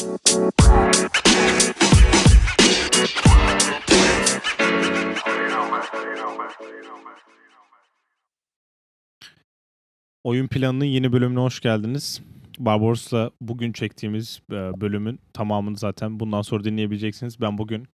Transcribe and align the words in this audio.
Oyun 0.00 0.18
planının 10.48 10.84
yeni 10.84 11.12
bölümüne 11.12 11.40
hoş 11.40 11.60
geldiniz. 11.60 12.22
Barbaros'la 12.58 13.30
bugün 13.40 13.72
çektiğimiz 13.72 14.40
e, 14.50 14.54
bölümün 14.54 15.20
tamamını 15.32 15.76
zaten 15.76 16.20
bundan 16.20 16.42
sonra 16.42 16.64
dinleyebileceksiniz. 16.64 17.40
Ben 17.40 17.58
bugün 17.58 17.88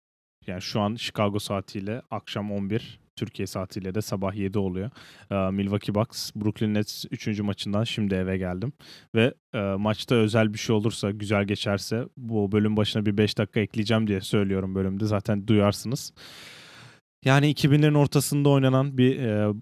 yani 0.46 0.62
şu 0.62 0.80
an 0.80 0.96
Chicago 0.96 1.38
saatiyle 1.38 2.02
akşam 2.10 2.52
11, 2.52 3.00
Türkiye 3.16 3.46
saatiyle 3.46 3.94
de 3.94 4.02
sabah 4.02 4.34
7 4.34 4.58
oluyor. 4.58 4.90
Milwaukee 5.30 5.94
Bucks, 5.94 6.30
Brooklyn 6.36 6.74
Nets 6.74 7.04
3. 7.10 7.40
maçından 7.40 7.84
şimdi 7.84 8.14
eve 8.14 8.38
geldim. 8.38 8.72
Ve 9.14 9.34
maçta 9.78 10.14
özel 10.14 10.52
bir 10.52 10.58
şey 10.58 10.76
olursa, 10.76 11.10
güzel 11.10 11.44
geçerse 11.44 12.04
bu 12.16 12.52
bölüm 12.52 12.76
başına 12.76 13.06
bir 13.06 13.18
5 13.18 13.38
dakika 13.38 13.60
ekleyeceğim 13.60 14.06
diye 14.06 14.20
söylüyorum 14.20 14.74
bölümde. 14.74 15.06
Zaten 15.06 15.46
duyarsınız. 15.46 16.12
Yani 17.24 17.52
2000'lerin 17.52 17.96
ortasında 17.98 18.48
oynanan 18.48 18.98
bir 18.98 19.18
e, 19.18 19.54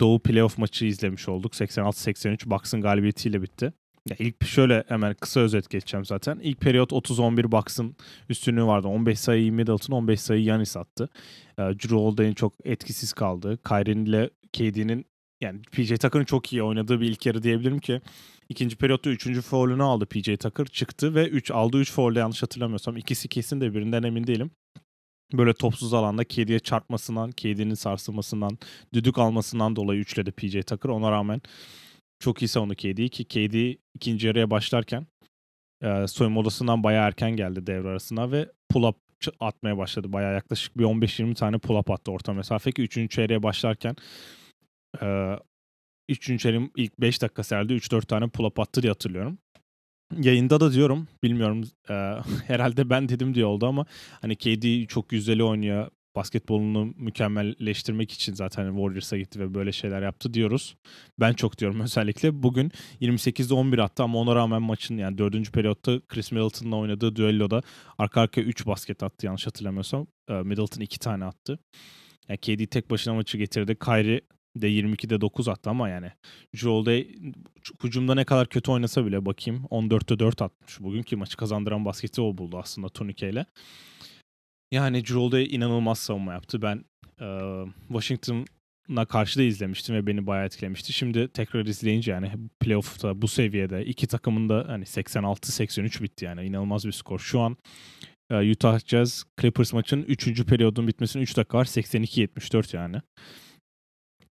Doğu 0.00 0.22
playoff 0.22 0.58
maçı 0.58 0.86
izlemiş 0.86 1.28
olduk. 1.28 1.54
86-83 1.54 2.50
Bucks'ın 2.50 2.80
galibiyetiyle 2.80 3.42
bitti. 3.42 3.72
Ya 4.10 4.16
ilk 4.18 4.46
şöyle 4.46 4.84
hemen 4.88 5.14
kısa 5.14 5.40
özet 5.40 5.70
geçeceğim 5.70 6.04
zaten. 6.04 6.38
İlk 6.42 6.60
periyot 6.60 6.92
30-11 6.92 7.52
Bucks'ın 7.52 7.96
üstünlüğü 8.28 8.64
vardı. 8.64 8.88
15 8.88 9.20
sayıyı 9.20 9.52
Middleton, 9.52 9.96
15 9.96 10.20
sayı 10.20 10.44
Yanis 10.44 10.76
attı. 10.76 11.08
E, 11.58 11.62
Drew 11.62 11.96
Holiday'in 11.96 12.34
çok 12.34 12.54
etkisiz 12.64 13.12
kaldı. 13.12 13.58
Kyrie'nin 13.68 14.04
ile 14.04 14.30
KD'nin 14.52 15.06
yani 15.40 15.62
PJ 15.62 15.88
Tucker'ın 15.88 16.24
çok 16.24 16.52
iyi 16.52 16.62
oynadığı 16.62 17.00
bir 17.00 17.10
ilk 17.10 17.26
yarı 17.26 17.42
diyebilirim 17.42 17.78
ki 17.78 18.00
ikinci 18.48 18.76
periyotta 18.76 19.10
üçüncü 19.10 19.42
foul'ünü 19.42 19.82
aldı 19.82 20.06
PJ 20.06 20.36
Tucker 20.36 20.66
çıktı 20.66 21.14
ve 21.14 21.28
3 21.28 21.50
aldığı 21.50 21.78
3 21.78 21.92
foul'de 21.92 22.18
yanlış 22.18 22.42
hatırlamıyorsam 22.42 22.96
ikisi 22.96 23.28
kesin 23.28 23.60
de 23.60 23.74
birinden 23.74 24.02
emin 24.02 24.26
değilim 24.26 24.50
böyle 25.32 25.54
topsuz 25.54 25.94
alanda 25.94 26.24
KD'ye 26.24 26.58
çarpmasından, 26.58 27.32
KD'nin 27.32 27.74
sarsılmasından, 27.74 28.58
düdük 28.94 29.18
almasından 29.18 29.76
dolayı 29.76 30.00
üçledi 30.00 30.32
PJ 30.32 30.64
Tucker. 30.66 30.88
Ona 30.90 31.10
rağmen 31.10 31.40
çok 32.18 32.42
iyi 32.42 32.48
savundu 32.48 32.74
KD'yi 32.74 33.08
ki 33.08 33.24
KD 33.24 33.78
ikinci 33.94 34.26
yarıya 34.26 34.50
başlarken 34.50 35.06
e, 35.82 36.06
soyunma 36.06 36.40
odasından 36.40 36.82
bayağı 36.82 37.06
erken 37.06 37.30
geldi 37.30 37.66
devre 37.66 37.88
arasında 37.88 38.32
ve 38.32 38.52
pull-up 38.72 38.94
atmaya 39.40 39.78
başladı. 39.78 40.12
Bayağı 40.12 40.34
yaklaşık 40.34 40.78
bir 40.78 40.84
15-20 40.84 41.34
tane 41.34 41.56
pull-up 41.56 41.92
attı 41.92 42.12
orta 42.12 42.32
mesafe 42.32 42.72
ki 42.72 42.82
3. 42.82 43.10
çeyreğe 43.10 43.42
başlarken 43.42 43.96
e, 45.02 45.36
3. 46.08 46.40
çeyreğin 46.40 46.72
ilk 46.76 47.00
5 47.00 47.22
dakika 47.22 47.42
herhalde 47.50 47.74
3-4 47.74 48.06
tane 48.06 48.24
pull-up 48.24 48.62
attı 48.62 48.82
diye 48.82 48.90
hatırlıyorum 48.90 49.38
yayında 50.16 50.60
da 50.60 50.72
diyorum 50.72 51.08
bilmiyorum 51.22 51.64
e, 51.90 51.94
herhalde 52.46 52.90
ben 52.90 53.08
dedim 53.08 53.34
diye 53.34 53.46
oldu 53.46 53.66
ama 53.66 53.86
hani 54.20 54.36
KD 54.36 54.86
çok 54.86 55.08
güzel 55.08 55.42
oynuyor 55.42 55.90
basketbolunu 56.16 56.94
mükemmelleştirmek 56.96 58.12
için 58.12 58.34
zaten 58.34 58.68
Warriors'a 58.68 59.18
gitti 59.18 59.40
ve 59.40 59.54
böyle 59.54 59.72
şeyler 59.72 60.02
yaptı 60.02 60.34
diyoruz. 60.34 60.76
Ben 61.20 61.32
çok 61.32 61.58
diyorum 61.58 61.80
özellikle. 61.84 62.42
Bugün 62.42 62.72
28'de 63.00 63.54
11 63.54 63.78
attı 63.78 64.02
ama 64.02 64.18
ona 64.18 64.34
rağmen 64.34 64.62
maçın 64.62 64.96
yani 64.96 65.18
4. 65.18 65.52
periyotta 65.52 66.00
Chris 66.08 66.32
Middleton'la 66.32 66.76
oynadığı 66.76 67.16
düelloda 67.16 67.62
arka 67.98 68.20
arkaya 68.20 68.42
3 68.42 68.66
basket 68.66 69.02
attı 69.02 69.26
yanlış 69.26 69.46
hatırlamıyorsam. 69.46 70.06
Middleton 70.28 70.80
2 70.80 70.98
tane 70.98 71.24
attı. 71.24 71.58
Yani 72.28 72.38
KD 72.38 72.70
tek 72.70 72.90
başına 72.90 73.14
maçı 73.14 73.38
getirdi. 73.38 73.76
Kyrie 73.78 74.20
de 74.56 74.68
22'de 74.68 75.20
9 75.20 75.48
attı 75.48 75.70
ama 75.70 75.88
yani 75.88 76.12
Joel 76.52 77.06
hücumda 77.84 78.14
ne 78.14 78.24
kadar 78.24 78.48
kötü 78.48 78.70
oynasa 78.70 79.06
bile 79.06 79.26
bakayım 79.26 79.64
14'te 79.70 80.18
4 80.18 80.42
atmış. 80.42 80.80
Bugünkü 80.80 81.16
maçı 81.16 81.36
kazandıran 81.36 81.84
basketi 81.84 82.20
o 82.20 82.38
buldu 82.38 82.58
aslında 82.58 82.88
Tonike 82.88 83.30
ile. 83.30 83.46
Yani 84.72 85.04
Joel 85.04 85.50
inanılmaz 85.50 85.98
savunma 85.98 86.32
yaptı. 86.32 86.62
Ben 86.62 86.84
e, 87.20 87.26
Washington'a 87.88 89.04
karşı 89.04 89.38
da 89.38 89.42
izlemiştim 89.42 89.96
ve 89.96 90.06
beni 90.06 90.26
bayağı 90.26 90.46
etkilemişti. 90.46 90.92
Şimdi 90.92 91.28
tekrar 91.28 91.66
izleyince 91.66 92.12
yani 92.12 92.32
playoff'ta 92.60 93.22
bu 93.22 93.28
seviyede 93.28 93.84
iki 93.84 94.06
takımın 94.06 94.48
da 94.48 94.64
hani 94.68 94.84
86-83 94.84 96.02
bitti 96.02 96.24
yani 96.24 96.44
inanılmaz 96.44 96.84
bir 96.84 96.92
skor. 96.92 97.18
Şu 97.18 97.40
an 97.40 97.56
Utah 98.32 98.80
Jazz 98.86 99.24
Clippers 99.40 99.72
maçın 99.72 100.02
3. 100.02 100.44
periyodun 100.44 100.88
bitmesine 100.88 101.22
3 101.22 101.36
dakika 101.36 101.58
var 101.58 101.64
82-74 101.64 102.76
yani. 102.76 102.96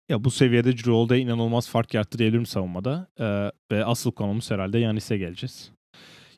Ya 0.09 0.23
bu 0.23 0.31
seviyede 0.31 0.91
Holiday 0.91 1.21
inanılmaz 1.21 1.69
fark 1.69 1.93
yarattı 1.93 2.19
diyebilirim 2.19 2.45
savunmada. 2.45 3.07
Ee, 3.19 3.51
ve 3.71 3.85
asıl 3.85 4.11
konumuz 4.11 4.51
herhalde 4.51 4.79
Yanis'e 4.79 5.17
geleceğiz. 5.17 5.71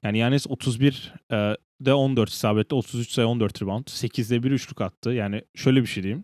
Yani 0.04 0.18
Yanis 0.18 0.48
31 0.50 1.14
e, 1.32 1.58
de 1.82 1.94
14 1.94 2.30
isabetli, 2.30 2.76
33 2.76 3.12
sayı 3.12 3.28
14 3.28 3.62
rebound. 3.62 3.86
8'de 3.86 4.44
1 4.44 4.52
üçlük 4.52 4.82
attı. 4.82 5.10
Yani 5.10 5.42
şöyle 5.56 5.82
bir 5.82 5.88
şey 5.88 6.04
diyeyim. 6.04 6.24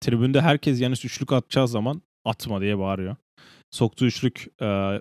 Tribünde 0.00 0.40
herkes 0.40 0.80
Yanis 0.80 1.04
üçlük 1.04 1.32
atacağı 1.32 1.68
zaman 1.68 2.02
atma 2.24 2.60
diye 2.60 2.78
bağırıyor. 2.78 3.16
Soktuğu 3.70 4.06
üçlük 4.06 4.46
e, 4.62 5.00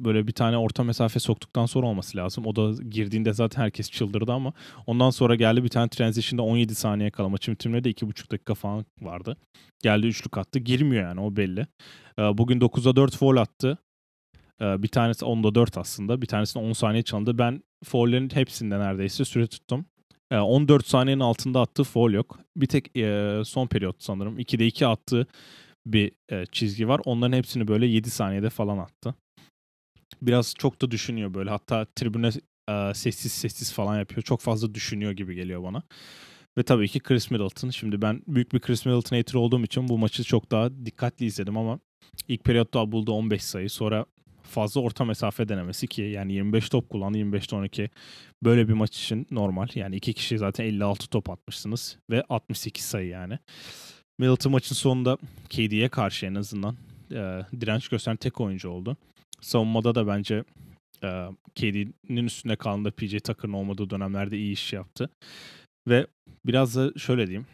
böyle 0.00 0.26
bir 0.26 0.32
tane 0.32 0.58
orta 0.58 0.84
mesafe 0.84 1.20
soktuktan 1.20 1.66
sonra 1.66 1.86
olması 1.86 2.18
lazım. 2.18 2.46
O 2.46 2.56
da 2.56 2.82
girdiğinde 2.82 3.32
zaten 3.32 3.62
herkes 3.62 3.90
çıldırdı 3.90 4.32
ama 4.32 4.52
ondan 4.86 5.10
sonra 5.10 5.34
geldi 5.34 5.64
bir 5.64 5.68
tane 5.68 5.88
transition'da 5.88 6.42
17 6.42 6.74
saniye 6.74 7.10
kala 7.10 7.28
maçın 7.28 7.54
bitimine 7.54 7.84
de 7.84 7.90
2,5 7.90 8.30
dakika 8.30 8.54
falan 8.54 8.84
vardı. 9.00 9.36
Geldi 9.82 10.06
üçlük 10.06 10.38
attı. 10.38 10.58
Girmiyor 10.58 11.02
yani 11.02 11.20
o 11.20 11.36
belli. 11.36 11.66
Ee, 12.18 12.38
bugün 12.38 12.60
9'da 12.60 12.96
4 12.96 13.16
foul 13.16 13.36
attı. 13.36 13.78
Ee, 14.62 14.82
bir 14.82 14.88
tanesi 14.88 15.24
10'da 15.24 15.54
4 15.54 15.78
aslında. 15.78 16.22
Bir 16.22 16.26
tanesinde 16.26 16.64
10 16.64 16.72
saniye 16.72 17.02
çalındı. 17.02 17.38
Ben 17.38 17.62
foul'lerin 17.84 18.30
hepsinde 18.34 18.78
neredeyse 18.78 19.24
süre 19.24 19.46
tuttum. 19.46 19.86
14 20.32 20.84
ee, 20.84 20.88
saniyenin 20.88 21.20
altında 21.20 21.60
attığı 21.60 21.84
foul 21.84 22.12
yok. 22.12 22.38
Bir 22.56 22.66
tek 22.66 22.96
e, 22.96 23.40
son 23.44 23.66
periyot 23.66 23.96
sanırım. 23.98 24.38
2'de 24.38 24.66
2 24.66 24.86
attığı 24.86 25.26
bir 25.86 26.12
e, 26.32 26.46
çizgi 26.52 26.88
var. 26.88 27.00
Onların 27.04 27.36
hepsini 27.36 27.68
böyle 27.68 27.86
7 27.86 28.10
saniyede 28.10 28.50
falan 28.50 28.78
attı 28.78 29.14
biraz 30.22 30.54
çok 30.58 30.82
da 30.82 30.90
düşünüyor 30.90 31.34
böyle. 31.34 31.50
Hatta 31.50 31.86
tribüne 31.96 32.30
e, 32.68 32.94
sessiz 32.94 33.32
sessiz 33.32 33.72
falan 33.72 33.98
yapıyor. 33.98 34.22
Çok 34.22 34.40
fazla 34.40 34.74
düşünüyor 34.74 35.12
gibi 35.12 35.34
geliyor 35.34 35.62
bana. 35.62 35.82
Ve 36.58 36.62
tabii 36.62 36.88
ki 36.88 37.00
Chris 37.00 37.30
Middleton. 37.30 37.70
Şimdi 37.70 38.02
ben 38.02 38.22
büyük 38.26 38.52
bir 38.52 38.60
Chris 38.60 38.86
Middleton 38.86 39.16
hater 39.16 39.34
olduğum 39.34 39.64
için 39.64 39.88
bu 39.88 39.98
maçı 39.98 40.24
çok 40.24 40.50
daha 40.50 40.86
dikkatli 40.86 41.26
izledim 41.26 41.56
ama 41.56 41.80
ilk 42.28 42.44
periyotta 42.44 42.92
buldu 42.92 43.12
15 43.12 43.44
sayı. 43.44 43.70
Sonra 43.70 44.06
fazla 44.48 44.80
orta 44.80 45.04
mesafe 45.04 45.48
denemesi 45.48 45.86
ki 45.86 46.02
yani 46.02 46.32
25 46.32 46.68
top 46.68 46.90
kullandı 46.90 47.18
25'te 47.18 47.56
12 47.56 47.90
böyle 48.44 48.68
bir 48.68 48.72
maç 48.72 48.98
için 48.98 49.26
normal. 49.30 49.68
Yani 49.74 49.96
iki 49.96 50.12
kişi 50.12 50.38
zaten 50.38 50.64
56 50.64 51.08
top 51.08 51.30
atmışsınız 51.30 51.98
ve 52.10 52.24
68 52.28 52.84
sayı 52.84 53.08
yani. 53.08 53.38
Middleton 54.18 54.52
maçın 54.52 54.74
sonunda 54.74 55.18
KD'ye 55.48 55.88
karşı 55.88 56.26
en 56.26 56.34
azından 56.34 56.76
e, 57.10 57.42
direnç 57.60 57.88
gösteren 57.88 58.16
tek 58.16 58.40
oyuncu 58.40 58.68
oldu. 58.70 58.96
Savunmada 59.40 59.94
da 59.94 60.06
bence 60.06 60.44
e, 61.02 61.08
KD'nin 61.54 62.26
üstünde 62.26 62.56
kalan 62.56 62.84
da 62.84 62.90
PJ 62.90 63.20
Tucker'ın 63.20 63.52
olmadığı 63.52 63.90
dönemlerde 63.90 64.38
iyi 64.38 64.52
iş 64.52 64.72
yaptı. 64.72 65.10
Ve 65.88 66.06
biraz 66.46 66.76
da 66.76 66.98
şöyle 66.98 67.26
diyeyim. 67.26 67.46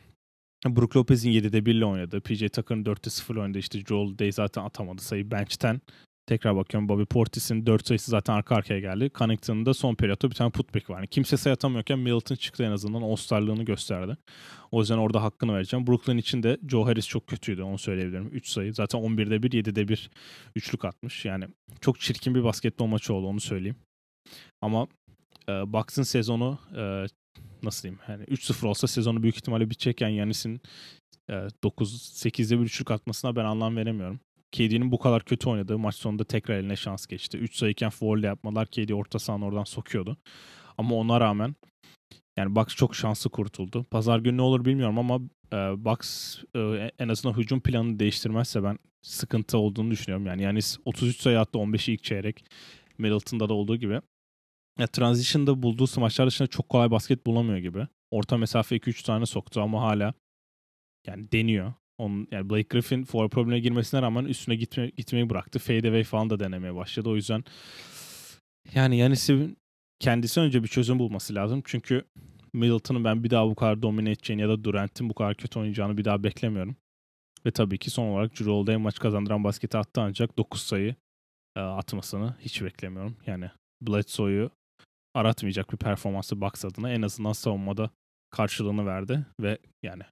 Brook 0.66 0.96
Lopez'in 0.96 1.30
7'de 1.30 1.66
1 1.66 1.74
ile 1.74 1.84
oynadı. 1.84 2.20
PJ 2.20 2.48
Tucker'ın 2.48 2.84
4'te 2.84 3.10
0 3.10 3.36
oynadı. 3.36 3.58
İşte 3.58 3.80
Joel 3.80 4.18
Day 4.18 4.32
zaten 4.32 4.64
atamadı 4.64 5.02
sayı. 5.02 5.30
Bench'ten 5.30 5.80
tekrar 6.26 6.56
bakıyorum. 6.56 6.88
Bobby 6.88 7.02
Portis'in 7.02 7.66
4 7.66 7.86
sayısı 7.86 8.10
zaten 8.10 8.34
arka 8.34 8.54
arkaya 8.54 8.80
geldi. 8.80 9.10
Connington'ın 9.14 9.66
da 9.66 9.74
son 9.74 9.94
periyotta 9.94 10.30
bir 10.30 10.34
tane 10.34 10.50
putback 10.50 10.90
var. 10.90 10.96
Yani 10.96 11.08
kimse 11.08 11.36
sayı 11.36 11.54
atamıyorken 11.54 11.98
Middleton 11.98 12.36
çıktı 12.36 12.64
en 12.64 12.70
azından. 12.70 13.02
All-Star'lığını 13.02 13.62
gösterdi. 13.62 14.16
O 14.72 14.80
yüzden 14.80 14.98
orada 14.98 15.22
hakkını 15.22 15.54
vereceğim. 15.54 15.86
Brooklyn 15.86 16.16
için 16.16 16.42
de 16.42 16.58
Joe 16.68 16.86
Harris 16.86 17.08
çok 17.08 17.26
kötüydü 17.26 17.62
onu 17.62 17.78
söyleyebilirim. 17.78 18.28
3 18.32 18.48
sayı. 18.48 18.74
Zaten 18.74 19.00
11'de 19.00 19.42
1, 19.42 19.50
7'de 19.50 19.88
1 19.88 20.10
üçlük 20.56 20.84
atmış. 20.84 21.24
Yani 21.24 21.44
çok 21.80 22.00
çirkin 22.00 22.34
bir 22.34 22.44
basketbol 22.44 22.86
maçı 22.86 23.14
oldu 23.14 23.26
onu 23.26 23.40
söyleyeyim. 23.40 23.76
Ama 24.62 24.86
e, 25.48 25.52
Bucks'ın 25.72 26.02
sezonu 26.02 26.58
e, 26.76 27.06
nasıl 27.62 27.82
diyeyim? 27.82 28.00
Yani 28.08 28.24
3-0 28.24 28.66
olsa 28.66 28.86
sezonu 28.86 29.22
büyük 29.22 29.36
ihtimalle 29.36 29.70
bitecekken 29.70 30.08
Yanis'in 30.08 30.60
e, 31.28 31.32
9-8'de 31.32 32.58
bir 32.58 32.64
üçlük 32.64 32.90
atmasına 32.90 33.36
ben 33.36 33.44
anlam 33.44 33.76
veremiyorum. 33.76 34.20
KD'nin 34.54 34.92
bu 34.92 34.98
kadar 34.98 35.24
kötü 35.24 35.48
oynadığı 35.48 35.78
maç 35.78 35.94
sonunda 35.94 36.24
tekrar 36.24 36.54
eline 36.54 36.76
şans 36.76 37.06
geçti. 37.06 37.38
3 37.38 37.56
sayıken 37.56 37.90
foul 37.90 38.22
yapmalar 38.22 38.66
KD 38.66 38.90
orta 38.90 39.18
sahanın 39.18 39.42
oradan 39.42 39.64
sokuyordu. 39.64 40.16
Ama 40.78 40.94
ona 40.94 41.20
rağmen 41.20 41.54
yani 42.36 42.56
Bucks 42.56 42.74
çok 42.74 42.94
şanslı 42.94 43.30
kurtuldu. 43.30 43.84
Pazar 43.90 44.18
günü 44.18 44.36
ne 44.36 44.42
olur 44.42 44.64
bilmiyorum 44.64 44.98
ama 44.98 45.20
e, 45.52 45.84
Bucks 45.84 46.38
e, 46.56 46.90
en 46.98 47.08
azından 47.08 47.36
hücum 47.36 47.60
planını 47.60 47.98
değiştirmezse 47.98 48.62
ben 48.62 48.78
sıkıntı 49.02 49.58
olduğunu 49.58 49.90
düşünüyorum. 49.90 50.26
Yani 50.26 50.42
yani 50.42 50.60
33 50.84 51.20
sayı 51.20 51.40
attı 51.40 51.58
15'i 51.58 51.94
ilk 51.94 52.04
çeyrek. 52.04 52.44
Middleton'da 52.98 53.48
da 53.48 53.54
olduğu 53.54 53.76
gibi. 53.76 54.00
Ya, 54.78 54.86
transition'da 54.86 55.62
bulduğu 55.62 55.86
smaçlar 55.86 56.26
dışında 56.26 56.48
çok 56.48 56.68
kolay 56.68 56.90
basket 56.90 57.26
bulamıyor 57.26 57.58
gibi. 57.58 57.86
Orta 58.10 58.36
mesafe 58.36 58.76
2-3 58.76 59.06
tane 59.06 59.26
soktu 59.26 59.60
ama 59.60 59.82
hala 59.82 60.14
yani 61.06 61.32
deniyor. 61.32 61.72
Onun, 61.98 62.28
yani 62.30 62.50
Blake 62.50 62.68
Griffin 62.70 63.04
foul 63.04 63.28
problemine 63.28 63.60
girmesine 63.60 64.02
rağmen 64.02 64.24
üstüne 64.24 64.56
gitme, 64.56 64.88
gitmeyi 64.96 65.30
bıraktı. 65.30 65.58
Fade 65.58 65.88
away 65.88 66.04
falan 66.04 66.30
da 66.30 66.40
denemeye 66.40 66.74
başladı. 66.74 67.08
O 67.08 67.16
yüzden 67.16 67.44
yani 68.74 68.96
Yanis'i 68.96 69.56
kendisi 70.00 70.40
önce 70.40 70.62
bir 70.62 70.68
çözüm 70.68 70.98
bulması 70.98 71.34
lazım. 71.34 71.62
Çünkü 71.64 72.04
Middleton'ın 72.52 73.04
ben 73.04 73.24
bir 73.24 73.30
daha 73.30 73.46
bu 73.46 73.54
kadar 73.54 73.82
domine 73.82 74.10
edeceğini 74.10 74.42
ya 74.42 74.48
da 74.48 74.64
Durant'in 74.64 75.08
bu 75.08 75.14
kadar 75.14 75.34
kötü 75.34 75.58
oynayacağını 75.58 75.98
bir 75.98 76.04
daha 76.04 76.22
beklemiyorum. 76.24 76.76
Ve 77.46 77.50
tabii 77.50 77.78
ki 77.78 77.90
son 77.90 78.06
olarak 78.06 78.32
Drew 78.32 78.76
maç 78.76 78.98
kazandıran 78.98 79.44
basketi 79.44 79.78
attı 79.78 80.00
ancak 80.00 80.38
9 80.38 80.60
sayı 80.60 80.94
e, 81.56 81.60
atmasını 81.60 82.36
hiç 82.40 82.62
beklemiyorum. 82.62 83.16
Yani 83.26 83.50
Bledsoe'yu 83.82 84.50
aratmayacak 85.14 85.72
bir 85.72 85.76
performansı 85.76 86.40
Bucks 86.40 86.64
adına 86.64 86.90
en 86.90 87.02
azından 87.02 87.32
savunmada 87.32 87.90
karşılığını 88.30 88.86
verdi 88.86 89.26
ve 89.40 89.58
yani 89.82 90.02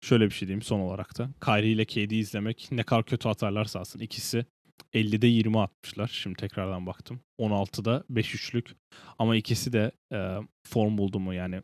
şöyle 0.00 0.24
bir 0.24 0.30
şey 0.30 0.48
diyeyim 0.48 0.62
son 0.62 0.80
olarak 0.80 1.18
da 1.18 1.28
Kyrie 1.44 1.70
ile 1.70 1.84
KD'yi 1.84 2.20
izlemek 2.20 2.68
ne 2.70 2.82
kadar 2.82 3.04
kötü 3.04 3.28
atarlarsa 3.28 3.80
alsın 3.80 4.00
ikisi 4.00 4.46
50'de 4.94 5.26
20 5.26 5.60
atmışlar. 5.60 6.08
Şimdi 6.08 6.36
tekrardan 6.36 6.86
baktım. 6.86 7.20
16'da 7.40 8.04
5 8.10 8.34
üçlük. 8.34 8.76
Ama 9.18 9.36
ikisi 9.36 9.72
de 9.72 9.92
e, 10.12 10.38
form 10.66 10.98
buldu 10.98 11.20
mu 11.20 11.34
yani 11.34 11.62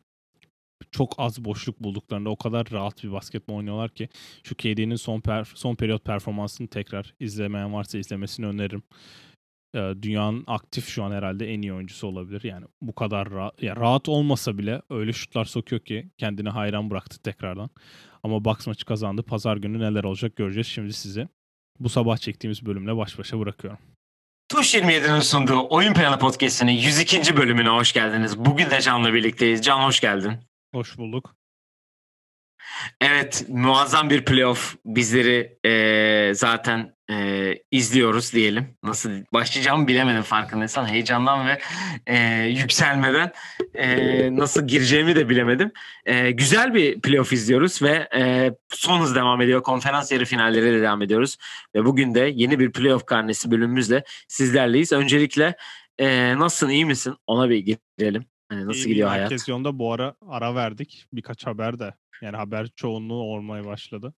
çok 0.90 1.14
az 1.18 1.44
boşluk 1.44 1.80
bulduklarında 1.80 2.30
o 2.30 2.36
kadar 2.36 2.66
rahat 2.72 3.04
bir 3.04 3.12
basketbol 3.12 3.54
oynuyorlar 3.54 3.90
ki 3.90 4.08
şu 4.44 4.54
KD'nin 4.54 4.96
son 4.96 5.20
per, 5.20 5.52
son 5.54 5.74
periyot 5.74 6.04
performansını 6.04 6.68
tekrar 6.68 7.14
izlemeyen 7.20 7.72
varsa 7.72 7.98
izlemesini 7.98 8.46
öneririm. 8.46 8.82
Ee, 9.74 9.94
dünyanın 10.02 10.44
aktif 10.46 10.88
şu 10.88 11.04
an 11.04 11.10
herhalde 11.12 11.54
en 11.54 11.62
iyi 11.62 11.72
oyuncusu 11.72 12.06
olabilir. 12.06 12.44
Yani 12.44 12.66
bu 12.80 12.94
kadar 12.94 13.30
rahat, 13.30 13.62
ya 13.62 13.76
rahat 13.76 14.08
olmasa 14.08 14.58
bile 14.58 14.82
öyle 14.90 15.12
şutlar 15.12 15.44
sokuyor 15.44 15.80
ki 15.80 16.10
kendini 16.18 16.48
hayran 16.48 16.90
bıraktı 16.90 17.22
tekrardan. 17.22 17.70
Ama 18.22 18.44
Bucks 18.44 18.66
maçı 18.66 18.84
kazandı. 18.84 19.22
Pazar 19.22 19.56
günü 19.56 19.80
neler 19.80 20.04
olacak 20.04 20.36
göreceğiz. 20.36 20.66
Şimdi 20.66 20.92
sizi 20.92 21.28
bu 21.80 21.88
sabah 21.88 22.16
çektiğimiz 22.16 22.66
bölümle 22.66 22.96
baş 22.96 23.18
başa 23.18 23.40
bırakıyorum. 23.40 23.78
Tuş 24.48 24.74
27'nin 24.74 25.20
sunduğu 25.20 25.66
Oyun 25.70 25.94
Planı 25.94 26.18
Podcast'inin 26.18 26.72
102. 26.72 27.36
bölümüne 27.36 27.68
hoş 27.68 27.92
geldiniz. 27.92 28.38
Bugün 28.38 28.70
de 28.70 28.80
Can'la 28.80 29.14
birlikteyiz. 29.14 29.62
Can 29.62 29.80
hoş 29.80 30.00
geldin. 30.00 30.32
Hoş 30.74 30.98
bulduk. 30.98 31.34
Evet 33.00 33.44
muazzam 33.48 34.10
bir 34.10 34.24
playoff 34.24 34.76
bizleri 34.84 35.58
e, 35.66 36.34
zaten 36.34 36.94
e, 37.10 37.54
izliyoruz 37.70 38.32
diyelim. 38.32 38.76
Nasıl 38.82 39.10
başlayacağımı 39.32 39.88
bilemedim 39.88 40.22
farkındaysan 40.22 40.86
heyecandan 40.86 41.46
ve 41.46 41.58
e, 42.06 42.44
yükselmeden 42.44 43.32
e, 43.74 44.36
nasıl 44.36 44.66
gireceğimi 44.66 45.16
de 45.16 45.28
bilemedim. 45.28 45.72
E, 46.06 46.30
güzel 46.30 46.74
bir 46.74 47.00
playoff 47.00 47.32
izliyoruz 47.32 47.82
ve 47.82 48.08
e, 48.16 48.52
son 48.68 49.00
hız 49.00 49.14
devam 49.14 49.40
ediyor. 49.40 49.62
Konferans 49.62 50.12
yarı 50.12 50.24
finalleri 50.24 50.72
de 50.72 50.82
devam 50.82 51.02
ediyoruz. 51.02 51.36
Ve 51.74 51.84
bugün 51.84 52.14
de 52.14 52.32
yeni 52.34 52.58
bir 52.58 52.72
playoff 52.72 53.06
karnesi 53.06 53.50
bölümümüzle 53.50 54.04
sizlerleyiz. 54.28 54.92
Öncelikle 54.92 55.56
e, 55.98 56.38
nasılsın 56.38 56.68
iyi 56.68 56.86
misin 56.86 57.16
ona 57.26 57.50
bir 57.50 57.76
girelim. 57.98 58.31
Hani 58.52 58.66
nasıl 58.66 58.80
İyi, 58.80 58.88
gidiyor 58.88 59.08
hayat? 59.08 59.24
Herkes 59.30 59.48
yolunda 59.48 59.78
bu 59.78 59.92
ara 59.92 60.14
ara 60.28 60.54
verdik. 60.54 61.06
Birkaç 61.12 61.46
haber 61.46 61.78
de. 61.78 61.94
Yani 62.22 62.36
haber 62.36 62.68
çoğunluğu 62.76 63.22
olmaya 63.22 63.64
başladı. 63.64 64.14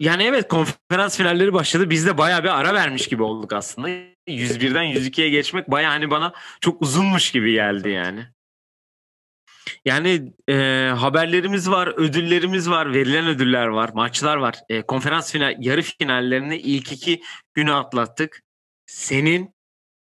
Yani 0.00 0.22
evet 0.22 0.48
konferans 0.48 1.16
finalleri 1.16 1.52
başladı. 1.52 1.90
Biz 1.90 2.06
de 2.06 2.18
bayağı 2.18 2.44
bir 2.44 2.60
ara 2.60 2.74
vermiş 2.74 3.08
gibi 3.08 3.22
olduk 3.22 3.52
aslında. 3.52 3.88
101'den 4.28 4.84
102'ye 4.84 5.28
geçmek 5.30 5.70
bayağı 5.70 5.90
hani 5.90 6.10
bana 6.10 6.32
çok 6.60 6.82
uzunmuş 6.82 7.32
gibi 7.32 7.52
geldi 7.52 7.88
yani. 7.88 8.26
Yani 9.84 10.32
e, 10.48 10.54
haberlerimiz 10.96 11.70
var, 11.70 11.86
ödüllerimiz 11.96 12.70
var, 12.70 12.94
verilen 12.94 13.26
ödüller 13.26 13.66
var, 13.66 13.90
maçlar 13.94 14.36
var. 14.36 14.60
E, 14.68 14.82
konferans 14.82 15.32
final, 15.32 15.56
yarı 15.58 15.82
finallerini 15.82 16.56
ilk 16.56 16.92
iki 16.92 17.22
günü 17.54 17.72
atlattık. 17.72 18.42
Senin 18.86 19.54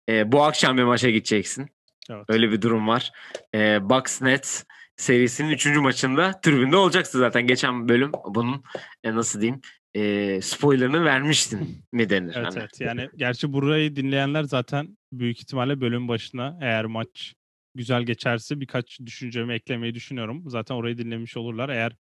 e, 0.09 0.31
bu 0.31 0.43
akşam 0.43 0.77
bir 0.77 0.83
maça 0.83 1.09
gideceksin. 1.09 1.74
Evet. 2.09 2.25
Öyle 2.29 2.51
bir 2.51 2.61
durum 2.61 2.87
var. 2.87 3.11
E, 3.55 3.89
Bucks 3.89 4.21
Nets 4.21 4.63
serisinin 4.97 5.49
3. 5.49 5.65
maçında 5.65 6.39
tribünde 6.41 6.75
olacaksın 6.75 7.19
zaten. 7.19 7.47
Geçen 7.47 7.89
bölüm 7.89 8.11
bunun 8.25 8.63
e, 9.03 9.15
nasıl 9.15 9.41
diyeyim 9.41 9.61
e, 9.95 10.41
spoilerını 10.41 11.05
vermiştin 11.05 11.83
mi 11.91 12.09
denir? 12.09 12.33
Evet 12.37 12.47
hani. 12.47 12.59
evet. 12.59 12.81
Yani 12.81 13.09
gerçi 13.15 13.53
burayı 13.53 13.95
dinleyenler 13.95 14.43
zaten 14.43 14.97
büyük 15.11 15.39
ihtimalle 15.39 15.81
bölüm 15.81 16.07
başına 16.07 16.57
eğer 16.61 16.85
maç 16.85 17.33
güzel 17.75 18.03
geçerse 18.03 18.59
birkaç 18.59 18.99
düşüncemi 19.05 19.53
eklemeyi 19.53 19.95
düşünüyorum. 19.95 20.43
Zaten 20.47 20.75
orayı 20.75 20.97
dinlemiş 20.97 21.37
olurlar. 21.37 21.69
Eğer 21.69 21.91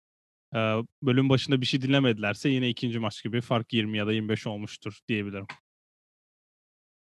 e, 0.55 0.83
bölüm 1.03 1.29
başında 1.29 1.61
bir 1.61 1.65
şey 1.65 1.81
dinlemedilerse 1.81 2.49
yine 2.49 2.69
ikinci 2.69 2.99
maç 2.99 3.23
gibi 3.23 3.41
fark 3.41 3.73
20 3.73 3.97
ya 3.97 4.07
da 4.07 4.13
25 4.13 4.47
olmuştur 4.47 4.99
diyebilirim. 5.07 5.45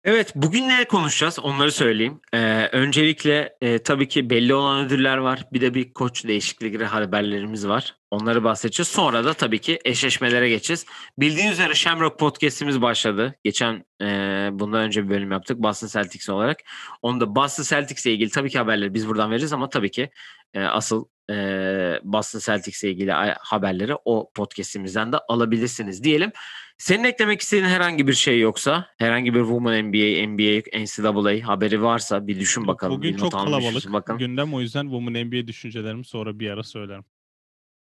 Evet 0.05 0.33
bugün 0.35 0.69
ne 0.69 0.85
konuşacağız 0.85 1.39
onları 1.39 1.73
söyleyeyim. 1.73 2.21
Ee, 2.33 2.69
öncelikle 2.73 3.57
e, 3.61 3.79
tabii 3.79 4.09
ki 4.09 4.31
belli 4.31 4.55
olan 4.55 4.87
ödüller 4.87 5.17
var. 5.17 5.47
Bir 5.53 5.61
de 5.61 5.75
bir 5.75 5.93
koç 5.95 6.25
değişikliği 6.25 6.85
haberlerimiz 6.85 7.69
var. 7.69 7.97
Onları 8.11 8.45
bahsedeceğiz. 8.45 8.89
Sonra 8.89 9.25
da 9.25 9.35
tabii 9.35 9.59
ki 9.59 9.79
eşleşmelere 9.85 10.49
geçeceğiz. 10.49 10.87
Bildiğiniz 11.19 11.53
üzere 11.53 11.75
Shamrock 11.75 12.19
Podcast'imiz 12.19 12.83
başladı. 12.83 13.35
Geçen 13.45 13.85
e, 14.03 14.07
bundan 14.53 14.81
önce 14.81 15.05
bir 15.05 15.11
bölüm 15.11 15.33
yaptık. 15.33 15.59
Boston 15.59 15.89
Celtics 15.89 16.29
olarak. 16.29 16.59
Onda 17.03 17.35
Boston 17.35 17.65
Celtics 17.65 18.07
ile 18.07 18.13
ilgili 18.15 18.31
tabii 18.31 18.51
ki 18.51 18.59
haberleri 18.59 18.95
biz 18.95 19.09
buradan 19.09 19.31
vereceğiz 19.31 19.53
ama 19.53 19.69
tabii 19.69 19.91
ki 19.91 20.11
e, 20.55 20.61
asıl 20.61 21.05
e, 21.31 21.35
Boston 22.05 22.39
Celtics 22.39 22.85
ile 22.85 22.91
ilgili 22.91 23.13
haberleri 23.41 23.95
o 24.05 24.31
podcast'imizden 24.35 25.13
de 25.13 25.19
alabilirsiniz 25.29 26.05
diyelim. 26.05 26.33
Senin 26.79 27.05
eklemek 27.05 27.41
istediğin 27.41 27.69
herhangi 27.69 28.07
bir 28.09 28.13
şey 28.13 28.41
yoksa, 28.41 28.87
herhangi 28.99 29.35
bir 29.35 29.41
Women 29.41 29.85
NBA, 29.85 30.27
NBA, 30.27 30.83
NCAA 30.85 31.49
haberi 31.49 31.83
varsa 31.83 32.27
bir 32.27 32.41
düşün 32.41 32.67
bakalım. 32.67 32.97
Bugün 32.97 33.17
çok 33.17 33.33
kalabalık 33.33 33.93
bakalım. 33.93 34.19
gündem 34.19 34.55
o 34.55 34.61
yüzden 34.61 34.83
Women 34.83 35.27
NBA 35.27 35.47
düşüncelerimi 35.47 36.05
sonra 36.05 36.39
bir 36.39 36.51
ara 36.51 36.63
söylerim. 36.63 37.05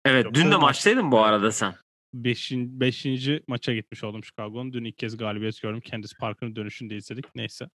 Evet 0.04 0.24
Yoksa 0.24 0.42
dün 0.42 0.50
de 0.50 0.54
maç- 0.54 0.62
maçtaydın 0.62 1.12
bu 1.12 1.20
arada 1.20 1.52
sen. 1.52 1.74
Beşin, 2.14 2.80
beşinci 2.80 3.42
maça 3.46 3.74
gitmiş 3.74 4.04
oldum 4.04 4.24
Chicago'nun. 4.24 4.72
Dün 4.72 4.84
ilk 4.84 4.98
kez 4.98 5.16
galibiyet 5.16 5.62
gördüm. 5.62 5.80
Candice 5.90 6.16
Parker'ın 6.20 6.56
dönüşünü 6.56 6.90
de 6.90 6.96
izledik. 6.96 7.24
Neyse. 7.34 7.68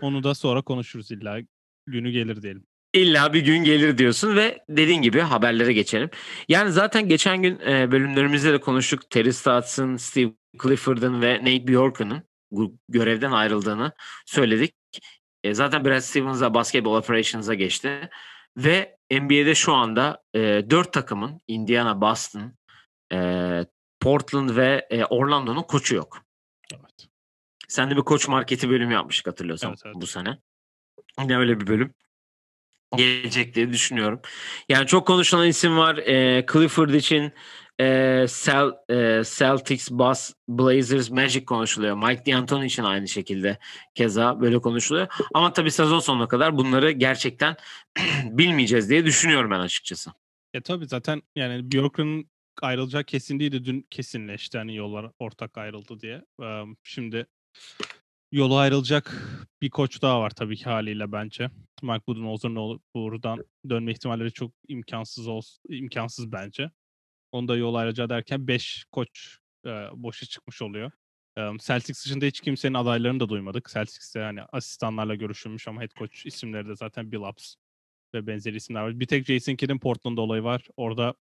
Onu 0.00 0.22
da 0.22 0.34
sonra 0.34 0.62
konuşuruz 0.62 1.10
illa. 1.10 1.40
Günü 1.86 2.10
gelir 2.10 2.42
diyelim. 2.42 2.66
İlla 2.94 3.32
bir 3.32 3.40
gün 3.40 3.64
gelir 3.64 3.98
diyorsun 3.98 4.36
ve 4.36 4.64
dediğin 4.68 5.02
gibi 5.02 5.20
haberlere 5.20 5.72
geçelim. 5.72 6.10
Yani 6.48 6.72
zaten 6.72 7.08
geçen 7.08 7.42
gün 7.42 7.58
e, 7.58 7.92
bölümlerimizde 7.92 8.52
de 8.52 8.60
konuştuk. 8.60 9.10
Terry 9.10 9.32
Stotts'ın, 9.32 9.96
Steve 9.96 10.32
Clifford'ın 10.62 11.22
ve 11.22 11.40
Nate 11.40 11.66
Bjork'un 11.66 12.22
görevden 12.88 13.30
ayrıldığını 13.32 13.92
söyledik. 14.26 14.74
E, 15.44 15.54
zaten 15.54 15.84
Brad 15.84 16.00
Stevens 16.00 16.40
da 16.40 16.54
Basketball 16.54 16.94
Operations'a 16.94 17.54
geçti. 17.54 18.10
Ve 18.56 18.96
NBA'de 19.10 19.54
şu 19.54 19.72
anda 19.72 20.22
e, 20.34 20.40
4 20.70 20.92
takımın 20.92 21.40
Indiana, 21.48 22.00
Boston, 22.00 22.52
e, 23.12 23.60
Portland 24.00 24.56
ve 24.56 24.86
e, 24.90 25.04
Orlando'nun 25.04 25.62
koçu 25.62 25.94
yok. 25.94 26.24
Evet. 26.74 27.08
Sen 27.68 27.90
de 27.90 27.96
bir 27.96 28.02
koç 28.02 28.28
marketi 28.28 28.70
bölümü 28.70 28.92
yapmıştık 28.92 29.26
hatırlıyorsan 29.26 29.68
Evet, 29.68 29.82
evet. 29.84 29.96
bu 29.96 30.06
sene. 30.06 30.38
Yine 31.20 31.36
öyle 31.36 31.60
bir 31.60 31.66
bölüm 31.66 31.94
gelecek 32.96 33.54
diye 33.54 33.72
düşünüyorum. 33.72 34.20
Yani 34.68 34.86
çok 34.86 35.06
konuşulan 35.06 35.48
isim 35.48 35.78
var. 35.78 35.96
E, 35.96 36.46
Clifford 36.52 36.90
için 36.90 37.32
e, 37.80 37.84
Cel, 38.44 38.70
e, 38.90 39.22
Celtics, 39.24 39.90
Bus, 39.90 40.32
Blazers, 40.48 41.10
Magic 41.10 41.44
konuşuluyor. 41.44 41.96
Mike 41.96 42.32
D'Antoni 42.32 42.66
için 42.66 42.82
aynı 42.82 43.08
şekilde 43.08 43.58
keza 43.94 44.40
böyle 44.40 44.58
konuşuluyor. 44.58 45.06
Ama 45.34 45.52
tabii 45.52 45.70
sezon 45.70 45.98
sonuna 45.98 46.28
kadar 46.28 46.56
bunları 46.56 46.90
gerçekten 46.90 47.56
bilmeyeceğiz 48.24 48.90
diye 48.90 49.04
düşünüyorum 49.04 49.50
ben 49.50 49.60
açıkçası. 49.60 50.10
Ya 50.54 50.60
tabii 50.60 50.86
zaten 50.86 51.22
yani 51.36 51.72
Bjork'un 51.72 52.28
ayrılacağı 52.62 53.04
kesin 53.04 53.40
değildi. 53.40 53.64
Dün 53.64 53.86
kesinleşti 53.90 54.58
hani 54.58 54.76
yollar 54.76 55.10
ortak 55.18 55.58
ayrıldı 55.58 56.00
diye. 56.00 56.22
Şimdi 56.84 57.26
yolu 58.34 58.56
ayrılacak 58.56 59.22
bir 59.62 59.70
koç 59.70 60.02
daha 60.02 60.20
var 60.20 60.30
tabii 60.30 60.56
ki 60.56 60.64
haliyle 60.64 61.12
bence. 61.12 61.50
Mike 61.82 62.06
Budenholzer'ın 62.08 62.80
buradan 62.94 63.44
dönme 63.70 63.92
ihtimalleri 63.92 64.32
çok 64.32 64.52
imkansız 64.68 65.28
olsun, 65.28 65.62
imkansız 65.68 66.32
bence. 66.32 66.70
Onu 67.32 67.48
da 67.48 67.56
yol 67.56 67.74
ayrılacağı 67.74 68.08
derken 68.08 68.48
5 68.48 68.84
koç 68.92 69.38
eee, 69.66 69.88
boşa 69.94 70.26
çıkmış 70.26 70.62
oluyor. 70.62 70.92
Eee, 71.38 71.52
Celtics 71.60 72.04
dışında 72.06 72.24
hiç 72.26 72.40
kimsenin 72.40 72.74
adaylarını 72.74 73.20
da 73.20 73.28
duymadık. 73.28 73.70
Celtics'te 73.74 74.20
hani 74.20 74.42
asistanlarla 74.42 75.14
görüşülmüş 75.14 75.68
ama 75.68 75.82
head 75.82 75.90
coach 75.98 76.26
isimleri 76.26 76.68
de 76.68 76.76
zaten 76.76 77.12
Billups 77.12 77.54
ve 78.14 78.26
benzeri 78.26 78.56
isimler 78.56 78.82
var. 78.82 79.00
Bir 79.00 79.06
tek 79.06 79.26
Jason 79.26 79.56
Kidd'in 79.56 79.78
Portland 79.78 80.18
olayı 80.18 80.42
var. 80.42 80.68
Orada 80.76 81.14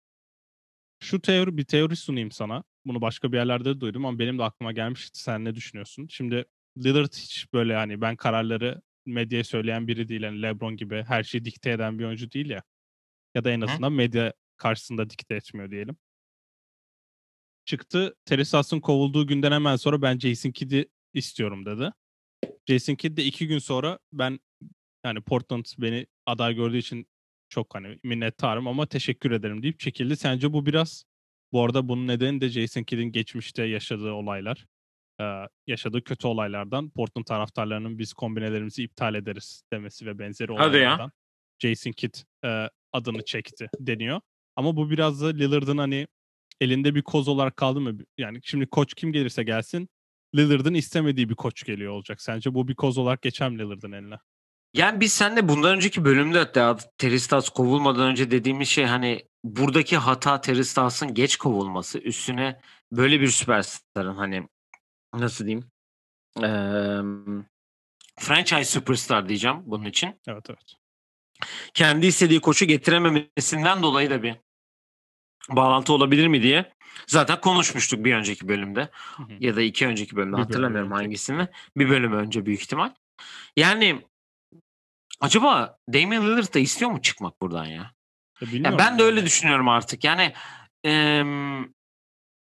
şu 1.00 1.22
teori 1.22 1.58
bir 1.58 1.66
teori 1.66 1.96
sunayım 1.96 2.32
sana. 2.32 2.64
Bunu 2.86 3.02
başka 3.02 3.32
bir 3.32 3.38
yerlerde 3.38 3.66
de 3.76 3.80
duydum 3.82 4.06
ama 4.06 4.20
benim 4.20 4.40
de 4.40 4.44
aklıma 4.44 4.72
gelmişti. 4.72 5.20
Sen 5.20 5.46
ne 5.46 5.56
düşünüyorsun? 5.56 6.08
Şimdi 6.10 6.46
Lillard 6.78 7.14
hiç 7.14 7.54
böyle 7.54 7.76
hani 7.76 8.02
ben 8.02 8.16
kararları 8.16 8.82
medyaya 9.06 9.44
söyleyen 9.44 9.88
biri 9.88 10.08
değil. 10.08 10.22
Yani 10.22 10.42
LeBron 10.42 10.78
gibi 10.78 11.04
her 11.08 11.24
şeyi 11.24 11.46
dikte 11.46 11.72
eden 11.72 12.00
bir 12.00 12.06
oyuncu 12.06 12.32
değil 12.32 12.50
ya. 12.50 12.64
Ya 13.36 13.44
da 13.44 13.52
en 13.52 13.62
Hı. 13.62 13.66
azından 13.66 13.94
medya 13.94 14.34
karşısında 14.58 15.10
dikte 15.10 15.36
etmiyor 15.36 15.72
diyelim. 15.72 15.98
Çıktı. 17.66 18.16
Terry 18.26 18.46
Stotts'ın 18.46 18.80
kovulduğu 18.80 19.28
günden 19.28 19.52
hemen 19.52 19.76
sonra 19.76 20.02
ben 20.02 20.20
Jason 20.20 20.52
Kidd'i 20.52 20.90
istiyorum 21.14 21.66
dedi. 21.66 21.92
Jason 22.68 22.96
Kidd 22.96 23.18
de 23.18 23.24
iki 23.24 23.48
gün 23.48 23.60
sonra 23.60 24.00
ben 24.14 24.40
Yani 25.06 25.22
Portland 25.22 25.66
beni 25.78 26.08
aday 26.26 26.56
gördüğü 26.56 26.78
için 26.78 27.08
çok 27.50 27.76
hani 27.76 28.00
minnettarım 28.04 28.68
ama 28.68 28.86
teşekkür 28.86 29.32
ederim 29.32 29.64
deyip 29.64 29.80
çekildi. 29.80 30.18
Sence 30.18 30.54
bu 30.54 30.66
biraz 30.66 31.06
bu 31.52 31.64
arada 31.64 31.88
bunun 31.88 32.08
nedeni 32.08 32.42
de 32.42 32.50
Jason 32.50 32.84
Kidd'in 32.84 33.12
geçmişte 33.12 33.64
yaşadığı 33.64 34.12
olaylar. 34.12 34.66
Ee, 35.24 35.48
yaşadığı 35.68 36.04
kötü 36.04 36.28
olaylardan 36.28 36.90
Portland 36.90 37.26
taraftarlarının 37.26 38.00
biz 38.00 38.14
kombinelerimizi 38.14 38.84
iptal 38.84 39.16
ederiz 39.16 39.64
demesi 39.74 40.06
ve 40.06 40.20
benzeri 40.20 40.52
olaylardan 40.52 41.12
Jason 41.60 41.92
Kidd 41.92 42.16
e, 42.46 42.70
adını 42.94 43.26
çekti 43.26 43.70
deniyor. 43.80 44.22
Ama 44.56 44.76
bu 44.76 44.90
biraz 44.90 45.22
da 45.22 45.28
Lillard'ın 45.28 45.78
hani 45.78 46.08
elinde 46.62 46.96
bir 46.96 47.02
koz 47.02 47.28
olarak 47.28 47.58
kaldı 47.58 47.82
mı? 47.82 47.98
Yani 48.18 48.40
şimdi 48.44 48.66
koç 48.66 48.94
kim 48.94 49.12
gelirse 49.12 49.44
gelsin 49.44 49.90
Lillard'ın 50.36 50.74
istemediği 50.74 51.30
bir 51.30 51.36
koç 51.36 51.64
geliyor 51.64 51.94
olacak. 51.94 52.22
Sence 52.22 52.54
bu 52.54 52.68
bir 52.68 52.76
koz 52.76 52.98
olarak 52.98 53.22
geçer 53.22 53.50
mi 53.50 53.60
Lillard'ın 53.60 53.92
eline? 53.92 54.16
Yani 54.74 55.00
biz 55.00 55.14
seninle 55.14 55.50
bundan 55.50 55.76
önceki 55.76 56.06
bölümde 56.06 56.40
hatta 56.40 56.78
Teristas 56.98 57.50
kovulmadan 57.50 58.08
önce 58.08 58.32
dediğimiz 58.32 58.70
şey 58.70 58.86
hani 58.86 59.28
buradaki 59.44 59.98
hata 59.98 60.42
Teristas'ın 60.42 61.14
geç 61.14 61.38
kovulması 61.38 62.00
üstüne 62.00 62.62
böyle 62.92 63.22
bir 63.22 63.28
süperstarın 63.28 64.16
hani 64.16 64.48
nasıl 65.14 65.46
diyeyim 65.46 65.72
eee, 66.42 67.02
franchise 68.20 68.66
superstar 68.66 69.30
diyeceğim 69.30 69.58
bunun 69.66 69.86
için. 69.86 70.22
Evet 70.28 70.50
evet. 70.50 70.74
Kendi 71.74 72.08
istediği 72.08 72.40
koçu 72.40 72.66
getirememesinden 72.66 73.84
dolayı 73.84 74.10
da 74.10 74.24
bir 74.24 74.36
bağlantı 75.50 75.94
olabilir 75.94 76.28
mi 76.28 76.44
diye 76.44 76.74
zaten 77.08 77.42
konuşmuştuk 77.42 78.06
bir 78.06 78.16
önceki 78.16 78.48
bölümde 78.48 78.90
Hı 78.92 79.24
hı. 79.24 79.28
ya 79.40 79.56
da 79.56 79.62
iki 79.62 79.88
önceki 79.88 80.16
bölümde 80.16 80.32
Bir 80.32 80.38
bölüm 80.38 80.46
hatırlamıyorum 80.46 80.92
önce. 80.92 80.96
hangisini. 81.04 81.48
Bir 81.78 81.90
bölüm 81.90 82.14
önce 82.14 82.46
büyük 82.46 82.62
ihtimal. 82.62 82.94
Yani 83.58 84.02
acaba 85.20 85.78
Damian 85.94 86.28
Lillard 86.28 86.54
da 86.54 86.60
istiyor 86.60 86.92
mu 86.92 87.02
çıkmak 87.02 87.42
buradan 87.42 87.66
ya? 87.66 87.74
Ya 87.74 87.92
Ya 88.42 88.54
bilmiyorum 88.54 88.78
ben 88.80 89.00
de 89.00 89.04
öyle 89.04 89.26
düşünüyorum 89.26 89.70
artık. 89.70 90.04
Yani 90.04 90.34
em, 90.84 91.74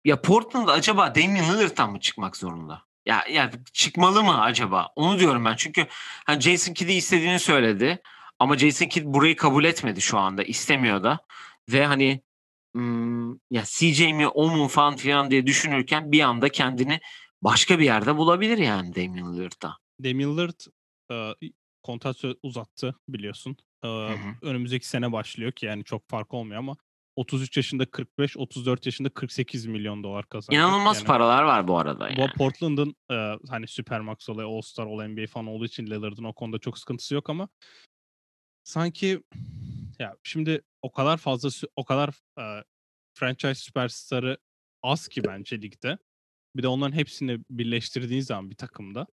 ya 0.06 0.22
Portland 0.22 0.68
acaba 0.68 1.14
Damian 1.14 1.54
Lillard'dan 1.54 1.92
mı 1.92 2.00
çıkmak 2.00 2.36
zorunda? 2.36 2.82
Ya 3.06 3.24
ya 3.30 3.50
çıkmalı 3.72 4.22
mı 4.22 4.40
acaba? 4.40 4.92
Onu 4.96 5.18
diyorum 5.18 5.44
ben. 5.44 5.56
Çünkü 5.56 5.86
hani 6.26 6.40
Jason 6.40 6.74
Kidd'i 6.74 6.92
istediğini 6.92 7.38
söyledi. 7.38 8.02
Ama 8.38 8.58
Jason 8.58 8.86
Kidd 8.86 9.04
burayı 9.06 9.36
kabul 9.36 9.64
etmedi 9.64 10.00
şu 10.00 10.18
anda. 10.18 10.42
istemiyor 10.42 11.02
da. 11.02 11.18
Ve 11.68 11.86
hani 11.86 12.20
hmm, 12.74 13.32
ya 13.32 13.62
CJ 13.64 14.00
mi 14.00 14.28
o 14.28 14.48
mu 14.48 14.68
falan 14.68 14.96
filan 14.96 15.30
diye 15.30 15.46
düşünürken 15.46 16.12
bir 16.12 16.20
anda 16.20 16.48
kendini 16.48 17.00
başka 17.42 17.78
bir 17.78 17.84
yerde 17.84 18.16
bulabilir 18.16 18.58
yani 18.58 18.94
Damian 18.94 19.36
Lillard'da. 19.36 19.76
Damian 20.04 20.32
Lillard 20.32 20.60
e, 21.10 21.32
kontrat 21.82 22.16
uzattı 22.42 22.94
biliyorsun. 23.08 23.56
E, 23.84 23.88
önümüzdeki 24.42 24.88
sene 24.88 25.12
başlıyor 25.12 25.52
ki 25.52 25.66
yani 25.66 25.84
çok 25.84 26.08
fark 26.08 26.34
olmuyor 26.34 26.58
ama 26.58 26.76
33 27.16 27.56
yaşında 27.56 27.86
45, 27.86 28.36
34 28.36 28.86
yaşında 28.86 29.08
48 29.08 29.66
milyon 29.66 30.02
dolar 30.02 30.28
kazanacak. 30.28 30.54
İnanılmaz 30.54 30.96
yani, 30.96 31.06
paralar 31.06 31.42
var 31.42 31.68
bu 31.68 31.78
arada 31.78 32.08
yani. 32.08 32.18
Bu 32.18 32.38
Portland'ın 32.38 32.96
e, 33.10 33.38
hani 33.48 33.68
Supermax 33.68 34.28
olayı, 34.28 34.48
All-Star, 34.48 34.86
All-NBA 34.86 35.26
falan 35.26 35.46
olduğu 35.46 35.64
için 35.64 35.86
Lillard'ın 35.86 36.24
o 36.24 36.32
konuda 36.32 36.58
çok 36.58 36.78
sıkıntısı 36.78 37.14
yok 37.14 37.30
ama 37.30 37.48
sanki 38.64 39.22
ya 39.98 40.16
şimdi 40.22 40.62
o 40.82 40.92
kadar 40.92 41.16
fazla 41.16 41.68
o 41.76 41.84
kadar 41.84 42.08
e, 42.38 42.64
franchise 43.14 43.54
süperstarı 43.54 44.38
az 44.82 45.08
ki 45.08 45.24
bence 45.24 45.62
ligde. 45.62 45.98
Bir 46.56 46.62
de 46.62 46.68
onların 46.68 46.96
hepsini 46.96 47.38
birleştirdiğin 47.50 48.20
zaman 48.20 48.50
bir 48.50 48.56
takımda 48.56 49.06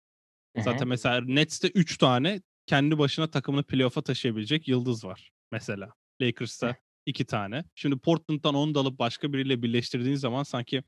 Hı 0.55 0.59
hı. 0.59 0.63
Zaten 0.63 0.87
mesela 0.87 1.21
Nets'te 1.21 1.67
3 1.67 1.97
tane 1.97 2.41
kendi 2.65 2.97
başına 2.97 3.31
takımını 3.31 3.63
playoff'a 3.63 4.01
taşıyabilecek 4.01 4.67
yıldız 4.67 5.05
var 5.05 5.31
mesela. 5.51 5.93
Lakers'ta 6.21 6.75
2 7.05 7.25
tane. 7.25 7.63
Şimdi 7.75 7.97
Portland'dan 7.97 8.55
onu 8.55 8.75
da 8.75 8.79
alıp 8.79 8.99
başka 8.99 9.33
biriyle 9.33 9.61
birleştirdiğin 9.63 10.15
zaman 10.15 10.43
sanki 10.43 10.83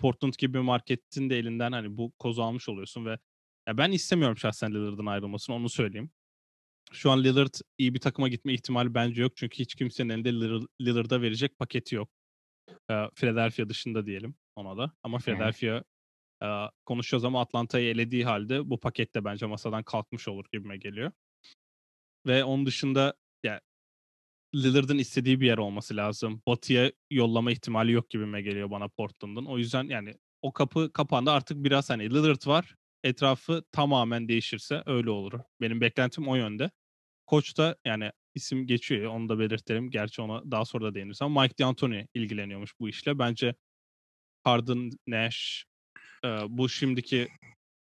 Portland 0.00 0.34
gibi 0.38 0.54
bir 0.54 0.58
marketin 0.58 1.30
de 1.30 1.38
elinden 1.38 1.72
hani 1.72 1.96
bu 1.96 2.12
kozu 2.18 2.42
almış 2.42 2.68
oluyorsun 2.68 3.06
ve 3.06 3.18
ya 3.68 3.78
ben 3.78 3.92
istemiyorum 3.92 4.36
şahsen 4.36 4.74
Lillard'ın 4.74 5.06
ayrılmasını 5.06 5.56
onu 5.56 5.68
söyleyeyim. 5.68 6.10
Şu 6.92 7.10
an 7.10 7.24
Lillard 7.24 7.54
iyi 7.78 7.94
bir 7.94 8.00
takıma 8.00 8.28
gitme 8.28 8.54
ihtimali 8.54 8.94
bence 8.94 9.22
yok 9.22 9.36
çünkü 9.36 9.58
hiç 9.58 9.74
kimsenin 9.74 10.08
elinde 10.08 10.30
Lillard- 10.30 10.68
Lillard'a 10.80 11.22
verecek 11.22 11.58
paketi 11.58 11.94
yok. 11.94 12.10
Philadelphia 13.14 13.68
dışında 13.68 14.06
diyelim 14.06 14.34
ona 14.56 14.76
da. 14.76 14.92
Ama 15.02 15.18
Philadelphia 15.18 15.82
konuşuyoruz 16.86 17.24
ama 17.24 17.40
Atlanta'yı 17.40 17.88
elediği 17.88 18.24
halde 18.24 18.70
bu 18.70 18.80
paket 18.80 19.14
de 19.14 19.24
bence 19.24 19.46
masadan 19.46 19.82
kalkmış 19.82 20.28
olur 20.28 20.44
gibime 20.52 20.76
geliyor. 20.76 21.12
Ve 22.26 22.44
onun 22.44 22.66
dışında 22.66 23.14
ya 23.44 23.60
Lillard'ın 24.54 24.98
istediği 24.98 25.40
bir 25.40 25.46
yer 25.46 25.58
olması 25.58 25.96
lazım. 25.96 26.42
Batı'ya 26.46 26.92
yollama 27.10 27.52
ihtimali 27.52 27.92
yok 27.92 28.10
gibime 28.10 28.42
geliyor 28.42 28.70
bana 28.70 28.88
Portland'ın. 28.88 29.44
O 29.44 29.58
yüzden 29.58 29.84
yani 29.84 30.14
o 30.42 30.52
kapı 30.52 30.92
kapandı 30.92 31.30
artık 31.30 31.64
biraz 31.64 31.90
hani 31.90 32.10
Lillard 32.10 32.46
var. 32.46 32.74
Etrafı 33.04 33.64
tamamen 33.72 34.28
değişirse 34.28 34.82
öyle 34.86 35.10
olur. 35.10 35.40
Benim 35.60 35.80
beklentim 35.80 36.28
o 36.28 36.36
yönde. 36.36 36.70
Koç 37.26 37.58
da 37.58 37.76
yani 37.84 38.10
isim 38.34 38.66
geçiyor 38.66 39.14
onu 39.14 39.28
da 39.28 39.38
belirtelim. 39.38 39.90
Gerçi 39.90 40.22
ona 40.22 40.50
daha 40.50 40.64
sonra 40.64 40.84
da 40.84 40.94
değiniriz 40.94 41.22
ama 41.22 41.42
Mike 41.42 41.58
D'Antoni 41.58 42.08
ilgileniyormuş 42.14 42.72
bu 42.80 42.88
işle. 42.88 43.18
Bence 43.18 43.54
Harden, 44.44 44.90
Nash, 45.06 45.64
bu 46.48 46.68
şimdiki 46.68 47.28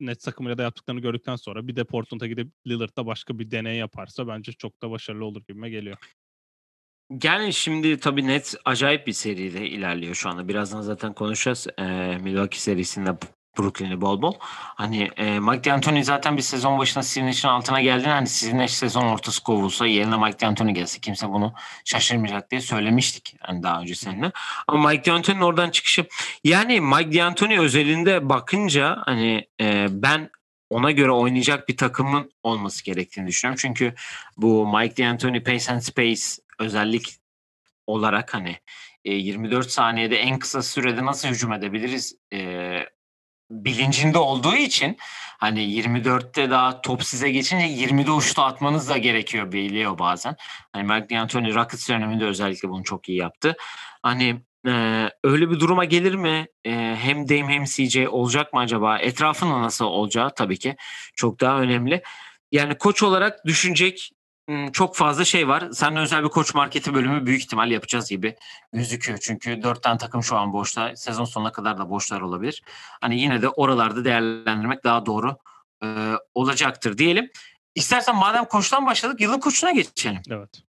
Nets 0.01 0.25
takımıyla 0.25 0.59
da 0.59 0.63
yaptıklarını 0.63 1.01
gördükten 1.01 1.37
sonra 1.37 1.69
bir 1.69 1.77
de 1.77 1.85
Portland'a 1.85 2.27
gidip 2.27 2.53
Lillard'da 2.67 3.07
başka 3.07 3.39
bir 3.39 3.51
deney 3.51 3.77
yaparsa 3.77 4.29
bence 4.29 4.53
çok 4.53 4.83
da 4.83 4.91
başarılı 4.91 5.25
olur 5.25 5.43
gibime 5.49 5.71
geliyor. 5.71 5.97
Yani 7.25 7.53
şimdi 7.53 8.01
tabii 8.01 8.27
net 8.27 8.55
acayip 8.65 9.07
bir 9.07 9.13
seride 9.13 9.67
ilerliyor 9.67 10.15
şu 10.15 10.29
anda. 10.29 10.49
Birazdan 10.49 10.81
zaten 10.81 11.13
konuşacağız. 11.13 11.67
Ee, 11.79 11.83
Milwaukee 12.23 12.59
serisinde 12.59 13.11
Brooklyn'i 13.59 14.01
bol 14.01 14.23
bol. 14.23 14.35
Hani 14.75 15.11
e, 15.17 15.41
Mike 15.41 15.65
D'Antoni 15.65 16.05
zaten 16.05 16.37
bir 16.37 16.43
sezon 16.43 16.79
başına 16.79 17.03
Steve 17.03 17.27
Nash'in 17.27 17.49
altına 17.49 17.81
geldi. 17.81 18.09
Hani 18.09 18.29
Nash 18.53 18.71
sezon 18.71 19.05
ortası 19.05 19.43
kovulsa 19.43 19.87
yerine 19.87 20.17
Mike 20.17 20.41
D'Antoni 20.41 20.75
gelse 20.75 21.01
kimse 21.01 21.29
bunu 21.29 21.55
şaşırmayacak 21.85 22.51
diye 22.51 22.61
söylemiştik. 22.61 23.37
hani 23.41 23.63
daha 23.63 23.81
önce 23.81 23.95
seninle. 23.95 24.33
Ama 24.69 24.89
Mike 24.89 25.11
D'Antoni'nin 25.11 25.43
oradan 25.43 25.71
çıkışı 25.71 26.07
yani 26.45 26.81
Mike 26.81 27.19
D'Antoni 27.19 27.61
özelinde 27.61 28.29
bakınca 28.29 29.03
hani 29.07 29.49
e, 29.61 29.87
ben 29.91 30.31
ona 30.71 30.91
göre 30.91 31.11
oynayacak 31.11 31.69
bir 31.69 31.77
takımın 31.77 32.33
olması 32.43 32.85
gerektiğini 32.85 33.27
düşünüyorum. 33.27 33.59
Çünkü 33.63 33.95
bu 34.37 34.79
Mike 34.79 35.03
D'Antoni 35.03 35.43
Pace 35.43 35.73
and 35.73 35.81
Space 35.81 36.23
özellik 36.61 37.17
olarak 37.87 38.35
hani 38.35 38.57
e, 39.05 39.15
24 39.15 39.71
saniyede 39.71 40.17
en 40.17 40.39
kısa 40.39 40.63
sürede 40.63 41.05
nasıl 41.05 41.29
hücum 41.29 41.53
edebiliriz 41.53 42.17
e, 42.33 42.81
bilincinde 43.51 44.19
olduğu 44.19 44.55
için 44.55 44.97
hani 45.39 45.61
24'te 45.61 46.51
daha 46.51 46.81
top 46.81 47.05
size 47.05 47.31
geçince 47.31 47.67
20'de 47.67 48.11
uçta 48.11 48.45
atmanız 48.45 48.89
da 48.89 48.97
gerekiyor 48.97 49.53
biliyor 49.53 49.99
bazen. 49.99 50.37
Hani 50.73 50.93
Mike 50.93 51.15
D'Antoni 51.15 51.55
Rockets 51.55 51.89
döneminde 51.89 52.25
özellikle 52.25 52.69
bunu 52.69 52.85
çok 52.85 53.09
iyi 53.09 53.19
yaptı. 53.19 53.57
Hani 54.03 54.41
e, 54.67 55.07
öyle 55.25 55.51
bir 55.51 55.61
duruma 55.61 55.85
gelir 55.85 56.15
mi? 56.15 56.47
E, 56.65 56.97
hem 57.01 57.29
Dame 57.29 57.55
hem 57.55 57.65
CJ 57.65 57.97
olacak 57.97 58.53
mı 58.53 58.61
acaba? 58.61 58.99
Etrafında 58.99 59.63
nasıl 59.63 59.85
olacağı 59.85 60.35
tabii 60.35 60.59
ki 60.59 60.77
çok 61.17 61.41
daha 61.41 61.61
önemli. 61.61 62.03
Yani 62.53 62.79
koç 62.79 63.03
olarak 63.03 63.47
düşünecek 63.47 64.11
çok 64.73 64.97
fazla 64.97 65.25
şey 65.25 65.49
var. 65.49 65.65
Seninle 65.73 66.01
özel 66.01 66.25
bir 66.25 66.29
koç 66.29 66.55
marketi 66.55 66.95
bölümü 66.95 67.27
büyük 67.27 67.43
ihtimal 67.43 67.71
yapacağız 67.71 68.11
gibi 68.11 68.37
gözüküyor. 68.73 69.19
Çünkü 69.23 69.63
dört 69.63 69.83
tane 69.83 69.99
takım 69.99 70.23
şu 70.23 70.37
an 70.37 70.53
boşta. 70.53 70.97
Sezon 70.97 71.25
sonuna 71.25 71.53
kadar 71.53 71.79
da 71.79 71.91
boşlar 71.91 72.21
olabilir. 72.21 72.63
Hani 73.01 73.21
yine 73.21 73.43
de 73.43 73.49
oralarda 73.49 74.05
değerlendirmek 74.05 74.85
daha 74.85 75.07
doğru 75.07 75.37
e, 75.85 75.87
olacaktır 76.35 76.99
diyelim. 76.99 77.31
İstersen 77.75 78.17
madem 78.17 78.45
koçtan 78.45 78.87
başladık 78.87 79.21
yılın 79.21 79.41
koçuna 79.41 79.71
geçelim. 79.71 80.23
Evet. 80.31 80.63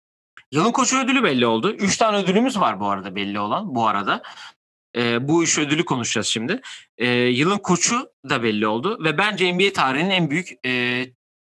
Yılın 0.53 0.73
koçu 0.73 0.99
ödülü 0.99 1.23
belli 1.23 1.47
oldu. 1.47 1.73
Üç 1.73 1.97
tane 1.97 2.17
ödülümüz 2.17 2.61
var 2.61 2.81
bu 2.81 2.89
arada 2.89 3.17
belli 3.17 3.41
olan 3.41 3.75
bu 3.75 3.89
arada. 3.89 4.23
E, 4.97 5.29
bu 5.29 5.43
üç 5.43 5.59
ödülü 5.59 5.85
konuşacağız 5.85 6.27
şimdi. 6.27 6.61
E, 6.99 7.09
yılın 7.11 7.59
koçu 7.59 8.11
da 8.29 8.43
belli 8.43 8.67
oldu 8.67 9.05
ve 9.05 9.19
bence 9.19 9.55
NBA 9.55 9.73
tarihinin 9.73 10.11
en 10.11 10.31
büyük 10.31 10.67
e, 10.67 11.07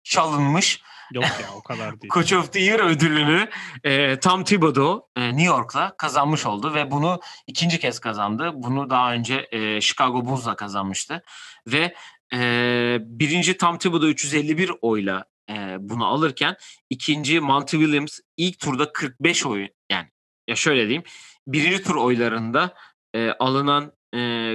çalınmış 0.04 0.82
Yok 1.16 1.26
ya 1.42 1.48
o 1.56 1.62
kadar 1.62 2.02
değil. 2.02 2.14
Coach 2.14 2.34
of 2.34 2.54
the 2.54 2.60
Year 2.60 2.80
ödülünü 2.80 3.50
e, 3.84 4.20
Tom 4.20 4.44
Thibodeau 4.44 5.10
e, 5.16 5.28
New 5.28 5.44
York'la 5.44 5.98
kazanmış 5.98 6.46
oldu 6.46 6.74
ve 6.74 6.92
bunu 6.92 7.20
ikinci 7.48 7.80
kez 7.80 8.00
kazandı. 8.00 8.52
Bunu 8.56 8.90
daha 8.90 9.14
önce 9.14 9.48
e, 9.52 9.82
Chicago 9.82 10.26
Bulls'la 10.26 10.56
kazanmıştı 10.56 11.24
ve 11.68 11.96
e, 12.34 12.98
birinci 13.02 13.58
Tom 13.58 13.78
Thibodeau 13.78 14.10
351 14.10 14.72
oyla 14.82 15.26
e, 15.50 15.78
bunu 15.80 16.06
alırken 16.06 16.56
ikinci 16.90 17.40
Monty 17.40 17.78
Williams 17.78 18.20
ilk 18.38 18.60
turda 18.60 18.92
45 18.94 19.46
oy 19.46 19.68
yani 19.92 20.08
ya 20.48 20.56
şöyle 20.56 20.82
diyeyim 20.82 21.04
birinci 21.48 21.84
tur 21.84 21.96
oylarında 21.96 22.74
e, 23.14 23.32
alınan 23.32 23.92
e, 24.16 24.52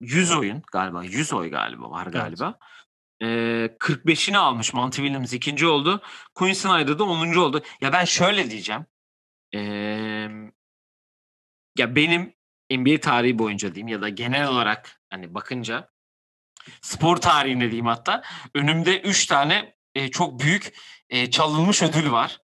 100 0.00 0.32
oyun 0.32 0.62
galiba 0.72 1.04
100 1.04 1.32
oy 1.32 1.50
galiba 1.50 1.90
var 1.90 2.08
Evet. 2.14 2.54
E, 3.22 3.26
45'ini 3.78 4.36
almış. 4.36 4.74
Monty 4.74 4.96
Williams 4.96 5.32
ikinci 5.32 5.66
oldu. 5.66 6.02
Quinn 6.34 6.52
Snyder 6.52 6.98
da 6.98 7.04
10. 7.04 7.34
oldu. 7.34 7.62
Ya 7.80 7.92
ben 7.92 8.04
şöyle 8.04 8.50
diyeceğim. 8.50 8.86
E, 9.54 9.60
ya 11.78 11.96
benim 11.96 12.34
NBA 12.70 13.00
tarihi 13.00 13.38
boyunca 13.38 13.74
diyeyim 13.74 13.88
ya 13.88 14.02
da 14.02 14.08
genel 14.08 14.48
olarak 14.48 15.00
hani 15.10 15.34
bakınca 15.34 15.88
spor 16.80 17.16
tarihine 17.16 17.64
diyeyim 17.64 17.86
hatta 17.86 18.22
önümde 18.54 19.00
3 19.00 19.26
tane 19.26 19.74
e, 19.94 20.10
çok 20.10 20.40
büyük 20.40 20.74
e, 21.08 21.30
çalınmış 21.30 21.82
ödül 21.82 22.12
var. 22.12 22.38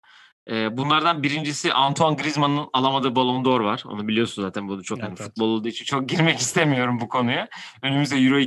E, 0.50 0.76
bunlardan 0.76 1.22
birincisi 1.22 1.72
Antoine 1.72 2.16
Griezmann'ın 2.16 2.68
alamadığı 2.72 3.16
Ballon 3.16 3.44
d'Or 3.44 3.60
var. 3.60 3.82
Onu 3.86 4.08
biliyorsun 4.08 4.42
zaten 4.42 4.68
bu 4.68 4.82
çok 4.82 4.98
Evet, 4.98 5.08
evet. 5.08 5.22
futbol 5.22 5.48
olduğu 5.48 5.68
için 5.68 5.84
çok 5.84 6.08
girmek 6.08 6.38
istemiyorum 6.38 7.00
bu 7.00 7.08
konuya. 7.08 7.48
Önümüzde 7.82 8.16
Euro 8.16 8.38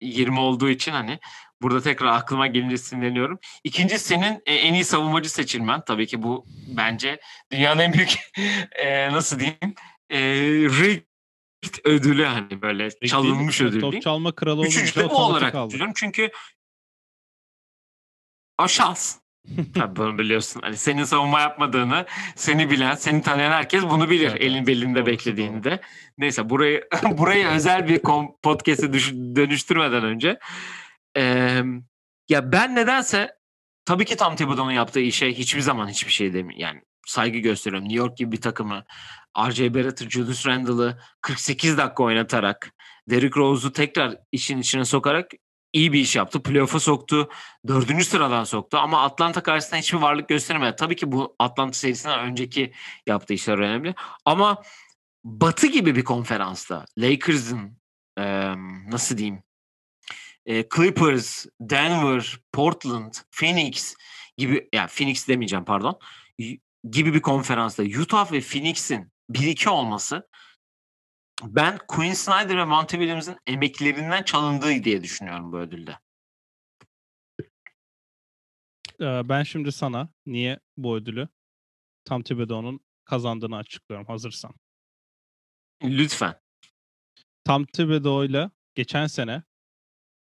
2020 0.00 0.40
olduğu 0.40 0.68
için 0.68 0.92
hani 0.92 1.18
burada 1.62 1.80
tekrar 1.80 2.06
aklıma 2.06 2.46
gelince 2.46 2.76
sinirleniyorum. 2.76 3.38
İkinci 3.64 3.98
senin 3.98 4.42
e, 4.46 4.54
en 4.54 4.74
iyi 4.74 4.84
savunmacı 4.84 5.30
seçilmen. 5.30 5.84
Tabii 5.84 6.06
ki 6.06 6.22
bu 6.22 6.46
bence 6.76 7.20
dünyanın 7.52 7.80
en 7.80 7.92
büyük 7.92 8.14
e, 8.72 9.12
nasıl 9.12 9.38
diyeyim 9.38 9.74
e, 10.10 10.18
rigged 10.80 11.84
ödülü 11.84 12.24
hani 12.24 12.62
böyle 12.62 12.90
çalınmış 12.90 13.60
Değil, 13.60 13.70
ödül 13.70 13.80
Top 13.80 14.02
çalma 14.02 14.34
kralı 14.34 14.66
Üçüncü 14.66 14.94
de 14.94 15.10
bu 15.10 15.16
olarak 15.16 15.68
düşünüyorum. 15.68 15.94
Çünkü 15.96 16.30
o 18.58 18.68
şans. 18.68 19.23
Tabii 19.74 19.96
bunu 19.96 20.18
biliyorsun. 20.18 20.60
Hani 20.64 20.76
senin 20.76 21.04
savunma 21.04 21.40
yapmadığını 21.40 22.06
seni 22.36 22.70
bilen, 22.70 22.94
seni 22.94 23.22
tanıyan 23.22 23.52
herkes 23.52 23.82
bunu 23.82 24.10
bilir. 24.10 24.30
Evet, 24.30 24.42
elin 24.42 24.66
belinde 24.66 24.94
Doğrusu 24.94 25.06
beklediğinde. 25.06 25.80
Neyse 26.18 26.50
burayı 26.50 26.88
burayı 27.18 27.46
özel 27.46 27.88
bir 27.88 27.98
podcast'e 28.42 28.92
dönüştürmeden 29.36 30.04
önce 30.04 30.38
eee, 31.16 31.64
ya 32.28 32.52
ben 32.52 32.74
nedense 32.74 33.36
tabii 33.84 34.04
ki 34.04 34.16
Tom 34.16 34.36
Thibodeau'nun 34.36 34.72
yaptığı 34.72 35.00
işe 35.00 35.32
hiçbir 35.32 35.60
zaman 35.60 35.88
hiçbir 35.88 36.12
şey 36.12 36.32
demiyorum. 36.32 36.60
Yani 36.60 36.80
saygı 37.06 37.38
gösteriyorum. 37.38 37.88
New 37.88 37.98
York 37.98 38.16
gibi 38.16 38.32
bir 38.32 38.40
takımı 38.40 38.84
R.J. 39.38 39.74
Barrett'ı, 39.74 40.10
Julius 40.10 40.46
Randle'ı 40.46 40.98
48 41.20 41.78
dakika 41.78 42.02
oynatarak 42.02 42.70
Derrick 43.10 43.40
Rose'u 43.40 43.72
tekrar 43.72 44.16
işin 44.32 44.58
içine 44.58 44.84
sokarak 44.84 45.30
iyi 45.74 45.92
bir 45.92 46.00
iş 46.00 46.16
yaptı. 46.16 46.42
Playoff'a 46.42 46.80
soktu. 46.80 47.28
Dördüncü 47.68 48.04
sıradan 48.04 48.44
soktu. 48.44 48.78
Ama 48.78 49.02
Atlanta 49.02 49.42
karşısında 49.42 49.76
hiçbir 49.80 49.98
varlık 49.98 50.28
gösteremedi. 50.28 50.76
Tabii 50.76 50.96
ki 50.96 51.12
bu 51.12 51.36
Atlanta 51.38 51.72
serisinden 51.72 52.20
önceki 52.20 52.72
yaptığı 53.06 53.34
işler 53.34 53.58
önemli. 53.58 53.94
Ama 54.24 54.62
Batı 55.24 55.66
gibi 55.66 55.96
bir 55.96 56.04
konferansta 56.04 56.84
Lakers'ın 56.98 57.78
eee, 58.18 58.54
nasıl 58.90 59.18
diyeyim 59.18 59.42
e, 60.46 60.64
Clippers, 60.76 61.46
Denver, 61.60 62.38
Portland, 62.52 63.14
Phoenix 63.30 63.94
gibi 64.36 64.68
ya 64.72 64.86
Phoenix 64.86 65.28
demeyeceğim 65.28 65.64
pardon 65.64 65.98
gibi 66.90 67.14
bir 67.14 67.22
konferansta 67.22 67.82
Utah 67.82 68.32
ve 68.32 68.40
Phoenix'in 68.40 69.12
1-2 69.30 69.68
olması 69.68 70.28
ben 71.42 71.78
Quinn 71.88 72.12
Snyder 72.12 72.56
ve 72.56 72.64
Monty 72.64 72.96
Williams'ın 72.96 73.38
emeklerinden 73.46 74.22
çalındığı 74.22 74.84
diye 74.84 75.02
düşünüyorum 75.02 75.52
bu 75.52 75.58
ödülde. 75.58 75.98
Ee, 79.00 79.28
ben 79.28 79.42
şimdi 79.42 79.72
sana 79.72 80.08
niye 80.26 80.60
bu 80.76 80.96
ödülü 80.96 81.28
Tom 82.04 82.22
Thibodeau'nun 82.22 82.80
kazandığını 83.04 83.56
açıklıyorum 83.56 84.06
hazırsan. 84.06 84.54
Lütfen. 85.82 86.40
Tom 87.44 87.64
Thibodeau'yla 87.64 88.50
geçen 88.74 89.06
sene 89.06 89.42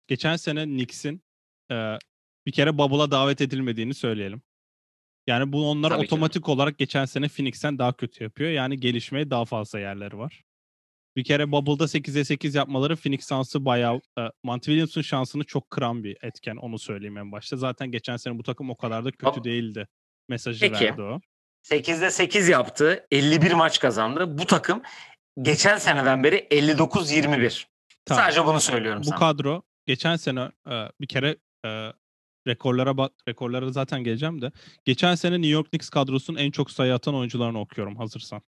geçen 0.09 0.37
sene 0.37 0.65
Knicks'in 0.65 1.23
e, 1.71 1.99
bir 2.47 2.53
kere 2.53 2.79
Bubble'a 2.79 3.11
davet 3.11 3.41
edilmediğini 3.41 3.95
söyleyelim. 3.95 4.43
Yani 5.27 5.53
bu 5.53 5.71
onlar 5.71 5.91
Tabii 5.91 6.01
ki. 6.01 6.07
otomatik 6.07 6.49
olarak 6.49 6.79
geçen 6.79 7.05
sene 7.05 7.29
Phoenix'ten 7.29 7.79
daha 7.79 7.93
kötü 7.93 8.25
yapıyor. 8.25 8.51
Yani 8.51 8.81
gelişmeye 8.81 9.31
daha 9.31 9.45
fazla 9.45 9.79
yerleri 9.79 10.19
var. 10.19 10.45
Bir 11.17 11.25
kere 11.25 11.53
Bubble'da 11.53 11.85
8'e 11.85 12.25
8 12.25 12.55
yapmaları 12.55 12.97
Phoenix 12.97 13.29
şansı 13.29 13.65
bayağı 13.65 14.01
e, 14.19 14.23
Monty 14.43 14.71
Williams'ın 14.71 15.03
şansını 15.03 15.45
çok 15.45 15.71
kıran 15.71 16.05
bir 16.05 16.17
etken 16.23 16.57
onu 16.57 16.79
söyleyeyim 16.79 17.17
en 17.17 17.33
başta. 17.33 17.57
Zaten 17.57 17.91
geçen 17.91 18.17
sene 18.17 18.39
bu 18.39 18.43
takım 18.43 18.71
o 18.71 18.77
kadar 18.77 19.05
da 19.05 19.11
kötü 19.11 19.45
değildi. 19.45 19.89
Mesajı 20.29 20.61
Peki. 20.61 20.85
verdi 20.85 21.03
o. 21.03 21.21
8'de 21.65 22.11
8 22.11 22.49
yaptı. 22.49 23.07
51 23.11 23.53
maç 23.53 23.81
kazandı. 23.81 24.39
Bu 24.39 24.47
takım 24.47 24.83
geçen 25.43 25.79
seneden 25.79 26.25
beri 26.25 26.37
59-21. 26.37 27.65
Tamam. 28.05 28.25
Sadece 28.25 28.47
bunu 28.47 28.61
söylüyorum 28.61 29.03
Bu 29.03 29.07
sana. 29.07 29.19
kadro 29.19 29.63
geçen 29.87 30.17
sene 30.17 30.51
e, 30.71 30.89
bir 31.01 31.07
kere 31.07 31.37
e, 31.67 31.93
rekorlara 32.47 32.97
bak 32.97 33.13
rekorlara 33.29 33.71
zaten 33.71 34.05
geleceğim 34.05 34.43
de 34.43 34.53
geçen 34.85 35.15
sene 35.15 35.35
New 35.35 35.49
York 35.49 35.71
Knicks 35.71 35.89
kadrosunun 35.89 36.39
en 36.39 36.51
çok 36.51 36.71
sayı 36.71 36.95
atan 36.95 37.15
oyuncularını 37.15 37.61
okuyorum 37.61 37.97
hazırsan. 37.97 38.43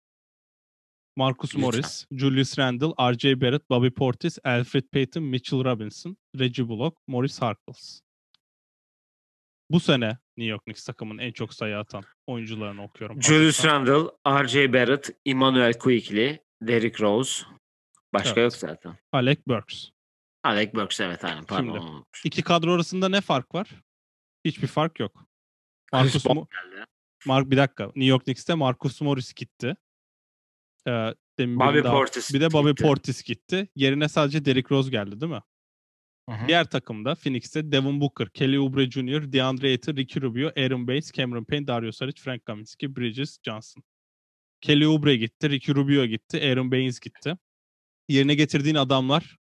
Marcus. 1.17 1.55
Morris, 1.55 2.07
Julius 2.13 2.59
Randle, 2.59 2.93
R.J. 3.13 3.41
Barrett, 3.41 3.71
Bobby 3.71 3.89
Portis, 3.91 4.39
Alfred 4.45 4.85
Payton, 4.93 5.23
Mitchell 5.23 5.65
Robinson, 5.65 6.17
Reggie 6.39 6.69
Bullock, 6.69 6.97
Morris 7.07 7.43
Harkless. 7.43 8.01
Bu 9.71 9.81
sene 9.81 10.19
New 10.37 10.51
York 10.51 10.65
Knicks 10.65 10.85
takımının 10.85 11.19
en 11.19 11.33
çok 11.33 11.55
sayı 11.55 11.79
atan 11.79 12.05
oyuncularını 12.27 12.83
okuyorum. 12.83 13.23
Julius. 13.23 13.65
Randle, 13.65 14.11
R.J. 14.27 14.73
Barrett, 14.73 15.11
Emmanuel 15.27 15.73
Quickly, 15.79 16.39
Derrick 16.63 17.05
Rose. 17.05 17.45
Başka 18.15 18.41
Evet. 18.41 18.53
yok 18.53 18.61
zaten. 18.61 18.97
Alec 19.13 19.41
Burks. 19.47 19.89
Alec 20.45 20.75
Burks 20.75 21.01
evet 21.01 21.25
aynen 21.25 21.45
pardon. 21.45 22.05
Şimdi. 22.13 22.29
İki 22.29 22.43
kadro 22.43 22.73
arasında 22.73 23.09
ne 23.09 23.21
fark 23.21 23.55
var? 23.55 23.71
Hiçbir 24.45 24.67
fark 24.67 25.01
yok. 25.01 25.27
Marcus, 25.93 26.25
Mo-. 26.27 26.47
Mark 27.27 27.51
bir 27.51 27.57
dakika. 27.57 27.85
New 27.85 28.05
York 28.05 28.25
Knicks'te 28.25 28.55
Marcus 28.55 29.01
Morris 29.01 29.35
gitti. 29.35 29.77
Ee, 30.89 31.15
demin 31.39 31.61
Bobby 31.61 31.79
daha- 31.85 31.93
Portis 31.93 32.35
Bir 32.35 32.41
de 32.41 32.53
Bobby 32.53 32.69
gitti. 32.71 32.83
Portis 32.83 33.23
gitti. 33.23 33.69
Yerine 33.77 34.09
sadece 34.09 34.45
Derrick 34.45 34.75
Rose 34.75 34.91
geldi 34.91 35.21
değil 35.21 35.33
mi? 35.33 35.41
Hı 36.29 36.35
hı. 36.37 36.49
Diğer 36.49 36.65
takımda 36.65 37.15
Phoenix'te 37.15 37.73
Devin 37.73 38.01
Booker, 38.01 38.29
Kelly 38.29 38.59
Oubre 38.59 38.91
Jr., 38.91 39.33
DeAndre 39.33 39.69
Ayton, 39.69 39.97
Ricky 39.97 40.23
Rubio, 40.23 40.51
Aaron 40.57 40.87
Bates, 40.89 41.13
Cameron 41.13 41.45
Payne, 41.45 41.67
Dario 41.67 41.93
Saric, 41.93 42.21
Frank 42.23 42.45
Kaminsky, 42.47 42.97
Bridges 42.97 43.39
Johnson. 43.43 43.83
Kelly 44.61 44.87
Oubre 44.87 45.17
gitti, 45.17 45.51
Ricky 45.51 45.75
Rubio 45.75 46.07
gitti, 46.07 46.41
Aaron 46.41 46.71
Baines 46.73 47.01
gitti. 47.01 47.35
Yerine 48.09 48.35
getirdiğin 48.35 48.75
adamlar 48.75 49.37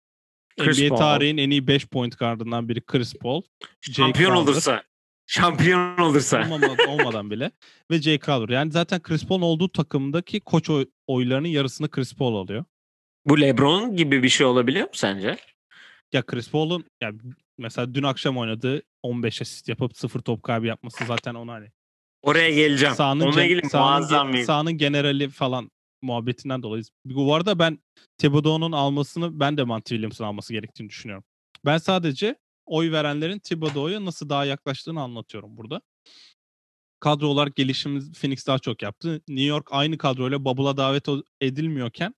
Chris 0.60 0.78
NBA 0.78 0.88
Paul. 0.88 0.98
tarihin 0.98 1.36
en 1.36 1.50
iyi 1.50 1.66
5 1.66 1.86
point 1.86 2.18
guardından 2.18 2.68
biri 2.68 2.80
Chris 2.86 3.14
Paul. 3.14 3.42
Jay 3.80 3.94
Şampiyon 3.94 4.30
Crowder. 4.30 4.52
olursa. 4.52 4.82
Şampiyon 5.26 5.98
olursa. 5.98 6.38
Olmama- 6.42 6.86
olmadan 6.88 7.30
bile. 7.30 7.50
Ve 7.90 8.02
Jay 8.02 8.18
Crowder. 8.18 8.54
Yani 8.54 8.72
zaten 8.72 9.02
Chris 9.02 9.26
Paul'un 9.26 9.42
olduğu 9.42 9.68
takımdaki 9.68 10.40
koç 10.40 10.70
oy- 10.70 10.86
oylarının 11.06 11.48
yarısını 11.48 11.90
Chris 11.90 12.14
Paul 12.14 12.36
alıyor. 12.36 12.64
Bu 13.26 13.40
LeBron 13.40 13.96
gibi 13.96 14.22
bir 14.22 14.28
şey 14.28 14.46
olabiliyor 14.46 14.84
mu 14.84 14.90
sence? 14.94 15.36
Ya 16.12 16.22
Chris 16.22 16.50
Paul'un 16.50 16.84
ya 17.02 17.12
mesela 17.58 17.94
dün 17.94 18.02
akşam 18.02 18.38
oynadığı 18.38 18.82
15 19.02 19.42
asist 19.42 19.68
yapıp 19.68 19.96
0 19.96 20.20
top 20.20 20.42
kaybı 20.42 20.66
yapması 20.66 21.04
zaten 21.04 21.34
ona 21.34 21.52
hani 21.52 21.68
Oraya 22.22 22.50
geleceğim. 22.50 22.94
sahanın, 22.94 23.20
Onunla 23.20 23.42
gen- 23.46 23.50
ilgili 23.50 23.68
muazzam 23.74 24.32
bir... 24.32 24.44
sahanın 24.44 24.72
generali 24.78 25.28
falan 25.28 25.70
muhabbetinden 26.02 26.62
dolayı. 26.62 26.82
Bu 27.04 27.34
arada 27.34 27.58
ben 27.58 27.78
Thibodeau'nun 28.18 28.72
almasını 28.72 29.40
ben 29.40 29.56
de 29.56 29.64
Monty 29.64 29.94
Williams'ın 29.94 30.24
alması 30.24 30.52
gerektiğini 30.52 30.88
düşünüyorum. 30.88 31.24
Ben 31.66 31.78
sadece 31.78 32.36
oy 32.66 32.92
verenlerin 32.92 33.38
Thibodeau'ya 33.38 34.04
nasıl 34.04 34.28
daha 34.28 34.44
yaklaştığını 34.44 35.02
anlatıyorum 35.02 35.56
burada. 35.56 35.82
Kadro 37.00 37.26
olarak 37.26 37.56
gelişimi 37.56 38.12
Phoenix 38.12 38.46
daha 38.46 38.58
çok 38.58 38.82
yaptı. 38.82 39.22
New 39.28 39.44
York 39.44 39.68
aynı 39.70 39.98
kadroyla 39.98 40.44
Bubble'a 40.44 40.76
davet 40.76 41.08
edilmiyorken 41.40 42.14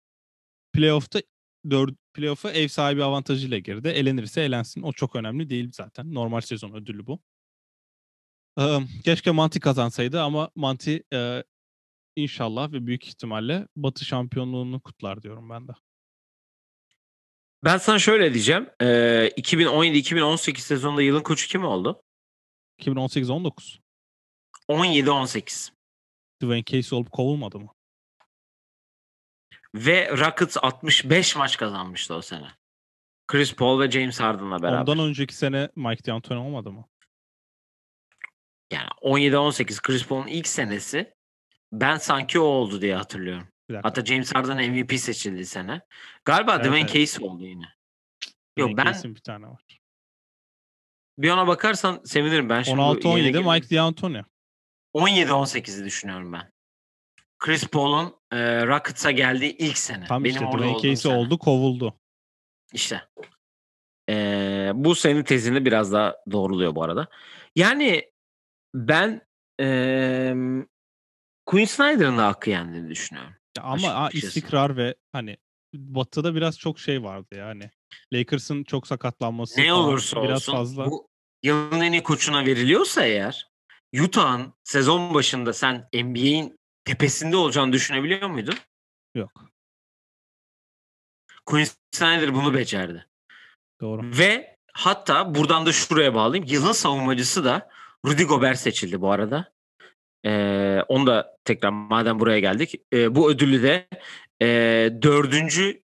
playoff'ta 0.73 1.21
dört, 1.71 1.95
playoff'a 2.15 2.53
ev 2.53 2.69
sahibi 2.69 3.05
avantajıyla 3.05 3.59
girdi. 3.59 3.89
Elenirse 3.89 4.43
elensin. 4.43 4.83
O 4.83 4.93
çok 4.93 5.17
önemli 5.17 5.51
değil 5.51 5.71
zaten. 5.73 6.15
Normal 6.15 6.41
sezon 6.41 6.73
ödülü 6.75 7.07
bu. 7.07 7.21
Ee, 8.61 8.79
keşke 9.05 9.31
Manti 9.31 9.61
kazansaydı 9.61 10.23
ama 10.23 10.51
Manti 10.55 11.03
e, 11.13 11.45
inşallah 12.17 12.73
ve 12.73 12.87
büyük 12.87 13.07
ihtimalle 13.09 13.69
Batı 13.77 14.05
şampiyonluğunu 14.05 14.81
kutlar 14.81 15.23
diyorum 15.23 15.51
ben 15.51 15.69
de. 15.69 15.73
Ben 17.65 17.79
sana 17.79 17.99
şöyle 17.99 18.35
diyeceğim. 18.35 18.71
Ee, 18.81 19.31
2017-2018 19.37 20.59
sezonunda 20.59 21.03
yılın 21.03 21.23
koçu 21.23 21.49
kim 21.49 21.65
oldu? 21.65 22.03
2018-19. 22.81 23.79
17-18. 24.69 25.71
Dwayne 26.43 26.65
Casey 26.65 26.99
olup 26.99 27.11
kovulmadı 27.13 27.59
mı? 27.59 27.69
Ve 29.75 30.19
Rockets 30.19 30.57
65 30.63 31.37
maç 31.37 31.57
kazanmıştı 31.57 32.15
o 32.15 32.23
sene. 32.23 32.49
Chris 33.27 33.55
Paul 33.55 33.81
ve 33.81 33.91
James 33.91 34.21
Harden'la 34.21 34.63
beraber. 34.63 34.81
Ondan 34.81 34.99
önceki 34.99 35.35
sene 35.35 35.69
Mike 35.77 36.05
D'Antoni 36.05 36.39
olmadı 36.39 36.73
mı? 36.73 36.85
Yani 38.73 38.89
17-18 39.03 39.83
Chris 39.83 40.07
Paul'un 40.07 40.27
ilk 40.27 40.49
senesi 40.49 41.15
ben 41.73 41.97
sanki 41.97 42.41
o 42.41 42.43
oldu 42.43 42.81
diye 42.81 42.97
hatırlıyorum. 42.97 43.49
Dakika. 43.75 43.89
Hatta 43.89 44.05
James 44.05 44.35
Harden 44.35 44.73
MVP 44.73 44.95
seçildiği 44.95 45.47
sene. 45.47 45.81
Galiba 46.25 46.55
Evet, 46.55 46.65
Dwayne 46.65 46.91
evet. 46.91 46.93
Casey 46.93 47.29
oldu 47.29 47.45
yine. 47.45 47.67
Dwayne 48.57 48.71
Yok 48.71 48.79
ben 48.79 48.85
Casey'in 48.85 49.17
bir 49.17 49.21
tane 49.21 49.47
var. 49.47 49.63
Bir 51.19 51.31
ona 51.31 51.47
bakarsan 51.47 52.01
sevinirim 52.05 52.49
ben. 52.49 52.63
Şimdi 52.63 52.81
16-17 52.81 53.55
Mike 53.55 53.77
D'Antoni. 53.77 54.23
17-18'i 54.95 55.85
düşünüyorum 55.85 56.33
ben. 56.33 56.53
Chris 57.39 57.67
Paul'un 57.69 58.15
e, 58.33 58.67
Rockets'a 58.67 59.11
geldiği 59.11 59.57
ilk 59.57 59.79
sene. 59.79 60.05
Tam 60.05 60.25
Benim 60.25 60.35
işte 60.35 60.47
Dwayne 60.47 60.97
sene. 60.97 61.15
oldu 61.15 61.39
kovuldu. 61.39 62.01
İşte. 62.73 63.03
E, 64.09 64.73
bu 64.75 64.95
senin 64.95 65.23
tezini 65.23 65.65
biraz 65.65 65.93
daha 65.93 66.17
doğruluyor 66.31 66.75
bu 66.75 66.83
arada. 66.83 67.09
Yani 67.57 68.11
ben 68.75 69.21
e, 69.61 70.35
Quinn 71.47 71.65
Snyder'ın 71.65 72.19
da 72.19 72.27
hakkı 72.27 72.51
yendiğini 72.51 72.89
düşünüyorum. 72.89 73.35
Ya 73.57 73.63
ama 73.63 73.89
a, 73.89 74.05
Açıkçası. 74.05 74.39
istikrar 74.39 74.77
ve 74.77 74.95
hani 75.13 75.37
Batı'da 75.75 76.35
biraz 76.35 76.59
çok 76.59 76.79
şey 76.79 77.03
vardı 77.03 77.35
yani. 77.37 77.71
Lakers'ın 78.13 78.65
çok 78.65 78.87
sakatlanması 78.87 79.61
Ne 79.61 79.73
olursa 79.73 80.23
biraz 80.23 80.37
olsun 80.37 80.53
fazla. 80.53 80.91
bu 80.91 81.09
yılın 81.43 81.81
en 81.81 81.93
iyi 81.93 82.03
koçuna 82.03 82.47
veriliyorsa 82.47 83.05
eğer 83.05 83.49
Utah'ın 84.01 84.55
sezon 84.65 85.15
başında 85.15 85.53
sen 85.53 85.89
NBA'in 85.95 86.57
tepesinde 86.85 87.37
olacağını 87.37 87.73
düşünebiliyor 87.73 88.29
muydun? 88.31 88.55
Yok. 89.15 89.51
Quinn 91.47 91.67
Snyder 91.93 92.35
bunu 92.35 92.55
becerdi. 92.55 93.07
Doğru. 93.81 94.19
Ve 94.19 94.57
hatta 94.73 95.35
buradan 95.35 95.67
da 95.67 95.73
şuraya 95.73 96.15
bağlayayım. 96.15 96.53
Yılın 96.55 96.73
savunmacısı 96.73 97.45
da 97.45 97.71
Rudy 98.07 98.23
Gobert 98.23 98.59
seçildi 98.59 99.01
bu 99.01 99.11
arada. 99.11 99.53
Ee, 100.27 100.81
onu 100.89 101.07
da 101.07 101.37
tekrar 101.45 101.71
madem 101.71 102.21
buraya 102.21 102.41
geldik. 102.41 102.75
ee, 102.93 103.15
bu 103.15 103.31
ödülü 103.31 103.63
de 103.63 103.89
ee, 104.43 104.91
dördüncü 105.03 105.83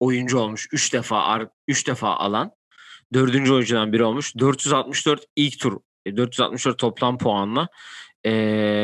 oyuncu 0.00 0.38
olmuş. 0.38 0.68
Üç 0.72 0.92
defa 0.92 1.48
üç 1.68 1.86
defa 1.86 2.08
alan. 2.08 2.50
Dördüncü 3.12 3.52
oyuncudan 3.52 3.92
biri 3.92 4.04
olmuş. 4.04 4.36
464 4.38 5.24
ilk 5.36 5.60
tur. 5.60 5.80
e, 6.06 6.16
464 6.16 6.78
toplam 6.78 7.18
puanla 7.18 7.68
ee, 8.24 8.30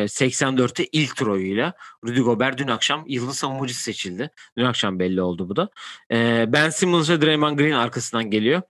84'te 0.09 0.87
ilk 0.93 1.17
tur 1.17 1.27
oyuyla 1.27 1.75
Rudy 2.05 2.21
Gobert 2.21 2.59
dün 2.59 2.69
akşam 2.69 3.05
yılın 3.07 3.33
savunmacısı 3.33 3.83
seçildi. 3.83 4.31
Dün 4.59 4.65
akşam 4.65 4.99
belli 4.99 5.23
oldu 5.23 5.49
bu 5.49 5.57
da. 5.57 5.69
Ee, 6.13 6.45
ben 6.49 6.71
Simmons 6.71 7.11
ve 7.11 7.23
Draymond 7.23 7.59
Green 7.59 7.77
arkasından 7.77 8.31
geliyor. 8.31 8.63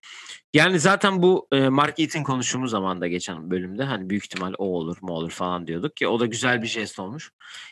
Yani 0.54 0.80
zaten 0.80 1.22
bu 1.22 1.48
e, 1.52 1.68
Mark 1.68 1.98
Eaton 2.00 2.22
konuştuğumuz 2.22 2.70
zaman 2.70 3.00
geçen 3.00 3.50
bölümde 3.50 3.84
hani 3.84 4.10
büyük 4.10 4.24
ihtimal 4.24 4.54
o 4.58 4.64
olur 4.64 4.96
mu 5.00 5.12
olur 5.12 5.30
falan 5.30 5.66
diyorduk 5.66 5.96
ki 5.96 6.08
o 6.08 6.20
da 6.20 6.26
güzel 6.26 6.62
bir 6.62 6.66
jest 6.66 6.98
olmuş. 6.98 7.30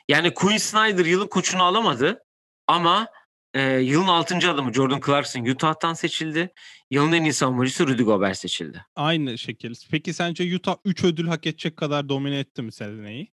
Yani 0.08 0.34
Quinn 0.34 0.56
Snyder 0.56 1.04
yılın 1.04 1.26
koçunu 1.26 1.62
alamadı 1.62 2.24
ama 2.66 3.08
e, 3.54 3.62
yılın 3.78 4.06
6. 4.06 4.37
adamı 4.50 4.72
Jordan 4.72 5.00
Clarkson 5.06 5.44
Utah'tan 5.44 5.94
seçildi. 5.94 6.52
Yılın 6.90 7.12
en 7.12 7.22
iyi 7.22 7.32
savunmacısı 7.32 7.87
Rudy 7.87 8.02
Gobert 8.02 8.38
seçildi. 8.38 8.87
Aynı 8.96 9.38
şekil. 9.38 9.74
Peki 9.90 10.12
sence 10.14 10.56
Utah 10.56 10.76
3 10.84 11.04
ödül 11.04 11.26
hak 11.26 11.46
edecek 11.46 11.76
kadar 11.76 12.08
domine 12.08 12.38
etti 12.38 12.62
mi 12.62 12.72
seneyi? 12.72 13.32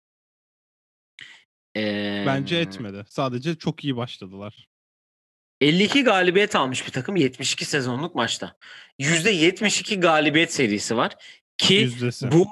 Ee, 1.78 2.24
Bence 2.28 2.56
etmedi. 2.56 3.06
Sadece 3.10 3.56
çok 3.56 3.84
iyi 3.84 3.96
başladılar. 3.96 4.70
52 5.62 6.04
galibiyet 6.04 6.56
almış 6.56 6.88
bir 6.88 6.92
takım 6.92 7.16
72 7.16 7.66
sezonluk 7.66 8.16
maçta. 8.16 8.58
%72 9.00 10.00
galibiyet 10.00 10.54
serisi 10.54 10.98
var 10.98 11.16
ki 11.58 11.74
Yüzdesi. 11.74 12.32
bu 12.32 12.48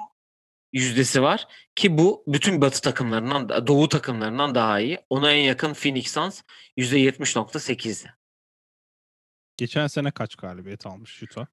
yüzdesi 0.72 1.22
var 1.22 1.46
ki 1.74 1.98
bu 1.98 2.24
bütün 2.26 2.60
batı 2.60 2.80
takımlarından 2.80 3.66
doğu 3.66 3.88
takımlarından 3.88 4.54
daha 4.54 4.80
iyi. 4.80 4.98
Ona 5.10 5.32
en 5.32 5.44
yakın 5.44 5.74
Phoenix 5.74 6.12
Suns 6.12 6.42
%70.8'di. 6.76 8.14
Geçen 9.56 9.86
sene 9.86 10.10
kaç 10.10 10.36
galibiyet 10.36 10.86
almış 10.86 11.22
Utah? 11.22 11.46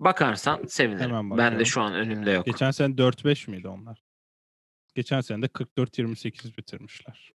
Bakarsan 0.00 0.66
sevinirim. 0.66 1.10
Hemen 1.10 1.38
ben 1.38 1.58
de 1.58 1.64
şu 1.64 1.80
an 1.80 1.94
önümde 1.94 2.30
yok. 2.30 2.46
Geçen 2.46 2.70
sene 2.70 2.94
4-5 2.94 3.50
miydi 3.50 3.68
onlar? 3.68 4.02
Geçen 4.94 5.20
sene 5.20 5.42
de 5.42 5.46
44-28 5.46 6.56
bitirmişler. 6.56 7.32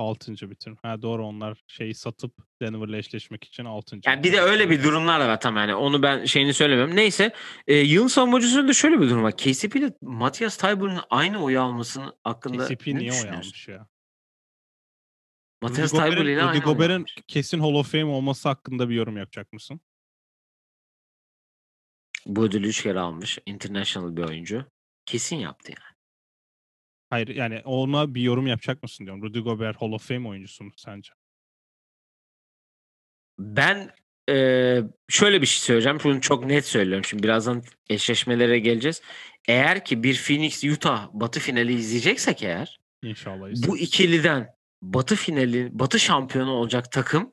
6. 0.00 0.50
bitir. 0.50 0.74
Ha 0.82 1.02
doğru 1.02 1.26
onlar 1.26 1.62
şeyi 1.66 1.94
satıp 1.94 2.32
Denver'la 2.62 2.96
eşleşmek 2.96 3.44
için 3.44 3.64
6. 3.64 3.98
Yani 4.06 4.22
bir 4.22 4.32
de 4.32 4.40
öyle 4.40 4.70
bir 4.70 4.82
durumlar 4.82 5.20
var 5.20 5.40
tam 5.40 5.56
yani. 5.56 5.74
Onu 5.74 6.02
ben 6.02 6.24
şeyini 6.24 6.54
söylemiyorum. 6.54 6.96
Neyse. 6.96 7.32
E, 7.66 7.76
yılın 7.76 8.08
savunmacısında 8.08 8.72
şöyle 8.72 9.00
bir 9.00 9.10
durum 9.10 9.22
var. 9.22 9.36
KCP 9.36 9.76
ile 9.76 9.92
Matthias 10.00 10.56
Taibur'un 10.56 11.00
aynı 11.10 11.44
oy 11.44 11.58
almasının 11.58 12.12
hakkında 12.24 12.66
KCP 12.66 12.86
ne 12.86 12.98
niye 12.98 13.12
oy 13.12 13.30
almış 13.30 13.68
ya? 13.68 13.88
Taibur 15.60 16.16
Gobert'in, 16.16 16.32
ile 16.32 16.42
aynı 16.42 16.64
almış. 16.64 17.16
kesin 17.26 17.60
Hall 17.60 17.74
of 17.74 17.92
Fame 17.92 18.04
olması 18.04 18.48
hakkında 18.48 18.88
bir 18.88 18.94
yorum 18.94 19.16
yapacak 19.16 19.52
mısın? 19.52 19.80
Bu 22.26 22.44
ödülü 22.44 22.68
üç 22.68 22.82
kere 22.82 23.00
almış. 23.00 23.38
International 23.46 24.16
bir 24.16 24.22
oyuncu. 24.22 24.64
Kesin 25.06 25.36
yaptı 25.36 25.72
yani. 25.72 25.97
Hayır 27.10 27.28
yani 27.28 27.62
ona 27.64 28.14
bir 28.14 28.22
yorum 28.22 28.46
yapacak 28.46 28.82
mısın 28.82 29.04
diyorum. 29.06 29.22
Rudy 29.22 29.38
Gobert 29.40 29.82
Hall 29.82 29.92
of 29.92 30.08
Fame 30.08 30.28
oyuncusu 30.28 30.64
mu 30.64 30.70
sence? 30.76 31.10
Ben 33.38 33.90
eee, 34.28 34.84
şöyle 35.08 35.40
bir 35.42 35.46
şey 35.46 35.60
söyleyeceğim. 35.60 35.98
Bunu 36.04 36.20
çok 36.20 36.44
net 36.46 36.64
söylüyorum. 36.66 37.04
Şimdi 37.04 37.22
birazdan 37.22 37.62
eşleşmelere 37.90 38.58
geleceğiz. 38.58 39.02
Eğer 39.48 39.84
ki 39.84 40.02
bir 40.02 40.22
Phoenix 40.26 40.64
Utah 40.64 41.08
Batı 41.12 41.40
finali 41.40 41.72
izleyeceksek 41.74 42.42
eğer 42.42 42.80
İnşallah. 43.02 43.40
bu 43.40 43.52
izleriz. 43.52 43.80
ikiliden 43.88 44.48
Batı 44.82 45.16
finali 45.16 45.68
Batı 45.78 45.98
şampiyonu 46.00 46.50
olacak 46.50 46.92
takım 46.92 47.32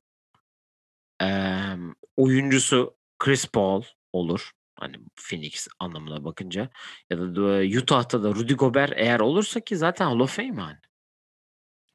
eee, 1.21 1.77
oyuncusu 2.17 2.95
Chris 3.19 3.45
Paul 3.47 3.83
olur. 4.13 4.51
Hani 4.79 4.95
Phoenix 5.15 5.67
anlamına 5.79 6.23
bakınca 6.23 6.69
ya 7.09 7.17
da 7.19 7.79
Utah'ta 7.79 8.23
da 8.23 8.29
Rudy 8.29 8.53
Gobert 8.53 8.93
eğer 8.95 9.19
olursa 9.19 9.59
ki 9.59 9.77
zaten 9.77 10.05
Hall 10.05 10.19
of 10.19 10.35
Fame 10.35 10.61
yani. 10.61 10.77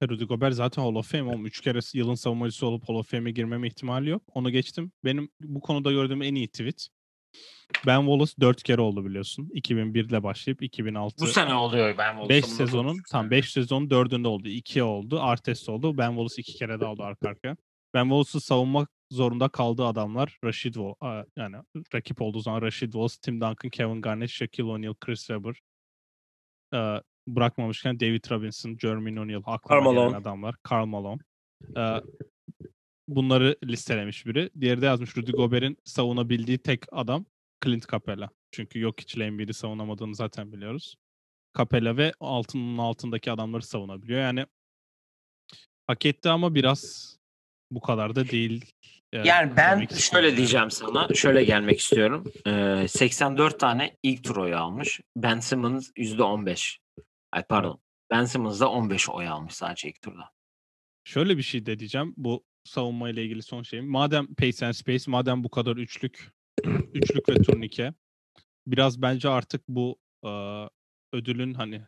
E, 0.02 0.08
Rudy 0.08 0.24
Gobert 0.24 0.54
zaten 0.54 0.82
Hall 0.82 0.94
of 0.94 1.12
Fame 1.12 1.30
oğlum. 1.30 1.46
Üç 1.46 1.60
kere 1.60 1.78
yılın 1.94 2.14
savunmacısı 2.14 2.66
olup 2.66 2.88
Hall 2.88 2.94
of 2.94 3.10
Fame'e 3.10 3.32
girmeme 3.32 3.66
ihtimali 3.66 4.10
yok. 4.10 4.22
Onu 4.34 4.50
geçtim. 4.50 4.92
Benim 5.04 5.30
bu 5.40 5.60
konuda 5.60 5.92
gördüğüm 5.92 6.22
en 6.22 6.34
iyi 6.34 6.48
tweet. 6.48 6.88
Ben 7.86 8.00
Wallace 8.00 8.32
dört 8.40 8.62
kere 8.62 8.80
oldu 8.80 9.04
biliyorsun. 9.04 9.50
2001'de 9.54 10.22
başlayıp 10.22 10.62
2006 10.62 11.16
Bu 11.20 11.26
sene 11.26 11.54
oluyor 11.54 11.98
ben 11.98 12.28
5 12.28 12.44
sezonun 12.44 12.98
tam 13.10 13.30
5 13.30 13.52
sezonun 13.52 13.88
4'ünde 13.88 14.26
oldu. 14.26 14.48
2 14.48 14.82
oldu. 14.82 15.20
Artest 15.20 15.68
oldu. 15.68 15.98
Ben 15.98 16.08
Wallace 16.08 16.34
2 16.40 16.54
kere 16.54 16.80
daha 16.80 16.92
oldu 16.92 17.02
arka 17.02 17.28
arkaya. 17.28 17.56
Ben 17.94 18.02
Wallace'ı 18.02 18.40
savunmak 18.40 18.90
zorunda 19.10 19.48
kaldığı 19.48 19.84
adamlar 19.84 20.38
Rashid 20.44 20.74
Wallace 20.74 21.30
yani 21.36 21.56
rakip 21.94 22.22
olduğu 22.22 22.40
zaman 22.40 22.62
Rashid 22.62 22.92
Wallace, 22.92 23.14
Tim 23.22 23.40
Duncan, 23.40 23.70
Kevin 23.70 24.02
Garnett, 24.02 24.30
Shaquille 24.30 24.70
O'Neal, 24.70 24.94
Chris 24.94 25.26
Webber 25.26 25.60
e, 26.74 27.02
bırakmamışken 27.28 28.00
David 28.00 28.30
Robinson, 28.30 28.76
Jermaine 28.78 29.20
O'Neal 29.20 29.42
aklıma 29.46 29.80
Karl 29.80 29.82
gelen 29.82 29.94
Malone. 29.94 30.16
adamlar. 30.16 30.54
Karl 30.62 30.86
Malone. 30.86 31.22
E, 31.76 31.82
bunları 33.08 33.56
listelemiş 33.64 34.26
biri. 34.26 34.50
Diğeri 34.60 34.80
de 34.80 34.86
yazmış 34.86 35.16
Rudy 35.16 35.32
Gobert'in 35.32 35.76
savunabildiği 35.84 36.58
tek 36.58 36.84
adam 36.92 37.26
Clint 37.64 37.88
Capella. 37.88 38.30
Çünkü 38.50 38.80
yok 38.80 39.00
hiç 39.00 39.16
Embiid'i 39.16 39.54
savunamadığını 39.54 40.14
zaten 40.14 40.52
biliyoruz. 40.52 40.96
Capella 41.58 41.96
ve 41.96 42.12
altının 42.20 42.78
altındaki 42.78 43.32
adamları 43.32 43.62
savunabiliyor. 43.62 44.20
Yani 44.20 44.46
hak 45.86 46.06
etti 46.06 46.28
ama 46.28 46.54
biraz 46.54 47.16
bu 47.70 47.80
kadar 47.80 48.16
da 48.16 48.28
değil. 48.28 48.72
E, 49.12 49.18
Yani 49.28 49.56
ben 49.56 49.86
şöyle 49.86 50.26
yani. 50.26 50.36
diyeceğim 50.36 50.70
sana. 50.70 51.08
Şöyle 51.14 51.44
gelmek 51.44 51.80
istiyorum. 51.80 52.32
Ee, 52.46 52.88
84 52.88 53.60
tane 53.60 53.96
ilk 54.02 54.24
tur 54.24 54.36
oyu 54.36 54.56
almış. 54.56 55.00
Ben 55.16 55.40
Simmons 55.40 55.90
%15. 55.96 56.78
Ay 57.32 57.42
pardon. 57.42 57.80
Ben 58.10 58.24
Simmons 58.24 58.60
da 58.60 58.70
15 58.70 59.08
oy 59.10 59.28
almış 59.28 59.54
sadece 59.54 59.88
ilk 59.88 60.02
turda. 60.02 60.30
Şöyle 61.04 61.36
bir 61.36 61.42
şey 61.42 61.66
de 61.66 61.78
diyeceğim. 61.78 62.14
Bu 62.16 62.44
savunma 62.64 63.10
ile 63.10 63.24
ilgili 63.24 63.42
son 63.42 63.62
şeyim. 63.62 63.90
Madem 63.90 64.34
pace 64.34 64.66
and 64.66 64.72
space, 64.72 65.10
madem 65.10 65.44
bu 65.44 65.50
kadar 65.50 65.76
üçlük, 65.76 66.32
üçlük 66.94 67.28
ve 67.28 67.34
turnike 67.42 67.94
biraz 68.66 69.02
bence 69.02 69.28
artık 69.28 69.68
bu 69.68 69.98
e, 70.26 70.30
ödülün 71.12 71.54
hani 71.54 71.82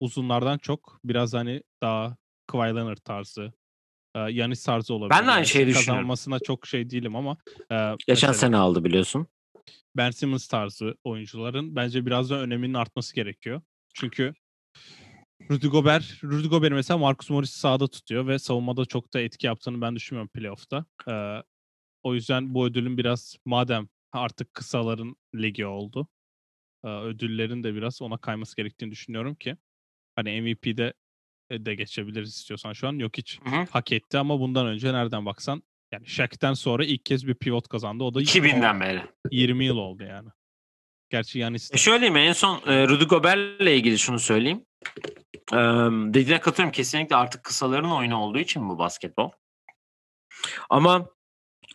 uzunlardan 0.00 0.58
çok 0.58 1.00
biraz 1.04 1.34
hani 1.34 1.62
daha 1.82 2.16
Kawhi 2.46 2.76
Leonard 2.76 2.96
tarzı, 2.96 3.52
e, 4.14 4.18
Yanis 4.18 4.64
tarzı 4.64 4.94
olabilir. 4.94 5.10
Ben 5.10 5.26
de 5.26 5.30
aynı 5.30 5.38
Yani 5.38 5.46
şeyi 5.46 5.66
düşünüyorum. 5.66 5.94
Kazanmasına 5.94 6.38
çok 6.38 6.66
şey 6.66 6.90
değilim 6.90 7.16
ama 7.16 7.36
e, 7.72 7.74
Geçen 8.06 8.30
mesela 8.30 8.32
sene 8.32 8.56
aldı 8.56 8.84
biliyorsun. 8.84 9.26
Ben 9.96 10.10
Simmons 10.10 10.48
tarzı 10.48 10.94
oyuncuların 11.04 11.76
bence 11.76 12.06
biraz 12.06 12.30
da 12.30 12.40
öneminin 12.40 12.74
artması 12.74 13.14
gerekiyor. 13.14 13.62
Çünkü 13.94 14.34
Rudy 15.50 15.66
Gobert, 15.66 16.24
Rudy 16.24 16.48
Gobert 16.48 16.72
mesela 16.72 16.98
Marcus 16.98 17.30
Morris'i 17.30 17.58
sağda 17.58 17.88
tutuyor 17.88 18.26
ve 18.26 18.38
savunmada 18.38 18.84
çok 18.84 19.14
da 19.14 19.20
etki 19.20 19.46
yaptığını 19.46 19.80
ben 19.80 19.96
düşünmüyorum 19.96 20.28
playoff'ta. 20.28 20.84
Ee, 21.08 21.42
o 22.02 22.14
yüzden 22.14 22.54
bu 22.54 22.66
ödülün 22.66 22.98
biraz 22.98 23.36
madem 23.44 23.88
artık 24.12 24.54
kısaların 24.54 25.16
ligi 25.34 25.66
oldu. 25.66 26.08
ödüllerin 26.84 27.64
de 27.64 27.74
biraz 27.74 28.02
ona 28.02 28.18
kayması 28.18 28.56
gerektiğini 28.56 28.90
düşünüyorum 28.90 29.34
ki 29.34 29.56
hani 30.16 30.42
MVP'de 30.42 30.92
de 31.50 31.74
geçebiliriz 31.74 32.34
istiyorsan 32.34 32.72
şu 32.72 32.88
an. 32.88 32.92
Yok 32.92 33.16
hiç 33.16 33.40
Hı 33.44 33.50
hı. 33.50 33.66
hak 33.70 33.92
etti 33.92 34.18
ama 34.18 34.40
bundan 34.40 34.66
önce 34.66 34.92
nereden 34.92 35.26
baksan 35.26 35.62
yani 35.92 36.06
Shaq'ten 36.06 36.54
sonra 36.54 36.84
ilk 36.84 37.04
kez 37.04 37.26
bir 37.26 37.34
pivot 37.34 37.68
kazandı. 37.68 38.04
O 38.04 38.14
da 38.14 38.22
2000'den 38.22 38.80
beri. 38.80 39.02
20 39.30 39.64
yıl 39.64 39.76
oldu 39.76 40.02
yani. 40.02 40.28
Gerçi 41.10 41.38
Yanis 41.38 41.72
de. 41.72 41.74
E 41.74 41.78
şöyle 41.78 42.10
mi 42.10 42.20
en 42.20 42.32
son 42.32 42.62
e, 42.66 42.88
Rudy 42.88 43.04
Gobert'le 43.04 43.60
ilgili 43.60 43.98
şunu 43.98 44.18
söyleyeyim. 44.18 44.64
E, 45.52 45.56
dediğine 46.14 46.40
katılıyorum 46.40 46.72
kesinlikle 46.72 47.16
artık 47.16 47.44
kısaların 47.44 47.90
oyunu 47.90 48.16
olduğu 48.16 48.38
için 48.38 48.68
bu 48.68 48.78
basketbol. 48.78 49.30
Ama 50.70 51.06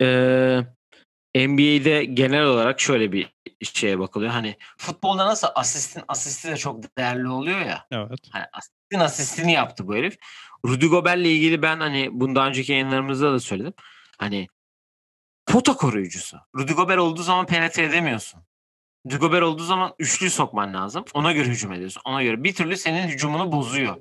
e, 0.01 0.59
NBA'de 1.35 2.05
genel 2.05 2.43
olarak 2.43 2.81
şöyle 2.81 3.11
bir 3.11 3.33
şeye 3.63 3.99
bakılıyor. 3.99 4.31
Hani 4.31 4.57
futbolda 4.77 5.25
nasıl 5.25 5.47
asistin 5.55 6.03
asisti 6.07 6.51
de 6.51 6.57
çok 6.57 6.97
değerli 6.97 7.27
oluyor 7.27 7.59
ya. 7.59 7.87
Evet. 7.91 8.19
Hani 8.31 8.45
asistin 8.53 8.99
asistini 8.99 9.51
yaptı 9.51 9.87
bu 9.87 9.95
herif. 9.95 10.17
Rudy 10.65 10.85
Gobert'le 10.85 11.25
ilgili 11.25 11.61
ben 11.61 11.79
hani 11.79 12.09
bundan 12.11 12.47
önceki 12.47 12.71
yayınlarımızda 12.71 13.33
da 13.33 13.39
söyledim. 13.39 13.73
Hani 14.17 14.47
pota 15.45 15.73
koruyucusu. 15.73 16.37
Rudy 16.55 16.73
Gobert 16.73 16.99
olduğu 16.99 17.23
zaman 17.23 17.45
penetre 17.45 17.83
edemiyorsun. 17.83 18.41
Rudy 19.05 19.15
Gobert 19.15 19.43
olduğu 19.43 19.63
zaman 19.63 19.93
üçlü 19.99 20.29
sokman 20.29 20.73
lazım. 20.73 21.05
Ona 21.13 21.31
göre 21.31 21.47
hücum 21.47 21.73
ediyorsun. 21.73 22.01
Ona 22.05 22.23
göre 22.23 22.43
bir 22.43 22.55
türlü 22.55 22.77
senin 22.77 23.07
hücumunu 23.07 23.51
bozuyor. 23.51 23.95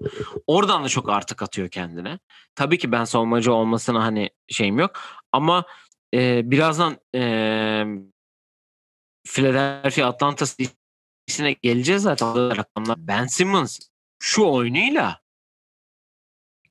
Oradan 0.46 0.84
da 0.84 0.88
çok 0.88 1.08
artık 1.08 1.42
atıyor 1.42 1.68
kendine. 1.68 2.18
Tabii 2.54 2.78
ki 2.78 2.92
ben 2.92 3.04
savunmacı 3.04 3.52
olmasına 3.52 4.04
hani 4.04 4.30
şeyim 4.48 4.78
yok. 4.78 5.00
Ama 5.32 5.64
e, 6.14 6.50
birazdan 6.50 6.98
e, 7.14 7.22
Philadelphia 9.26 10.06
Atlanta 10.06 10.46
serisine 10.46 11.52
geleceğiz 11.52 12.02
zaten. 12.02 12.56
Rakamlar. 12.56 12.96
Ben 12.98 13.26
Simmons 13.26 13.78
şu 14.22 14.44
oyunuyla 14.44 15.22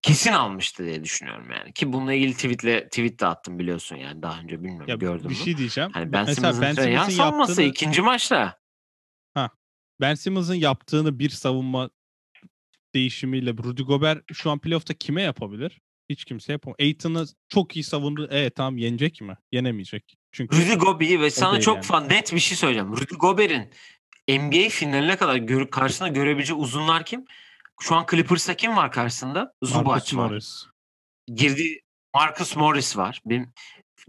kesin 0.01 0.32
almıştı 0.32 0.86
diye 0.86 1.04
düşünüyorum 1.04 1.51
yani. 1.51 1.73
Ki 1.73 1.93
bununla 1.93 2.13
ilgili 2.13 2.34
tweetle 2.34 2.84
tweet 2.89 3.19
de 3.19 3.25
attım 3.25 3.60
biliyorsun 3.60 3.95
yani 3.95 4.21
daha 4.21 4.39
önce 4.39 4.60
bilmiyorum 4.60 4.89
Ya 4.89 4.95
gördün 4.95 5.30
bir 5.30 5.36
şey 5.36 5.58
diyeceğim. 5.58 5.91
Hani 5.93 6.13
Ben- 6.13 6.25
Simmons'ın 6.25 6.62
Ben 6.62 6.75
savunması 6.75 7.51
yaptığını 7.51 7.65
ikinci 7.65 8.01
maçta. 8.01 8.62
Ben 10.01 10.15
Simmons'ın 10.15 10.56
yaptığını 10.56 11.19
bir 11.19 11.30
savunma 11.30 11.89
değişimiyle 12.93 13.51
Rudy 13.51 13.84
Gobert 13.84 14.23
şu 14.34 14.51
an 14.51 14.60
playoff'ta 14.60 14.93
kime 14.93 15.21
yapabilir? 15.21 15.82
Hiç 16.12 16.26
kimse 16.26 16.52
yapamaz. 16.52 16.76
Aiton'u 16.80 17.26
çok 17.50 17.76
iyi 17.76 17.84
savundu. 17.84 18.28
Evet 18.32 18.56
tamam 18.56 18.78
yenecek 18.78 19.21
mi? 19.21 19.38
Yenemeyecek. 19.52 20.17
Çünkü 20.32 20.58
Rudy 20.58 20.74
Gobert'i 20.74 21.21
ve 21.21 21.30
sana 21.30 21.60
çok 21.60 21.76
yani. 21.76 21.86
fan 21.86 22.10
net 22.10 22.34
bir 22.34 22.39
şey 22.39 22.58
söyleyeceğim. 22.58 22.91
Rudy 22.91 23.15
Gobert'in 23.15 23.69
NBA 24.30 24.69
finaline 24.69 25.15
kadar 25.15 25.36
gör, 25.36 25.69
karşısında 25.69 26.08
görebileceği 26.08 26.60
uzunlar 26.60 27.06
kim? 27.06 27.26
Şu 27.82 27.95
an 27.95 28.06
Clippers'ta 28.12 28.56
kim 28.56 28.76
var 28.76 28.91
karşısında? 28.91 29.54
Zubac 29.63 30.17
var. 30.17 30.30
Morris. 30.30 30.65
Girdi 31.34 31.80
Marcus 32.15 32.56
Morris 32.56 32.97
var. 32.97 33.21
Benim 33.26 33.54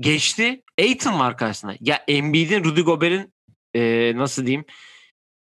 geçti. 0.00 0.62
Aiton 0.78 1.20
var 1.20 1.36
karşısında. 1.36 1.76
Ya 1.80 2.04
Embiid'in 2.08 2.64
Rudy 2.64 2.80
Gobert'in 2.80 3.32
e, 3.74 4.12
nasıl 4.16 4.46
diyeyim 4.46 4.64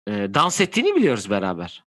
e, 0.09 0.13
dans 0.13 0.61
ettiğini 0.61 0.97
biliyoruz 0.97 1.31
beraber. 1.31 1.86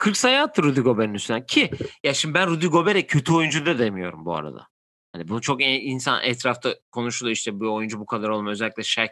40 0.00 0.16
sayı 0.16 0.40
attı 0.40 0.62
Rudy 0.62 0.80
Gobert'in 0.80 1.14
üstüne 1.14 1.46
ki 1.46 1.70
ya 2.04 2.14
şimdi 2.14 2.34
ben 2.34 2.46
Rudy 2.48 2.66
Gobert'e 2.66 3.06
kötü 3.06 3.32
oyuncu 3.32 3.66
da 3.66 3.78
demiyorum 3.78 4.24
bu 4.24 4.36
arada. 4.36 4.66
Hani 5.12 5.28
bunu 5.28 5.40
çok 5.40 5.62
e- 5.62 5.80
insan 5.80 6.22
etrafta 6.22 6.74
konuşuluyor 6.92 7.36
işte 7.36 7.60
bu 7.60 7.74
oyuncu 7.74 8.00
bu 8.00 8.06
kadar 8.06 8.28
olmuyor 8.28 8.52
özellikle 8.52 8.82
Shaq 8.82 9.10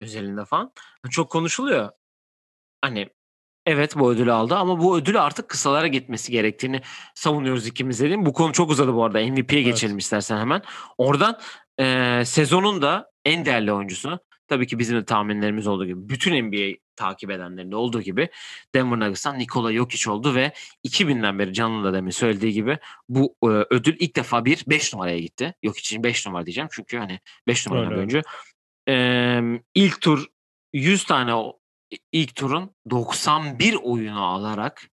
özelinde 0.00 0.44
falan. 0.44 0.72
Çok 1.10 1.30
konuşuluyor. 1.30 1.90
Hani 2.82 3.08
evet 3.66 3.96
bu 3.98 4.10
ödülü 4.12 4.32
aldı 4.32 4.54
ama 4.54 4.80
bu 4.80 4.96
ödülü 4.98 5.20
artık 5.20 5.48
kısalara 5.48 5.86
gitmesi 5.86 6.32
gerektiğini 6.32 6.80
savunuyoruz 7.14 7.66
ikimiz 7.66 8.00
dedim. 8.00 8.26
Bu 8.26 8.32
konu 8.32 8.52
çok 8.52 8.70
uzadı 8.70 8.94
bu 8.94 9.04
arada. 9.04 9.18
MVP'ye 9.20 9.60
Evet. 9.62 9.72
geçelim 9.72 9.98
istersen 9.98 10.38
hemen. 10.38 10.62
Oradan 10.98 11.38
eee, 11.78 12.22
sezonun 12.26 12.82
da 12.82 13.10
en 13.24 13.44
değerli 13.44 13.72
oyuncusu 13.72 14.18
tabii 14.48 14.66
ki 14.66 14.78
bizim 14.78 14.96
de 14.96 15.04
tahminlerimiz 15.04 15.66
olduğu 15.66 15.86
gibi 15.86 16.08
bütün 16.08 16.44
NBA 16.44 16.76
takip 16.96 17.30
edenlerin 17.30 17.70
de 17.70 17.76
olduğu 17.76 18.02
gibi 18.02 18.28
Denver 18.74 19.00
Nuggets'tan 19.00 19.38
Nikola 19.38 19.72
Jokic 19.72 20.10
oldu 20.10 20.34
ve 20.34 20.52
2000'den 20.84 21.38
beri 21.38 21.52
Can'ın 21.54 21.84
da 21.84 21.92
demin 21.92 22.10
söylediği 22.10 22.52
gibi 22.52 22.78
bu 23.08 23.36
e, 23.42 23.46
ödül 23.46 23.96
ilk 23.98 24.16
defa 24.16 24.44
bir 24.44 24.64
5 24.66 24.94
numaraya 24.94 25.18
gitti. 25.18 25.54
Jokic'in 25.64 26.02
5 26.02 26.26
numara 26.26 26.46
diyeceğim 26.46 26.68
çünkü 26.72 26.98
hani 26.98 27.20
5 27.46 27.66
numaradan 27.66 27.90
Öyle, 27.90 27.98
oyuncu. 27.98 28.22
Eee 28.88 29.62
ilk 29.74 30.00
tur 30.00 30.26
100 30.72 31.04
tane 31.04 31.34
o- 31.34 31.58
ilk 32.12 32.34
turun 32.34 32.70
91 32.90 33.74
oyunu 33.74 34.24
alarak 34.24 34.90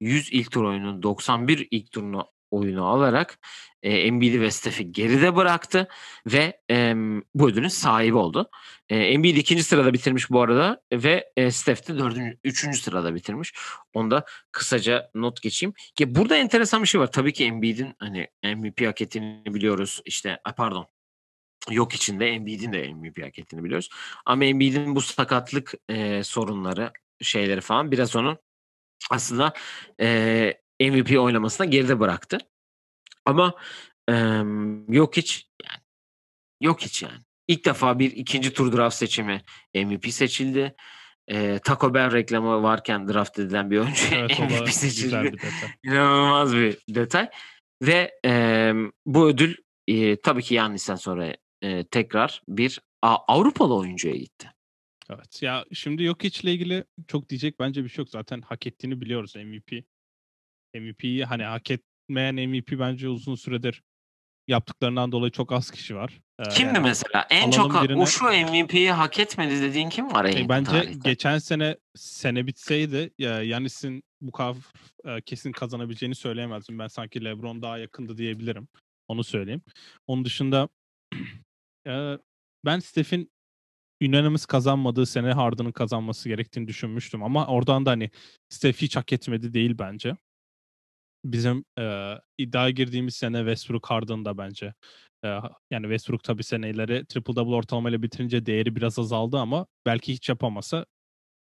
100 0.00 0.32
ilk 0.32 0.50
tur 0.50 0.64
oyunun 0.64 1.02
91 1.02 1.68
ilk 1.70 1.92
turunu 1.92 2.33
oyunu 2.54 2.86
alarak 2.86 3.38
e, 3.82 3.92
Embiid'i 3.92 4.40
ve 4.40 4.50
Steph'i 4.50 4.92
geride 4.92 5.36
bıraktı 5.36 5.88
ve 6.26 6.60
e, 6.70 6.94
bu 7.34 7.48
ödülün 7.48 7.68
sahibi 7.68 8.16
oldu. 8.16 8.50
E, 8.88 8.96
Embiid 8.96 9.36
ikinci 9.36 9.62
sırada 9.62 9.92
bitirmiş 9.92 10.30
bu 10.30 10.40
arada 10.42 10.82
ve 10.92 11.32
e, 11.36 11.50
Steph 11.50 11.88
de 11.88 11.98
dördüncü, 11.98 12.38
üçüncü 12.44 12.78
sırada 12.78 13.14
bitirmiş. 13.14 13.54
Onu 13.94 14.10
da 14.10 14.24
kısaca 14.52 15.10
not 15.14 15.42
geçeyim. 15.42 15.74
Ki 15.94 16.14
burada 16.14 16.36
enteresan 16.36 16.82
bir 16.82 16.88
şey 16.88 17.00
var. 17.00 17.12
Tabii 17.12 17.32
ki 17.32 17.44
Embiid'in 17.44 17.94
hani 17.98 18.28
MVP 18.56 18.86
hak 18.86 19.00
ettiğini 19.00 19.54
biliyoruz. 19.54 20.02
İşte 20.04 20.38
pardon 20.56 20.86
yok 21.70 21.94
içinde 21.94 22.28
Embiid'in 22.28 22.72
de 22.72 22.94
MVP 22.94 23.22
hak 23.22 23.38
ettiğini 23.38 23.64
biliyoruz. 23.64 23.88
Ama 24.26 24.44
Embiid'in 24.44 24.96
bu 24.96 25.00
sakatlık 25.00 25.74
e, 25.88 26.24
sorunları 26.24 26.92
şeyleri 27.22 27.60
falan 27.60 27.92
biraz 27.92 28.16
onu 28.16 28.38
aslında 29.10 29.52
e, 30.00 30.63
MVP 30.80 31.18
oynamasına 31.18 31.66
geride 31.66 32.00
bıraktı. 32.00 32.38
Ama 33.24 33.54
e, 34.10 34.14
yok 34.88 35.16
hiç 35.16 35.46
yani 35.64 35.82
yok 36.60 36.80
hiç 36.80 37.02
yani. 37.02 37.18
İlk 37.48 37.64
defa 37.64 37.98
bir 37.98 38.10
ikinci 38.10 38.52
tur 38.52 38.76
draft 38.76 38.96
seçimi 38.96 39.42
MVP 39.74 40.06
seçildi. 40.08 40.74
E, 41.28 41.58
Taco 41.64 41.94
Bell 41.94 42.12
reklamı 42.12 42.62
varken 42.62 43.08
draft 43.08 43.38
edilen 43.38 43.70
bir 43.70 43.78
oyuncu 43.78 44.04
Evet 44.12 44.38
MVP 44.50 44.70
seçildi. 44.70 45.32
bir. 45.32 45.40
İnanılmaz 45.90 46.54
bir 46.54 46.78
detay. 46.88 47.30
Ve 47.82 48.20
e, 48.24 48.72
bu 49.06 49.28
ödül 49.28 49.56
e, 49.88 50.20
tabii 50.20 50.42
ki 50.42 50.54
Yannis'ten 50.54 50.94
sonra 50.96 51.36
e, 51.62 51.84
tekrar 51.84 52.42
bir 52.48 52.80
A- 53.02 53.34
Avrupalı 53.34 53.74
oyuncuya 53.74 54.14
gitti. 54.16 54.50
Evet. 55.10 55.42
Ya 55.42 55.64
şimdi 55.72 56.04
Jokic 56.04 56.40
ile 56.42 56.52
ilgili 56.52 56.84
çok 57.08 57.28
diyecek 57.28 57.60
bence 57.60 57.84
bir 57.84 57.88
şey 57.88 58.02
yok. 58.02 58.10
Zaten 58.10 58.40
hak 58.40 58.66
ettiğini 58.66 59.00
biliyoruz 59.00 59.36
MVP. 59.36 59.84
MVP'yi 60.74 61.24
hani 61.24 61.42
hak 61.42 61.70
etmeyen 61.70 62.34
MVP 62.34 62.78
bence 62.78 63.08
uzun 63.08 63.34
süredir 63.34 63.82
yaptıklarından 64.48 65.12
dolayı 65.12 65.32
çok 65.32 65.52
az 65.52 65.70
kişi 65.70 65.96
var. 65.96 66.20
Ee, 66.38 66.48
Kimdi 66.48 66.74
yani, 66.74 66.80
mesela? 66.80 67.26
En 67.30 67.50
çok 67.50 67.74
birine- 67.74 68.02
o 68.02 68.06
şu 68.06 68.24
MVP'yi 68.24 68.90
hak 68.90 69.18
etmedi 69.18 69.62
dediğin 69.62 69.88
kim 69.88 70.12
var 70.12 70.24
e, 70.24 70.48
bence 70.48 70.70
tarihte? 70.70 71.10
geçen 71.10 71.38
sene 71.38 71.76
sene 71.94 72.46
bitseydi 72.46 73.10
ya 73.18 73.42
Yanis'in 73.42 74.02
bu 74.20 74.32
kadar 74.32 74.56
e, 75.04 75.20
kesin 75.20 75.52
kazanabileceğini 75.52 76.14
söyleyemezdim. 76.14 76.78
Ben 76.78 76.86
sanki 76.88 77.24
LeBron 77.24 77.62
daha 77.62 77.78
yakındı 77.78 78.16
diyebilirim. 78.16 78.68
Onu 79.08 79.24
söyleyeyim. 79.24 79.62
Onun 80.06 80.24
dışında 80.24 80.68
e, 81.86 82.18
ben 82.64 82.78
Steph'in 82.78 83.30
unanimous 84.02 84.46
kazanmadığı 84.46 85.06
sene 85.06 85.32
Harden'ın 85.32 85.72
kazanması 85.72 86.28
gerektiğini 86.28 86.68
düşünmüştüm 86.68 87.22
ama 87.22 87.46
oradan 87.46 87.86
da 87.86 87.90
hani 87.90 88.10
Steph 88.48 88.76
hiç 88.76 88.96
hak 88.96 89.12
etmedi 89.12 89.54
değil 89.54 89.74
bence. 89.78 90.16
Bizim 91.24 91.64
e, 91.78 92.14
iddiaya 92.38 92.70
girdiğimiz 92.70 93.14
sene 93.14 93.38
Westbrook 93.38 93.86
Harden 93.86 94.24
da 94.24 94.38
bence. 94.38 94.74
E, 95.24 95.28
yani 95.70 95.82
Westbrook 95.82 96.24
tabii 96.24 96.44
seneleri 96.44 97.06
triple 97.06 97.36
double 97.36 97.54
ortalamayla 97.54 98.02
bitirince 98.02 98.46
değeri 98.46 98.76
biraz 98.76 98.98
azaldı 98.98 99.38
ama 99.38 99.66
belki 99.86 100.12
hiç 100.12 100.28
yapamasa 100.28 100.86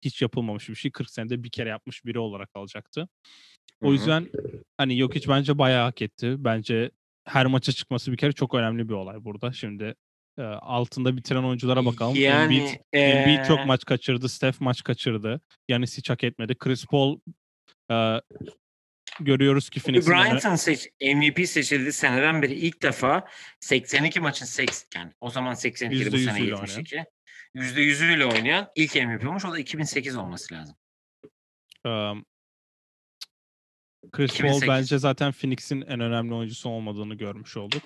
hiç 0.02 0.22
yapılmamış 0.22 0.70
bir 0.70 0.76
şey 0.76 0.92
40 0.92 1.10
senede 1.10 1.44
bir 1.44 1.50
kere 1.50 1.70
yapmış 1.70 2.06
biri 2.06 2.20
olarak 2.20 2.50
alacaktı. 2.56 3.08
O 3.82 3.86
Hı 3.86 3.90
hı. 3.90 3.94
yüzden 3.94 4.28
hani 4.78 4.98
Jokic 4.98 5.30
bence 5.30 5.58
bayağı 5.58 5.84
hak 5.84 6.02
etti. 6.02 6.36
Bence 6.38 6.92
her 7.26 7.46
maça 7.46 7.72
çıkması 7.72 8.12
bir 8.12 8.18
kere 8.18 8.32
çok 8.32 8.54
önemli 8.54 8.90
bir 8.90 8.94
olay 8.94 9.24
burada. 9.24 9.52
Şimdi 9.52 9.96
e, 10.38 10.42
altında 10.44 11.18
bitiren 11.18 11.44
oyunculara 11.44 11.86
bakalım. 11.86 12.16
Yani 12.16 12.44
Embiid, 12.44 12.80
Embiid 12.94 13.46
çok 13.46 13.66
maç 13.66 13.86
kaçırdı. 13.86 14.30
Steph 14.30 14.62
maç 14.62 14.84
kaçırdı. 14.84 15.42
Yanis 15.70 15.98
hiç 15.98 16.10
hak 16.10 16.24
etmedi. 16.24 16.56
Chris 16.56 16.86
Paul 16.86 17.20
e, 17.92 18.22
görüyoruz 19.20 19.70
ki 19.70 19.80
Phoenix'in 19.80 20.12
Bryant'ın 20.12 20.56
seç, 20.56 20.88
MVP 21.02 21.48
seçildiği 21.48 21.92
seneden 21.92 22.42
beri 22.42 22.54
ilk 22.54 22.82
defa 22.82 23.28
82 23.60 24.20
maçın 24.20 24.46
80 24.46 25.14
o 25.22 25.30
zaman 25.30 25.54
82 25.54 26.12
bu 26.12 26.18
sene 26.18 26.40
%100'üyle 26.40 26.54
oynayan. 26.54 26.78
72. 26.78 27.06
%100'üyle 27.56 28.26
oynayan 28.26 28.70
ilk 28.76 28.96
MVP 28.96 29.28
olmuş. 29.28 29.46
O 29.46 29.52
da 29.52 29.60
2008 29.60 30.18
olması 30.18 30.54
lazım. 30.54 30.76
e, 31.86 31.90
Chris 34.12 34.32
2008. 34.32 34.60
Paul 34.62 34.76
bence 34.76 34.98
zaten 34.98 35.32
Phoenix'in 35.32 35.82
en 35.82 36.00
önemli 36.00 36.34
oyuncusu 36.34 36.70
olmadığını 36.70 37.16
görmüş 37.16 37.58
olduk. 37.58 37.84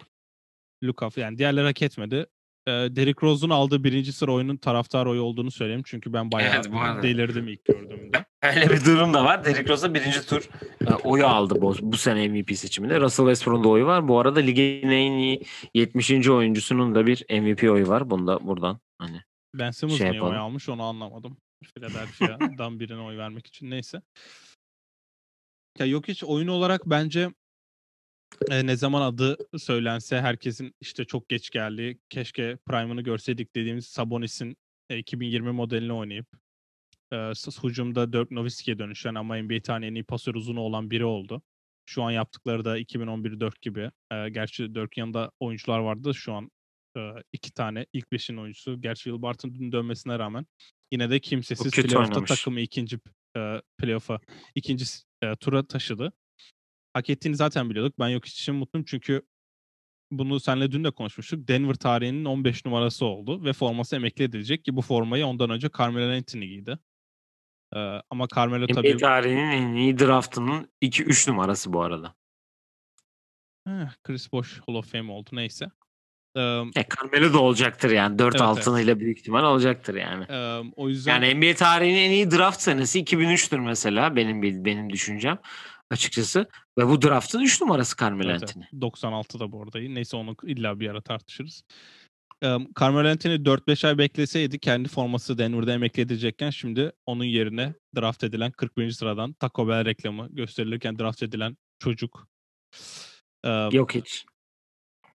Luka 0.83 1.09
yani 1.15 1.37
diğerleri 1.37 1.65
hak 1.65 1.81
etmedi. 1.81 2.25
E, 2.67 2.71
Derrick 2.71 3.27
Rose'un 3.27 3.49
aldığı 3.49 3.83
birinci 3.83 4.13
sıra 4.13 4.31
oyunun 4.33 4.57
taraftar 4.57 5.05
oyu 5.05 5.21
olduğunu 5.21 5.51
söyleyeyim. 5.51 5.81
Çünkü 5.85 6.13
ben 6.13 6.31
bayağı 6.31 6.55
Evet, 6.55 6.71
bu 6.73 6.79
arada. 6.79 7.03
delirdim 7.03 7.47
ilk 7.47 7.65
gördüğümde. 7.65 8.25
Öyle 8.43 8.69
bir 8.69 8.85
durum 8.85 9.13
da 9.13 9.23
var. 9.25 9.45
Derrick 9.45 9.69
Rose'a 9.73 9.93
birinci 9.93 10.25
tur 10.27 10.49
e, 10.87 10.93
oyu 10.93 11.27
aldı 11.27 11.61
bu, 11.61 11.75
bu 11.81 11.97
sene 11.97 12.27
MVP 12.27 12.57
seçiminde. 12.57 12.99
Russell 12.99 13.25
Westbrook'un 13.25 13.63
da 13.63 13.69
oyu 13.69 13.85
var. 13.85 14.07
Bu 14.07 14.19
arada 14.19 14.39
ligin 14.39 14.89
en 14.89 15.11
iyi 15.11 15.43
70. 15.73 16.29
oyuncusunun 16.29 16.95
da 16.95 17.07
bir 17.07 17.25
MVP 17.41 17.63
oyu 17.63 17.87
var. 17.87 18.09
Bunda 18.09 18.47
buradan 18.47 18.79
hani 18.97 19.21
Ben 19.53 19.71
Simmons 19.71 19.97
Şey 19.97 20.11
niye 20.11 20.21
oy 20.21 20.37
almış 20.37 20.69
onu 20.69 20.83
anlamadım. 20.83 21.37
Philadelphia'dan 21.63 22.79
birine 22.79 23.01
oy 23.01 23.17
vermek 23.17 23.47
için. 23.47 23.69
Neyse. 23.69 24.01
Ya 25.79 25.85
yok 25.85 26.07
hiç 26.07 26.23
oyun 26.23 26.47
olarak 26.47 26.81
bence 26.85 27.29
e, 28.49 28.65
ne 28.65 28.75
zaman 28.75 29.01
adı 29.01 29.37
söylense 29.57 30.21
herkesin 30.21 30.75
işte 30.81 31.05
çok 31.05 31.29
geç 31.29 31.49
geldiği, 31.49 31.99
keşke 32.09 32.57
Prime'ını 32.67 33.01
görseydik 33.01 33.55
dediğimiz 33.55 33.85
Sabonis'in 33.85 34.57
e, 34.89 34.97
2020 34.97 35.51
modelini 35.51 35.93
oynayıp 35.93 36.27
e, 37.13 37.17
hücumda 37.63 38.13
Dirk 38.13 38.31
Nowitzki'ye 38.31 38.79
dönüşen 38.79 39.15
ama 39.15 39.37
NBA 39.37 39.61
tane 39.61 39.87
en 39.87 39.95
iyi 39.95 40.03
pasör 40.03 40.35
uzunu 40.35 40.59
olan 40.59 40.91
biri 40.91 41.05
oldu. 41.05 41.41
Şu 41.85 42.03
an 42.03 42.11
yaptıkları 42.11 42.65
da 42.65 42.79
2011-4 42.79 43.51
gibi. 43.61 43.91
E, 44.11 44.29
gerçi 44.29 44.75
Dirk'in 44.75 45.01
yanında 45.01 45.31
oyuncular 45.39 45.79
vardı. 45.79 46.13
Şu 46.15 46.33
an 46.33 46.51
e, 46.97 46.99
iki 47.33 47.53
tane 47.53 47.85
ilk 47.93 48.11
beşin 48.11 48.37
oyuncusu. 48.37 48.81
Gerçi 48.81 49.03
Will 49.03 49.21
Barton'un 49.21 49.71
dönmesine 49.71 50.19
rağmen 50.19 50.45
yine 50.91 51.09
de 51.09 51.19
kimsesiz 51.19 51.71
playoff'ta 51.71 52.23
takımı 52.25 52.59
ikinci 52.59 52.99
e, 53.37 53.61
playoff'a 53.77 54.19
ikinci 54.55 54.85
e, 55.21 55.35
tura 55.35 55.67
taşıdı. 55.67 56.13
Hak 56.93 57.09
ettiğini 57.09 57.35
zaten 57.35 57.69
biliyorduk. 57.69 57.99
Ben 57.99 58.07
yok 58.07 58.25
için 58.25 58.55
mutluyum 58.55 58.85
çünkü 58.85 59.21
bunu 60.11 60.39
seninle 60.39 60.71
dün 60.71 60.83
de 60.83 60.91
konuşmuştuk. 60.91 61.47
Denver 61.47 61.73
tarihinin 61.73 62.25
15 62.25 62.65
numarası 62.65 63.05
oldu 63.05 63.43
ve 63.43 63.53
forması 63.53 63.95
emekli 63.95 64.23
edilecek 64.23 64.65
ki 64.65 64.75
bu 64.75 64.81
formayı 64.81 65.25
ondan 65.25 65.49
önce 65.49 65.69
Carmelo 65.77 66.17
Anthony 66.17 66.45
giydi. 66.45 66.79
Ee, 67.75 67.79
ama 68.09 68.27
Carmelo 68.35 68.65
NBA 68.65 68.73
tabii... 68.73 68.97
tarihinin 68.97 69.51
en 69.51 69.75
iyi 69.75 69.99
draftının 69.99 70.69
2-3 70.81 71.31
numarası 71.31 71.73
bu 71.73 71.81
arada. 71.81 72.15
Heh, 73.67 73.89
Chris 74.03 74.31
Bosh 74.31 74.61
Hall 74.67 74.75
of 74.75 74.91
Fame 74.91 75.11
oldu 75.11 75.29
neyse. 75.33 75.65
Ee, 76.35 76.41
e, 76.75 76.85
Carmelo 76.95 77.33
da 77.33 77.39
olacaktır 77.39 77.91
yani. 77.91 78.19
4 78.19 78.35
evet, 78.35 78.41
altınıyla 78.41 78.91
evet. 78.91 79.01
büyük 79.01 79.19
ihtimal 79.19 79.43
olacaktır 79.43 79.95
yani. 79.95 80.25
Ee, 80.29 80.71
o 80.75 80.89
yüzden 80.89 81.21
yani 81.21 81.35
NBA 81.35 81.55
tarihinin 81.55 81.99
en 81.99 82.11
iyi 82.11 82.31
draft 82.31 82.61
senesi 82.61 83.03
2003'tür 83.03 83.59
mesela 83.59 84.15
benim 84.15 84.65
benim 84.65 84.89
düşüncem 84.89 85.39
açıkçası. 85.91 86.47
Ve 86.77 86.87
bu 86.87 87.01
draftın 87.01 87.39
3 87.39 87.61
numarası 87.61 87.95
Carmelo 87.97 88.31
evet, 88.31 88.43
Anthony. 88.43 88.65
96'da 88.73 89.51
bu 89.51 89.63
arada. 89.63 89.79
Neyse 89.79 90.17
onu 90.17 90.35
illa 90.43 90.79
bir 90.79 90.89
ara 90.89 91.01
tartışırız. 91.01 91.63
Carmelo 92.79 93.07
Anthony 93.07 93.35
4-5 93.35 93.87
ay 93.87 93.97
bekleseydi 93.97 94.59
kendi 94.59 94.89
forması 94.89 95.37
Denver'da 95.37 95.73
emekli 95.73 96.01
edilecekken 96.01 96.49
şimdi 96.49 96.91
onun 97.05 97.23
yerine 97.23 97.73
draft 97.95 98.23
edilen 98.23 98.51
41. 98.51 98.91
sıradan 98.91 99.33
Taco 99.33 99.67
Bell 99.67 99.85
reklamı 99.85 100.27
gösterilirken 100.31 100.99
draft 100.99 101.23
edilen 101.23 101.57
çocuk 101.79 102.27
Yok 103.71 103.95
hiç. 103.95 104.25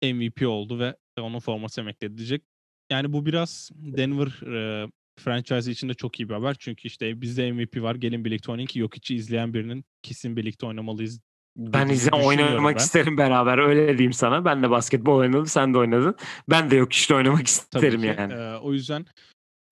MVP 0.02 0.48
oldu 0.48 0.78
ve 0.78 0.96
onun 1.20 1.38
forması 1.38 1.80
emekli 1.80 2.06
edilecek. 2.06 2.42
Yani 2.90 3.12
bu 3.12 3.26
biraz 3.26 3.70
Denver 3.74 4.46
e, 4.56 4.88
franchise 5.20 5.70
için 5.70 5.88
de 5.88 5.94
çok 5.94 6.20
iyi 6.20 6.28
bir 6.28 6.34
haber. 6.34 6.56
Çünkü 6.58 6.88
işte 6.88 7.20
bizde 7.20 7.52
MVP 7.52 7.82
var. 7.82 7.94
Gelin 7.94 8.24
birlikte 8.24 8.52
oynayın 8.52 8.66
ki 8.66 8.78
yok 8.78 8.96
içi 8.96 9.14
izleyen 9.14 9.54
birinin 9.54 9.84
kesin 10.02 10.36
birlikte 10.36 10.66
oynamalıyız 10.66 11.20
ben 11.56 11.88
izle 11.88 12.16
oynamak 12.16 12.74
ben. 12.74 12.80
isterim 12.80 13.18
beraber 13.18 13.58
öyle 13.58 13.98
diyeyim 13.98 14.12
sana. 14.12 14.44
Ben 14.44 14.62
de 14.62 14.70
basketbol 14.70 15.16
oynadım 15.16 15.46
sen 15.46 15.74
de 15.74 15.78
oynadın. 15.78 16.16
Ben 16.50 16.70
de 16.70 16.76
yok 16.76 16.92
işte 16.92 17.14
oynamak 17.14 17.46
isterim 17.46 18.00
ki, 18.00 18.06
yani. 18.06 18.32
E, 18.32 18.56
o 18.56 18.72
yüzden 18.72 19.06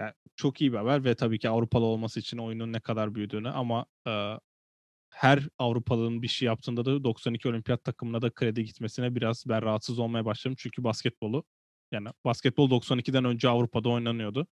yani 0.00 0.12
çok 0.36 0.60
iyi 0.60 0.72
bir 0.72 0.76
haber 0.78 1.04
ve 1.04 1.14
tabii 1.14 1.38
ki 1.38 1.48
Avrupalı 1.48 1.84
olması 1.84 2.20
için 2.20 2.38
oyunun 2.38 2.72
ne 2.72 2.80
kadar 2.80 3.14
büyüdüğünü 3.14 3.50
ama 3.50 3.86
e, 4.08 4.38
her 5.10 5.48
Avrupalı'nın 5.58 6.22
bir 6.22 6.28
şey 6.28 6.46
yaptığında 6.46 6.84
da 6.84 7.04
92 7.04 7.48
olimpiyat 7.48 7.84
takımına 7.84 8.22
da 8.22 8.30
kredi 8.30 8.64
gitmesine 8.64 9.14
biraz 9.14 9.44
ben 9.48 9.62
rahatsız 9.62 9.98
olmaya 9.98 10.24
başladım. 10.24 10.56
Çünkü 10.58 10.84
basketbolu 10.84 11.44
yani 11.92 12.08
basketbol 12.24 12.70
92'den 12.70 13.24
önce 13.24 13.48
Avrupa'da 13.48 13.88
oynanıyordu. 13.88 14.46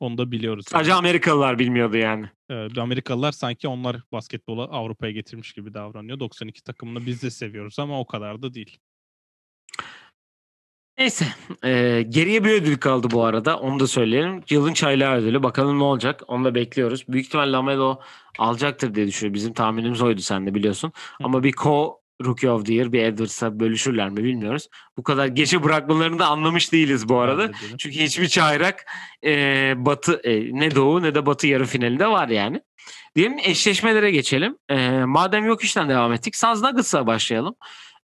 Onu 0.00 0.18
da 0.18 0.30
biliyoruz. 0.30 0.66
Sadece 0.68 0.90
yani. 0.90 0.98
Amerikalılar 0.98 1.58
bilmiyordu 1.58 1.96
yani. 1.96 2.30
Evet, 2.50 2.78
Amerikalılar 2.78 3.32
sanki 3.32 3.68
onlar 3.68 3.96
basketbolu 4.12 4.62
Avrupa'ya 4.62 5.12
getirmiş 5.12 5.52
gibi 5.52 5.74
davranıyor. 5.74 6.20
92 6.20 6.62
takımını 6.62 7.06
biz 7.06 7.22
de 7.22 7.30
seviyoruz 7.30 7.78
ama 7.78 8.00
o 8.00 8.06
kadar 8.06 8.42
da 8.42 8.54
değil. 8.54 8.78
Neyse. 10.98 11.26
E, 11.64 12.02
geriye 12.08 12.44
bir 12.44 12.50
ödül 12.50 12.76
kaldı 12.78 13.08
bu 13.10 13.24
arada. 13.24 13.58
Onu 13.58 13.80
da 13.80 13.86
söyleyelim. 13.86 14.42
Yılın 14.50 14.72
çaylağı 14.72 15.16
ödülü. 15.16 15.42
Bakalım 15.42 15.78
ne 15.78 15.82
olacak. 15.82 16.22
Onu 16.26 16.44
da 16.44 16.54
bekliyoruz. 16.54 17.04
Büyük 17.08 17.26
ihtimal 17.26 17.52
Lamelo 17.52 18.00
alacaktır 18.38 18.94
diye 18.94 19.06
düşünüyorum. 19.06 19.34
Bizim 19.34 19.52
tahminimiz 19.52 20.02
oydu 20.02 20.20
sen 20.20 20.46
de 20.46 20.54
biliyorsun. 20.54 20.92
Ama 21.22 21.42
bir 21.42 21.52
co 21.52 22.03
Rookie 22.24 22.50
of 22.50 22.66
the 22.66 22.74
Year 22.74 22.92
bir 22.92 23.02
Edwards'a 23.02 23.60
bölüşürler 23.60 24.10
mi 24.10 24.24
bilmiyoruz. 24.24 24.68
Bu 24.96 25.02
kadar 25.02 25.26
geçe 25.26 25.62
bırakmalarını 25.62 26.18
da 26.18 26.26
anlamış 26.26 26.72
değiliz 26.72 27.08
bu 27.08 27.18
arada. 27.18 27.50
Çünkü 27.78 27.98
hiçbir 27.98 28.28
çayrak 28.28 28.86
e, 29.24 29.74
batı 29.76 30.20
e, 30.24 30.60
ne 30.60 30.74
doğu 30.74 31.02
ne 31.02 31.14
de 31.14 31.26
batı 31.26 31.46
yarı 31.46 31.64
finalinde 31.64 32.06
var 32.06 32.28
yani. 32.28 32.60
Diyelim 33.16 33.38
eşleşmelere 33.44 34.10
geçelim. 34.10 34.56
E, 34.68 35.04
madem 35.04 35.44
yok 35.44 35.64
işten 35.64 35.88
devam 35.88 36.12
ettik. 36.12 36.36
Suns 36.36 36.62
Nuggets'a 36.62 37.06
başlayalım. 37.06 37.54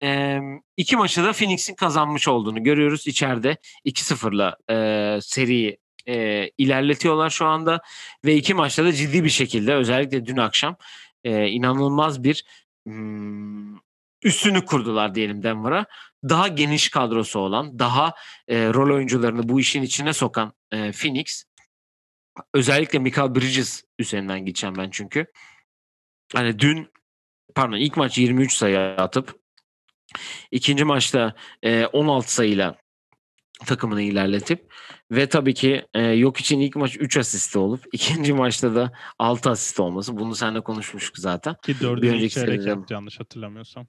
E, 0.03 0.39
iki 0.77 0.95
maçı 0.95 1.23
da 1.23 1.31
Phoenix'in 1.33 1.75
kazanmış 1.75 2.27
olduğunu 2.27 2.63
görüyoruz. 2.63 3.07
içeride 3.07 3.57
2-0'la 3.85 4.57
e, 4.69 5.21
seriyi 5.21 5.77
e, 6.07 6.49
ilerletiyorlar 6.57 7.29
şu 7.29 7.45
anda. 7.45 7.81
Ve 8.25 8.35
iki 8.35 8.53
maçta 8.53 8.85
da 8.85 8.93
ciddi 8.93 9.23
bir 9.23 9.29
şekilde 9.29 9.73
özellikle 9.73 10.25
dün 10.25 10.37
akşam 10.37 10.75
e, 11.23 11.47
inanılmaz 11.47 12.23
bir 12.23 12.45
hmm, 12.85 13.75
üstünü 14.23 14.65
kurdular 14.65 15.15
diyelim 15.15 15.43
Denver'a. 15.43 15.85
Daha 16.29 16.47
geniş 16.47 16.89
kadrosu 16.89 17.39
olan, 17.39 17.79
daha 17.79 18.13
e, 18.47 18.73
rol 18.73 18.95
oyuncularını 18.95 19.49
bu 19.49 19.59
işin 19.59 19.81
içine 19.81 20.13
sokan 20.13 20.53
e, 20.71 20.91
Phoenix 20.91 21.45
özellikle 22.53 22.99
Michael 22.99 23.35
Bridges 23.35 23.83
üzerinden 23.99 24.45
geçeceğim 24.45 24.75
ben 24.77 24.89
çünkü. 24.89 25.25
Hani 26.33 26.59
dün 26.59 26.91
pardon 27.55 27.77
ilk 27.77 27.97
maç 27.97 28.17
23 28.17 28.53
sayı 28.53 28.79
atıp 28.79 29.39
ikinci 30.51 30.83
maçta 30.83 31.35
e, 31.63 31.85
16 31.85 32.33
sayıyla 32.33 32.75
takımını 33.65 34.01
ilerletip 34.01 34.73
ve 35.11 35.29
tabii 35.29 35.53
ki 35.53 35.85
e, 35.93 36.01
yok 36.01 36.37
için 36.37 36.59
ilk 36.59 36.75
maç 36.75 36.97
3 36.99 37.17
asisti 37.17 37.59
olup 37.59 37.85
ikinci 37.91 38.33
maçta 38.33 38.75
da 38.75 38.91
6 39.19 39.49
asist 39.49 39.79
olması. 39.79 40.17
Bunu 40.17 40.35
seninle 40.35 40.61
konuşmuştuk 40.61 41.17
zaten. 41.17 41.55
Ki 41.63 41.79
dördüncü 41.79 42.29
çeyrek 42.29 42.91
yanlış 42.91 43.19
hatırlamıyorsam. 43.19 43.87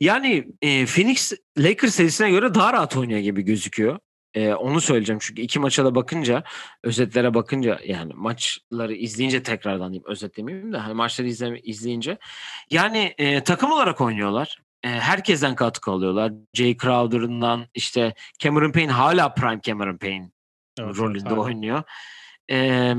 Yani 0.00 0.48
e, 0.62 0.86
Phoenix 0.86 1.32
Lakers 1.58 1.94
serisine 1.94 2.30
göre 2.30 2.54
daha 2.54 2.72
rahat 2.72 2.96
oynuyor 2.96 3.20
gibi 3.20 3.42
gözüküyor. 3.42 3.98
E, 4.34 4.54
onu 4.54 4.80
söyleyeceğim 4.80 5.18
çünkü 5.22 5.42
iki 5.42 5.58
maça 5.58 5.84
da 5.84 5.94
bakınca 5.94 6.44
özetlere 6.84 7.34
bakınca 7.34 7.80
yani 7.84 8.12
maçları 8.14 8.94
izleyince 8.94 9.42
tekrardan 9.42 9.92
diyeyim 9.92 10.08
özetlemeyeyim 10.08 10.72
de 10.72 10.76
hani 10.76 10.94
maçları 10.94 11.28
izleme, 11.28 11.60
izleyince 11.60 12.18
yani 12.70 13.14
e, 13.18 13.44
takım 13.44 13.72
olarak 13.72 14.00
oynuyorlar. 14.00 14.58
E, 14.82 14.88
herkesten 14.88 15.54
katkı 15.54 15.90
alıyorlar. 15.90 16.32
Jay 16.54 16.76
Crowder'ından 16.76 17.66
işte 17.74 18.14
Cameron 18.38 18.72
Payne 18.72 18.92
hala 18.92 19.34
prime 19.34 19.60
Cameron 19.62 19.96
Payne 19.96 20.30
evet, 20.80 20.98
rolünde 20.98 21.28
evet, 21.28 21.38
oynuyor. 21.38 21.82
Ee, 22.50 22.94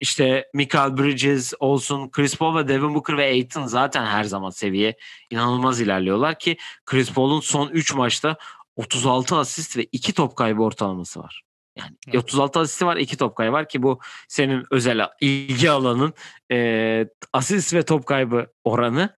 işte 0.00 0.50
Michael 0.54 0.96
Bridges 0.96 1.54
olsun, 1.58 2.10
Chris 2.10 2.36
Paul 2.36 2.56
ve 2.56 2.68
Devin 2.68 2.94
Booker 2.94 3.16
ve 3.16 3.24
Aiton 3.24 3.66
zaten 3.66 4.06
her 4.06 4.24
zaman 4.24 4.50
seviye 4.50 4.96
inanılmaz 5.30 5.80
ilerliyorlar 5.80 6.38
ki 6.38 6.56
Chris 6.86 7.12
Paul'un 7.12 7.40
son 7.40 7.68
3 7.68 7.94
maçta 7.94 8.36
36 8.76 9.36
asist 9.36 9.76
ve 9.76 9.84
2 9.92 10.12
top 10.12 10.36
kaybı 10.36 10.62
ortalaması 10.62 11.20
var. 11.20 11.42
Yani 11.78 11.96
evet. 12.08 12.24
36 12.24 12.60
asisti 12.60 12.86
var, 12.86 12.96
2 12.96 13.16
top 13.16 13.36
kaybı 13.36 13.52
var 13.52 13.68
ki 13.68 13.82
bu 13.82 14.00
senin 14.28 14.64
özel 14.70 15.08
ilgi 15.20 15.70
alanın 15.70 16.14
e, 16.52 17.08
asist 17.32 17.74
ve 17.74 17.84
top 17.84 18.06
kaybı 18.06 18.46
oranı. 18.64 19.16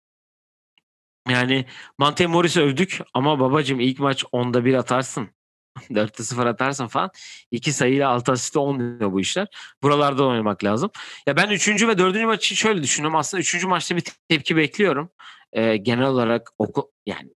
Yani 1.29 1.65
Monte 1.97 2.27
Morris'i 2.27 2.61
övdük 2.61 2.99
ama 3.13 3.39
babacım 3.39 3.79
ilk 3.79 3.99
maç 3.99 4.25
onda 4.31 4.65
bir 4.65 4.73
atarsın. 4.73 5.29
4'te 5.75 6.23
0 6.23 6.45
atarsın 6.45 6.87
falan. 6.87 7.11
2 7.51 7.73
sayıyla 7.73 8.09
6 8.09 8.31
asiste 8.31 8.59
olmuyor 8.59 9.11
bu 9.11 9.19
işler. 9.19 9.47
Buralarda 9.83 10.25
oynamak 10.25 10.63
lazım. 10.63 10.91
Ya 11.27 11.37
ben 11.37 11.49
3. 11.49 11.67
ve 11.87 11.97
4. 11.97 12.25
maçı 12.25 12.55
şöyle 12.55 12.83
düşünüyorum. 12.83 13.15
Aslında 13.15 13.41
3. 13.41 13.63
maçta 13.63 13.95
bir 13.95 14.03
tepki 14.29 14.57
bekliyorum. 14.57 15.09
Ee, 15.53 15.77
genel 15.77 16.05
olarak 16.05 16.49
oku 16.57 16.91
yani 17.05 17.29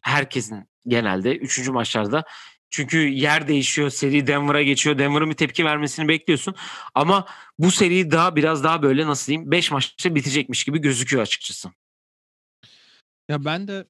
herkesin 0.00 0.68
genelde 0.86 1.36
3. 1.36 1.68
maçlarda 1.68 2.24
çünkü 2.70 2.98
yer 2.98 3.48
değişiyor. 3.48 3.90
Seri 3.90 4.26
Denver'a 4.26 4.62
geçiyor. 4.62 4.98
Denver'ın 4.98 5.30
bir 5.30 5.34
tepki 5.34 5.64
vermesini 5.64 6.08
bekliyorsun. 6.08 6.54
Ama 6.94 7.26
bu 7.58 7.70
seri 7.70 8.10
daha 8.10 8.36
biraz 8.36 8.64
daha 8.64 8.82
böyle 8.82 9.06
nasıl 9.06 9.26
diyeyim 9.26 9.50
5 9.50 9.70
maçta 9.70 10.14
bitecekmiş 10.14 10.64
gibi 10.64 10.78
gözüküyor 10.78 11.22
açıkçası. 11.22 11.70
Ya 13.28 13.44
ben 13.44 13.68
de 13.68 13.84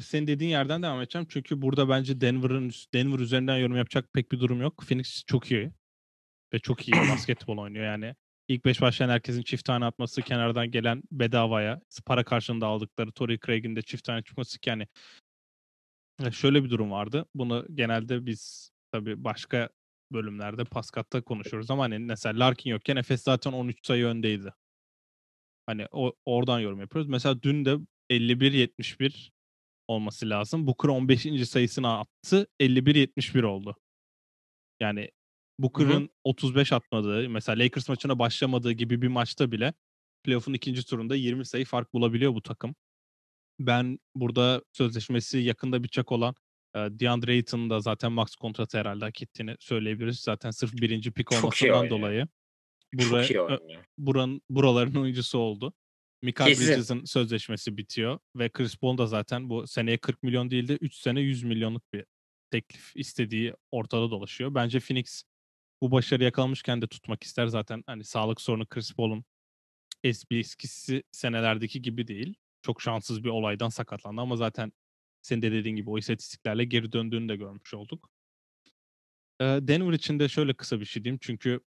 senin 0.00 0.26
dediğin 0.26 0.50
yerden 0.50 0.82
devam 0.82 1.00
edeceğim. 1.00 1.26
Çünkü 1.30 1.62
burada 1.62 1.88
bence 1.88 2.20
Denver'ın 2.20 2.70
Denver 2.94 3.18
üzerinden 3.18 3.56
yorum 3.56 3.76
yapacak 3.76 4.12
pek 4.12 4.32
bir 4.32 4.40
durum 4.40 4.60
yok. 4.60 4.84
Phoenix 4.88 5.24
çok 5.26 5.50
iyi 5.50 5.72
ve 6.54 6.58
çok 6.58 6.88
iyi 6.88 6.92
basketbol 7.12 7.58
oynuyor 7.58 7.84
yani. 7.84 8.14
İlk 8.48 8.64
beş 8.64 8.80
başlayan 8.80 9.08
herkesin 9.08 9.42
çift 9.42 9.64
tane 9.64 9.84
atması, 9.84 10.22
kenardan 10.22 10.70
gelen 10.70 11.02
bedavaya 11.12 11.80
para 12.06 12.24
karşılığında 12.24 12.66
aldıkları 12.66 13.12
Torrey 13.12 13.38
Craig'in 13.46 13.76
de 13.76 13.82
çift 13.82 14.04
tane 14.04 14.22
çıkması 14.22 14.58
ki 14.58 14.70
yani 14.70 14.86
şöyle 16.32 16.64
bir 16.64 16.70
durum 16.70 16.90
vardı. 16.90 17.26
Bunu 17.34 17.66
genelde 17.74 18.26
biz 18.26 18.70
tabii 18.92 19.24
başka 19.24 19.68
bölümlerde 20.12 20.64
Paskat'ta 20.64 21.22
konuşuyoruz 21.22 21.70
ama 21.70 21.82
hani 21.82 21.98
mesela 21.98 22.38
Larkin 22.38 22.70
yokken 22.70 22.96
Efes 22.96 23.22
zaten 23.22 23.52
13 23.52 23.86
sayı 23.86 24.06
öndeydi. 24.06 24.52
Hani 25.66 25.86
o, 25.92 26.12
oradan 26.24 26.60
yorum 26.60 26.80
yapıyoruz. 26.80 27.08
Mesela 27.08 27.42
dün 27.42 27.64
de 27.64 27.78
51-71 28.10 29.30
olması 29.88 30.30
lazım. 30.30 30.66
Booker 30.66 30.88
15. 30.88 31.48
sayısını 31.48 31.98
attı. 31.98 32.46
51-71 32.60 33.44
oldu. 33.44 33.76
Yani 34.80 35.10
Booker'ın 35.58 36.10
35 36.24 36.72
atmadığı, 36.72 37.28
mesela 37.28 37.64
Lakers 37.64 37.88
maçına 37.88 38.18
başlamadığı 38.18 38.72
gibi 38.72 39.02
bir 39.02 39.08
maçta 39.08 39.52
bile 39.52 39.74
playoff'un 40.24 40.52
ikinci 40.52 40.86
turunda 40.86 41.16
20 41.16 41.46
sayı 41.46 41.64
fark 41.64 41.94
bulabiliyor 41.94 42.34
bu 42.34 42.42
takım. 42.42 42.74
Ben 43.60 43.98
burada 44.14 44.62
sözleşmesi 44.72 45.38
yakında 45.38 45.82
bitecek 45.82 46.12
olan 46.12 46.34
e, 46.74 46.78
DeAndre 46.78 47.32
Ayton'un 47.32 47.70
da 47.70 47.80
zaten 47.80 48.12
max 48.12 48.34
kontratı 48.34 48.78
herhalde 48.78 49.04
hak 49.04 49.22
ettiğini 49.22 49.56
söyleyebiliriz. 49.60 50.20
Zaten 50.20 50.50
sırf 50.50 50.72
birinci 50.72 51.12
pik 51.12 51.32
olmasından 51.32 51.90
dolayı. 51.90 52.28
Buraya, 52.94 53.42
oynuyor. 53.42 53.84
buranın, 53.98 54.42
buraların 54.50 55.00
oyuncusu 55.00 55.38
oldu. 55.38 55.72
Mikael 56.22 56.48
Kesin. 56.48 56.68
Bridges'in 56.68 57.04
sözleşmesi 57.04 57.76
bitiyor 57.76 58.18
ve 58.36 58.48
Chris 58.48 58.76
Paul 58.76 58.98
da 58.98 59.06
zaten 59.06 59.50
bu 59.50 59.66
seneye 59.66 59.98
40 59.98 60.22
milyon 60.22 60.50
değil 60.50 60.68
de 60.68 60.76
3 60.76 60.94
sene 60.94 61.20
100 61.20 61.42
milyonluk 61.42 61.92
bir 61.92 62.04
teklif 62.50 62.92
istediği 62.94 63.54
ortada 63.70 64.10
dolaşıyor. 64.10 64.54
Bence 64.54 64.80
Phoenix 64.80 65.22
bu 65.82 65.90
başarı 65.92 66.24
yakalamışken 66.24 66.82
de 66.82 66.86
tutmak 66.86 67.24
ister 67.24 67.46
zaten. 67.46 67.82
Hani 67.86 68.04
sağlık 68.04 68.40
sorunu 68.40 68.66
Chris 68.66 68.94
Paul'un 68.94 69.24
eski 70.04 70.38
eskisi 70.38 71.02
senelerdeki 71.12 71.82
gibi 71.82 72.08
değil. 72.08 72.34
Çok 72.62 72.82
şanssız 72.82 73.24
bir 73.24 73.28
olaydan 73.28 73.68
sakatlandı 73.68 74.20
ama 74.20 74.36
zaten 74.36 74.72
senin 75.22 75.42
de 75.42 75.52
dediğin 75.52 75.76
gibi 75.76 75.90
o 75.90 75.98
istatistiklerle 75.98 76.64
geri 76.64 76.92
döndüğünü 76.92 77.28
de 77.28 77.36
görmüş 77.36 77.74
olduk. 77.74 78.10
Denver 79.40 79.92
için 79.92 80.18
de 80.18 80.28
şöyle 80.28 80.54
kısa 80.54 80.80
bir 80.80 80.84
şey 80.84 81.04
diyeyim. 81.04 81.18
Çünkü 81.22 81.60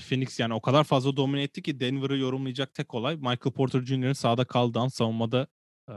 Phoenix 0.00 0.40
yani 0.40 0.54
o 0.54 0.60
kadar 0.60 0.84
fazla 0.84 1.16
domine 1.16 1.42
etti 1.42 1.62
ki 1.62 1.80
Denver'ı 1.80 2.18
yorumlayacak 2.18 2.74
tek 2.74 2.94
olay 2.94 3.16
Michael 3.16 3.52
Porter 3.54 3.80
Jr.'ın 3.80 4.12
sahada 4.12 4.44
kaldığı 4.44 4.78
an 4.78 4.88
savunmada 4.88 5.46
e, 5.88 5.94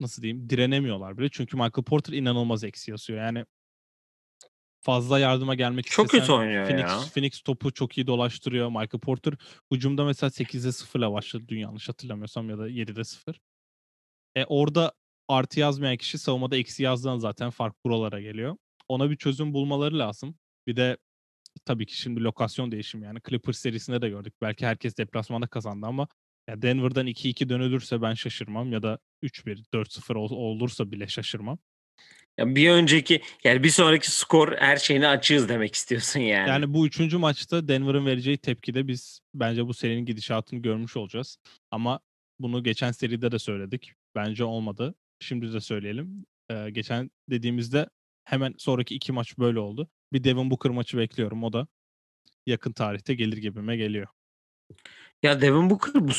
nasıl 0.00 0.22
diyeyim 0.22 0.50
direnemiyorlar 0.50 1.18
bile. 1.18 1.28
Çünkü 1.32 1.56
Michael 1.56 1.84
Porter 1.84 2.12
inanılmaz 2.12 2.64
eksi 2.64 2.90
yazıyor. 2.90 3.18
Yani 3.18 3.44
fazla 4.80 5.18
yardıma 5.18 5.54
gelmek 5.54 5.86
Çok 5.86 6.06
istesen 6.06 6.20
kötü 6.20 6.32
oynuyor 6.32 6.66
Phoenix, 6.66 6.90
ya. 6.90 7.00
Phoenix 7.14 7.40
topu 7.40 7.72
çok 7.72 7.98
iyi 7.98 8.06
dolaştırıyor. 8.06 8.68
Michael 8.68 9.00
Porter 9.00 9.34
hücumda 9.72 10.04
mesela 10.04 10.30
8'de 10.30 10.72
0 10.72 11.00
ile 11.00 11.12
başladı 11.12 11.44
dün 11.48 11.58
yanlış 11.58 11.88
hatırlamıyorsam 11.88 12.50
ya 12.50 12.58
da 12.58 12.68
7'de 12.68 13.04
0. 13.04 13.40
E 14.36 14.44
orada 14.44 14.92
artı 15.28 15.60
yazmayan 15.60 15.96
kişi 15.96 16.18
savunmada 16.18 16.56
eksi 16.56 16.82
yazdığında 16.82 17.18
zaten 17.18 17.50
fark 17.50 17.84
buralara 17.84 18.20
geliyor. 18.20 18.56
Ona 18.88 19.10
bir 19.10 19.16
çözüm 19.16 19.54
bulmaları 19.54 19.98
lazım. 19.98 20.38
Bir 20.66 20.76
de 20.76 20.96
tabii 21.64 21.86
ki 21.86 21.98
şimdi 21.98 22.24
lokasyon 22.24 22.72
değişimi 22.72 23.04
yani 23.04 23.18
Clippers 23.28 23.58
serisinde 23.58 24.02
de 24.02 24.08
gördük. 24.08 24.34
Belki 24.42 24.66
herkes 24.66 24.96
deplasmanda 24.96 25.46
kazandı 25.46 25.86
ama 25.86 26.08
ya 26.48 26.62
Denver'dan 26.62 27.06
2-2 27.06 27.48
dönülürse 27.48 28.02
ben 28.02 28.14
şaşırmam 28.14 28.72
ya 28.72 28.82
da 28.82 28.98
3-1, 29.22 29.64
4-0 29.72 30.14
ol- 30.14 30.30
olursa 30.30 30.90
bile 30.92 31.08
şaşırmam. 31.08 31.58
Ya 32.38 32.54
bir 32.54 32.70
önceki 32.70 33.22
yani 33.44 33.62
bir 33.64 33.70
sonraki 33.70 34.10
skor 34.10 34.56
her 34.56 34.76
şeyini 34.76 35.06
açığız 35.08 35.48
demek 35.48 35.74
istiyorsun 35.74 36.20
yani. 36.20 36.48
Yani 36.48 36.74
bu 36.74 36.86
üçüncü 36.86 37.18
maçta 37.18 37.68
Denver'ın 37.68 38.06
vereceği 38.06 38.38
tepkide 38.38 38.88
biz 38.88 39.20
bence 39.34 39.66
bu 39.66 39.74
serinin 39.74 40.04
gidişatını 40.06 40.62
görmüş 40.62 40.96
olacağız. 40.96 41.38
Ama 41.70 42.00
bunu 42.40 42.62
geçen 42.64 42.92
seride 42.92 43.32
de 43.32 43.38
söyledik. 43.38 43.92
Bence 44.14 44.44
olmadı. 44.44 44.94
Şimdi 45.20 45.52
de 45.52 45.60
söyleyelim. 45.60 46.26
Ee, 46.50 46.70
geçen 46.70 47.10
dediğimizde 47.30 47.88
hemen 48.24 48.54
sonraki 48.58 48.94
iki 48.94 49.12
maç 49.12 49.38
böyle 49.38 49.58
oldu. 49.58 49.88
Bir 50.14 50.24
Devin 50.24 50.50
Booker 50.50 50.72
maçı 50.72 50.98
bekliyorum. 50.98 51.44
O 51.44 51.52
da 51.52 51.66
yakın 52.46 52.72
tarihte 52.72 53.14
gelir 53.14 53.36
gibime 53.36 53.76
geliyor. 53.76 54.06
Ya 55.22 55.40
Devin 55.40 55.70
Booker 55.70 56.08
bu 56.08 56.12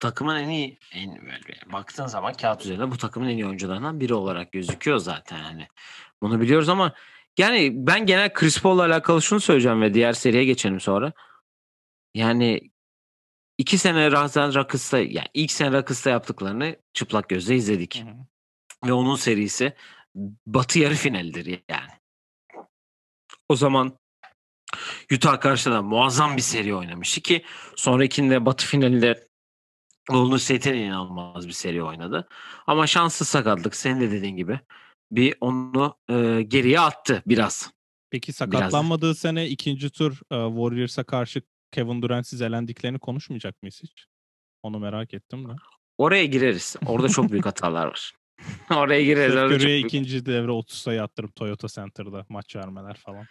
takımın 0.00 0.36
en 0.36 0.48
iyi 0.48 0.78
en 0.92 1.16
böyle 1.16 1.72
baktığın 1.72 2.06
zaman 2.06 2.32
kağıt 2.32 2.64
üzerinde 2.64 2.90
bu 2.90 2.96
takımın 2.96 3.28
en 3.28 3.36
iyi 3.36 3.46
oyuncularından 3.46 4.00
biri 4.00 4.14
olarak 4.14 4.52
gözüküyor 4.52 4.98
zaten 4.98 5.38
hani. 5.38 5.68
Bunu 6.22 6.40
biliyoruz 6.40 6.68
ama 6.68 6.94
yani 7.38 7.72
ben 7.74 8.06
genel 8.06 8.32
Chris 8.32 8.62
Paul'la 8.62 8.86
alakalı 8.86 9.22
şunu 9.22 9.40
söyleyeceğim 9.40 9.82
ve 9.82 9.94
diğer 9.94 10.12
seriye 10.12 10.44
geçelim 10.44 10.80
sonra. 10.80 11.12
Yani 12.14 12.60
iki 13.58 13.78
sene 13.78 14.10
zaten 14.10 14.54
Rockets'ta 14.54 14.98
yani 14.98 15.28
ilk 15.34 15.50
sene 15.50 15.72
Rockets'ta 15.72 16.10
yaptıklarını 16.10 16.76
çıplak 16.94 17.28
gözle 17.28 17.56
izledik. 17.56 18.04
Ve 18.86 18.92
onun 18.92 19.16
serisi 19.16 19.74
Batı 20.46 20.78
yarı 20.78 20.94
finalidir 20.94 21.62
yani. 21.68 22.01
O 23.52 23.56
zaman 23.56 23.98
Utah 25.12 25.40
karşısında 25.40 25.74
da 25.74 25.82
muazzam 25.82 26.36
bir 26.36 26.42
seri 26.42 26.74
oynamıştı 26.74 27.20
ki 27.20 27.44
sonrakinde 27.76 28.46
Batı 28.46 28.66
finalinde 28.66 29.28
Golden 30.10 30.36
State'e 30.36 30.76
inanılmaz 30.76 31.48
bir 31.48 31.52
seri 31.52 31.82
oynadı. 31.82 32.28
Ama 32.66 32.86
şanssız 32.86 33.28
sakatlık 33.28 33.76
senin 33.76 34.00
de 34.00 34.10
dediğin 34.10 34.36
gibi 34.36 34.60
bir 35.10 35.34
onu 35.40 35.96
e, 36.08 36.42
geriye 36.42 36.80
attı 36.80 37.22
biraz. 37.26 37.70
Peki 38.10 38.32
sakatlanmadığı 38.32 39.14
sene 39.14 39.48
ikinci 39.48 39.90
tur 39.90 40.12
e, 40.12 40.36
Warriors'a 40.48 41.04
karşı 41.04 41.42
Kevin 41.72 42.02
Durant'siz 42.02 42.42
elendiklerini 42.42 42.98
konuşmayacak 42.98 43.62
mıyız 43.62 43.80
hiç? 43.82 44.06
Onu 44.62 44.78
merak 44.78 45.14
ettim 45.14 45.48
de. 45.48 45.52
Oraya 45.98 46.24
gireriz. 46.24 46.76
Orada 46.86 47.08
çok 47.08 47.32
büyük 47.32 47.46
hatalar 47.46 47.86
var. 47.86 48.12
Oraya 48.70 49.04
gireriz. 49.04 49.36
Orada 49.36 49.54
Curry'e 49.54 49.78
ikinci 49.78 50.26
devre 50.26 50.50
30 50.50 50.78
sayı 50.78 51.02
attırıp 51.02 51.36
Toyota 51.36 51.68
Center'da 51.68 52.26
maç 52.28 52.56
vermeler 52.56 52.94
falan. 52.96 53.26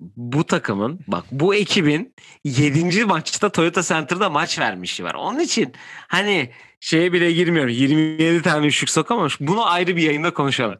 Bu 0.00 0.44
takımın 0.44 1.00
bak 1.06 1.24
bu 1.30 1.54
ekibin 1.54 2.14
7. 2.44 3.04
maçta 3.04 3.52
Toyota 3.52 3.82
Center'da 3.82 4.30
maç 4.30 4.58
vermişi 4.58 5.04
var. 5.04 5.14
Onun 5.14 5.40
için 5.40 5.72
hani 6.08 6.50
şeye 6.80 7.12
bile 7.12 7.32
girmiyorum. 7.32 7.72
27 7.72 8.42
tane 8.42 8.66
üçlük 8.66 8.90
sokamamış. 8.90 9.40
Bunu 9.40 9.66
ayrı 9.66 9.96
bir 9.96 10.02
yayında 10.02 10.34
konuşalım. 10.34 10.78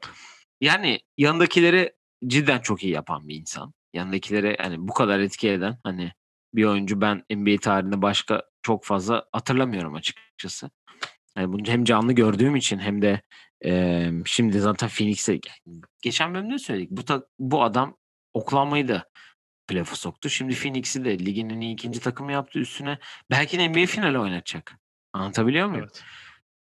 Yani 0.60 1.00
yanındakileri 1.18 1.92
cidden 2.26 2.58
çok 2.58 2.84
iyi 2.84 2.92
yapan 2.92 3.28
bir 3.28 3.34
insan. 3.34 3.72
Yanındakileri 3.94 4.56
hani 4.60 4.88
bu 4.88 4.92
kadar 4.92 5.20
etki 5.20 5.50
eden 5.50 5.78
hani 5.82 6.12
bir 6.54 6.64
oyuncu 6.64 7.00
ben 7.00 7.24
NBA 7.30 7.60
tarihinde 7.60 8.02
başka 8.02 8.42
çok 8.62 8.84
fazla 8.84 9.24
hatırlamıyorum 9.32 9.94
açıkçası. 9.94 10.70
Yani 11.36 11.52
bunu 11.52 11.62
hem 11.66 11.84
canlı 11.84 12.12
gördüğüm 12.12 12.56
için 12.56 12.78
hem 12.78 13.02
de 13.02 13.20
e, 13.64 14.10
şimdi 14.24 14.60
zaten 14.60 14.88
Phoenix'e 14.88 15.40
geçen 16.02 16.34
bölümde 16.34 16.58
söyledik. 16.58 16.90
Bu 16.90 17.04
ta- 17.04 17.26
bu 17.38 17.62
adam 17.62 17.96
Oklahoma'yı 18.38 18.88
da 18.88 19.08
playoff'a 19.68 19.96
soktu. 19.96 20.30
Şimdi 20.30 20.54
Phoenix'i 20.54 21.04
de 21.04 21.18
ligin 21.18 21.50
en 21.50 21.60
iyi 21.60 21.74
ikinci 21.74 22.00
takımı 22.00 22.32
yaptı 22.32 22.58
üstüne. 22.58 22.98
Belki 23.30 23.58
de 23.58 23.68
NBA 23.68 23.86
finali 23.86 24.18
oynatacak. 24.18 24.78
Anlatabiliyor 25.12 25.68
muyum? 25.68 25.84
Evet. 25.84 26.04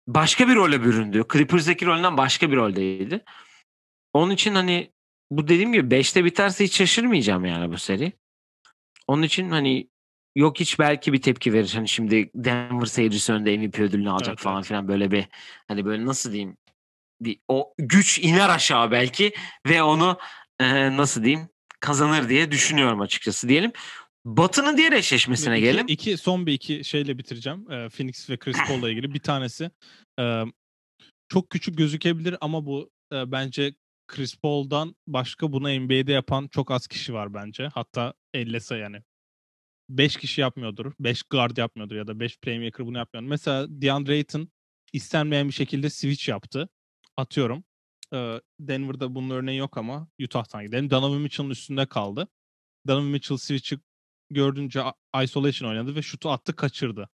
Başka 0.08 0.48
bir 0.48 0.56
role 0.56 0.84
büründü. 0.84 1.24
Clippers'daki 1.34 1.86
rolünden 1.86 2.18
başka 2.18 2.52
bir 2.52 2.56
roldeydi. 2.58 3.24
Onun 4.14 4.32
için 4.32 4.56
hani 4.56 4.92
bu 5.32 5.48
dediğim 5.48 5.74
gibi 5.74 5.96
5'te 5.96 6.26
biterse 6.26 6.64
hiç 6.64 6.78
şaşırmayacağım 6.78 7.46
yani 7.46 7.72
bu 7.72 7.78
seri. 7.78 8.14
Onun 9.08 9.22
için 9.22 9.52
hani 9.52 9.90
yok 10.36 10.60
hiç 10.60 10.80
belki 10.80 11.14
bir 11.14 11.22
tepki 11.22 11.54
verir. 11.54 11.72
Hani 11.76 11.88
şimdi 11.88 12.32
Denver 12.36 12.86
seyircisi 12.86 13.34
önünde 13.34 13.58
MVP 13.58 13.80
ödülünü 13.80 14.10
alacak 14.10 14.30
Evet, 14.30 14.40
falan 14.40 14.58
evet. 14.58 14.68
filan 14.68 14.88
böyle 14.88 15.12
bir 15.12 15.28
hani 15.68 15.86
böyle 15.86 16.06
nasıl 16.06 16.32
diyeyim 16.32 16.58
bir 17.22 17.40
o 17.48 17.74
güç 17.78 18.20
iner 18.20 18.50
aşağı 18.50 18.92
belki 18.92 19.34
ve 19.68 19.84
onu 19.84 20.20
e, 20.60 20.98
nasıl 20.98 21.24
diyeyim 21.24 21.50
kazanır 21.80 22.30
diye 22.30 22.52
düşünüyorum 22.52 23.02
açıkçası 23.02 23.50
diyelim. 23.50 23.72
Batı'nın 24.26 24.78
diğer 24.78 24.92
eşleşmesine 24.92 25.58
İki- 25.58 25.62
gelelim. 25.66 25.86
iki- 25.90 26.18
son 26.18 26.46
bir 26.46 26.54
iki 26.54 26.84
şeyle 26.84 27.18
bitireceğim. 27.18 27.72
Ee, 27.72 27.90
Phoenix 27.90 28.30
ve 28.30 28.38
Chris 28.38 28.58
Paul'la 28.68 28.90
ilgili. 28.92 29.14
Bir 29.14 29.20
tanesi 29.20 29.72
e, 30.20 30.44
çok 31.30 31.50
küçük 31.50 31.78
gözükebilir 31.78 32.36
ama 32.42 32.66
bu 32.66 32.92
e, 33.14 33.32
bence 33.32 33.74
Chris 34.08 34.36
Paul'dan 34.38 34.96
başka 35.08 35.52
bunu 35.52 35.80
NBA'de 35.80 36.12
yapan 36.12 36.48
çok 36.48 36.72
az 36.72 36.88
kişi 36.88 37.14
var 37.14 37.34
bence. 37.34 37.68
Hatta 37.68 38.14
ellese 38.34 38.78
yani. 38.78 39.02
5 39.90 40.18
kişi 40.18 40.42
yapmıyordur. 40.42 40.92
5 41.00 41.24
guard 41.24 41.58
yapmıyordur 41.58 41.96
ya 41.96 42.08
da 42.08 42.20
5 42.20 42.38
playmaker 42.40 42.86
bunu 42.86 42.98
yapmıyordur. 42.98 43.30
Mesela 43.30 43.68
DeAndre 43.70 44.12
Ayton 44.14 44.50
istenmeyen 44.94 45.48
bir 45.48 45.54
şekilde 45.54 45.90
switch 45.90 46.30
yaptı. 46.30 46.70
Atıyorum. 47.18 47.64
Denver'da 48.60 49.16
bunun 49.16 49.30
örneği 49.30 49.58
yok 49.58 49.78
ama 49.78 50.08
Utah'tan 50.24 50.66
gidelim. 50.66 50.90
Donovan 50.90 51.22
Mitchell'ın 51.22 51.50
üstünde 51.50 51.86
kaldı. 51.86 52.28
Donovan 52.88 53.08
Mitchell 53.08 53.38
switch'i 53.38 53.80
gördünce 54.30 54.84
isolation 55.24 55.70
oynadı 55.70 55.96
ve 55.96 56.02
şutu 56.02 56.30
attı 56.30 56.56
kaçırdı. 56.56 57.10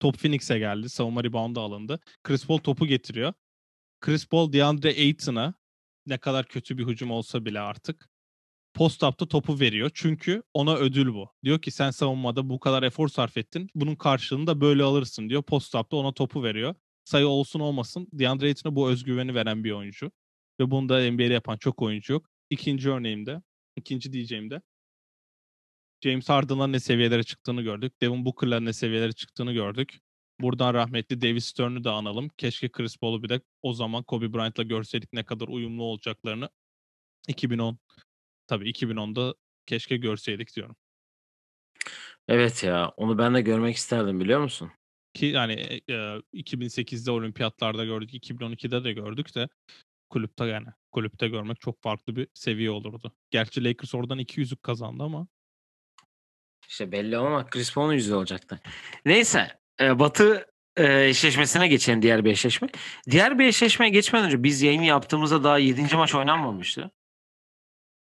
Top 0.00 0.18
Phoenix'e 0.18 0.58
geldi. 0.58 0.88
Savunma 0.88 1.24
reboundu 1.24 1.60
alındı. 1.60 2.00
Chris 2.22 2.46
Paul 2.46 2.58
topu 2.58 2.86
getiriyor. 2.86 3.32
Chris 4.00 4.26
Paul 4.26 4.52
DeAndre 4.52 4.88
Ayton'a 4.88 5.54
ne 6.06 6.18
kadar 6.18 6.46
kötü 6.46 6.78
bir 6.78 6.86
hücum 6.86 7.10
olsa 7.10 7.44
bile 7.44 7.60
artık 7.60 8.08
post-up'ta 8.74 9.28
topu 9.28 9.60
veriyor. 9.60 9.90
Çünkü 9.94 10.42
ona 10.54 10.76
ödül 10.76 11.14
bu. 11.14 11.32
Diyor 11.44 11.62
ki 11.62 11.70
sen 11.70 11.90
savunmada 11.90 12.48
bu 12.48 12.60
kadar 12.60 12.82
efor 12.82 13.08
sarf 13.08 13.36
ettin. 13.36 13.68
Bunun 13.74 13.94
karşılığını 13.94 14.46
da 14.46 14.60
böyle 14.60 14.82
alırsın 14.82 15.28
diyor. 15.28 15.42
Post-up'ta 15.42 15.96
ona 15.96 16.12
topu 16.12 16.42
veriyor. 16.44 16.74
Sayı 17.06 17.26
olsun 17.28 17.60
olmasın 17.60 18.08
DeAndre 18.12 18.46
Ayton'a 18.46 18.76
bu 18.76 18.90
özgüveni 18.90 19.34
veren 19.34 19.64
bir 19.64 19.72
oyuncu. 19.72 20.12
Ve 20.60 20.70
bunu 20.70 20.88
da 20.88 21.10
NBA'de 21.10 21.32
yapan 21.32 21.56
çok 21.56 21.82
oyuncu 21.82 22.12
yok. 22.12 22.26
İkinci 22.50 22.90
örneğim 22.90 23.26
de 23.26 23.42
İkinci 23.76 24.12
diyeceğim 24.12 24.50
de 24.50 24.62
James 26.04 26.28
Harden'ın 26.28 26.72
ne 26.72 26.80
seviyelere 26.80 27.22
çıktığını 27.22 27.62
gördük. 27.62 27.92
Devin 28.02 28.24
Booker'la 28.24 28.60
ne 28.60 28.72
seviyelere 28.72 29.12
çıktığını 29.12 29.52
gördük. 29.52 29.98
Buradan 30.40 30.74
rahmetli 30.74 31.20
Davis 31.20 31.44
Stern'ü 31.44 31.84
de 31.84 31.90
analım. 31.90 32.28
Keşke 32.28 32.68
Chris 32.68 32.96
Paul'u 32.96 33.22
bir 33.22 33.28
de 33.28 33.40
o 33.62 33.72
zaman 33.72 34.02
Kobe 34.02 34.32
Bryant'la 34.32 34.62
görseydik 34.62 35.12
ne 35.12 35.24
kadar 35.24 35.48
uyumlu 35.48 35.82
olacaklarını. 35.82 36.48
2010 37.28 37.78
tabii 38.46 38.70
2010'da 38.70 39.34
keşke 39.66 39.96
görseydik 39.96 40.56
diyorum. 40.56 40.76
Evet 42.28 42.64
ya 42.64 42.88
onu 42.88 43.18
ben 43.18 43.34
de 43.34 43.40
görmek 43.40 43.76
isterdim 43.76 44.20
biliyor 44.20 44.40
musun? 44.40 44.70
Ki 45.16 45.26
yani 45.26 45.52
e, 45.88 45.92
2008'de 46.34 47.10
olimpiyatlarda 47.10 47.84
gördük, 47.84 48.14
2012'de 48.14 48.84
de 48.84 48.92
gördük 48.92 49.34
de 49.34 49.48
kulüpte 50.10 50.44
yani 50.44 50.66
kulüpte 50.92 51.28
görmek 51.28 51.60
çok 51.60 51.82
farklı 51.82 52.16
bir 52.16 52.28
seviye 52.34 52.70
olurdu. 52.70 53.12
Gerçi 53.30 53.64
Lakers 53.64 53.94
oradan 53.94 54.18
iki 54.18 54.40
yüzük 54.40 54.62
kazandı 54.62 55.02
ama. 55.02 55.26
İşte 56.68 56.92
belli 56.92 57.18
olmaz. 57.18 57.46
Chris 57.50 57.74
Paul'un 57.74 57.92
yüzü 57.92 58.14
olacaktı. 58.14 58.60
Neyse 59.04 59.58
e, 59.80 59.98
Batı 59.98 60.46
e, 60.76 61.04
eşleşmesine 61.08 61.68
geçelim 61.68 62.02
diğer 62.02 62.24
bir 62.24 62.30
eşleşme. 62.30 62.68
Diğer 63.10 63.38
bir 63.38 63.44
eşleşmeye 63.44 63.90
geçmeden 63.90 64.26
önce 64.26 64.42
biz 64.42 64.62
yayını 64.62 64.84
yaptığımızda 64.84 65.44
daha 65.44 65.58
7. 65.58 65.96
maç 65.96 66.14
oynanmamıştı. 66.14 66.90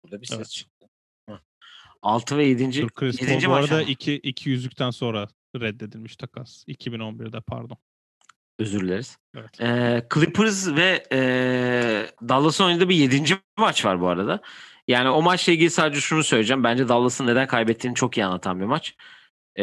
Burada 0.05 0.21
bir 0.21 0.27
ses 0.27 0.37
Evet. 0.37 0.51
çıktı. 0.51 0.89
Hı. 1.29 1.41
6 2.03 2.39
ve 2.39 2.47
7. 2.47 2.83
Dur, 2.83 2.91
Chris 2.91 3.23
7. 3.23 3.33
Paul 3.33 3.43
bu 3.45 3.49
maç 3.49 3.65
arada 3.65 3.75
ama. 3.75 3.91
iki, 3.91 4.15
iki 4.15 4.51
yüzükten 4.51 4.91
sonra 4.91 5.29
reddedilmiş 5.61 6.17
takas. 6.17 6.65
2011'de 6.69 7.41
pardon. 7.41 7.77
Özür 8.59 8.81
dileriz. 8.81 9.19
Evet. 9.37 9.61
Ee, 9.61 10.07
Clippers 10.15 10.69
ve 10.69 11.03
e, 11.13 11.19
Dallas'ın 12.29 12.65
oynadığı 12.65 12.89
bir 12.89 12.97
7. 12.97 13.39
maç 13.59 13.85
var 13.85 14.01
bu 14.01 14.09
arada. 14.09 14.41
Yani 14.89 15.09
o 15.09 15.23
maçla 15.23 15.53
ilgili 15.53 15.71
sadece 15.71 16.01
şunu 16.01 16.25
söyleyeceğim. 16.25 16.65
Bence 16.65 16.89
Dallas'ın 16.89 17.27
neden 17.27 17.47
kaybettiğini 17.47 17.95
çok 17.95 18.19
iyi 18.19 18.25
anlatan 18.25 18.61
bir 18.61 18.65
maç. 18.65 18.97
Ee, 19.59 19.63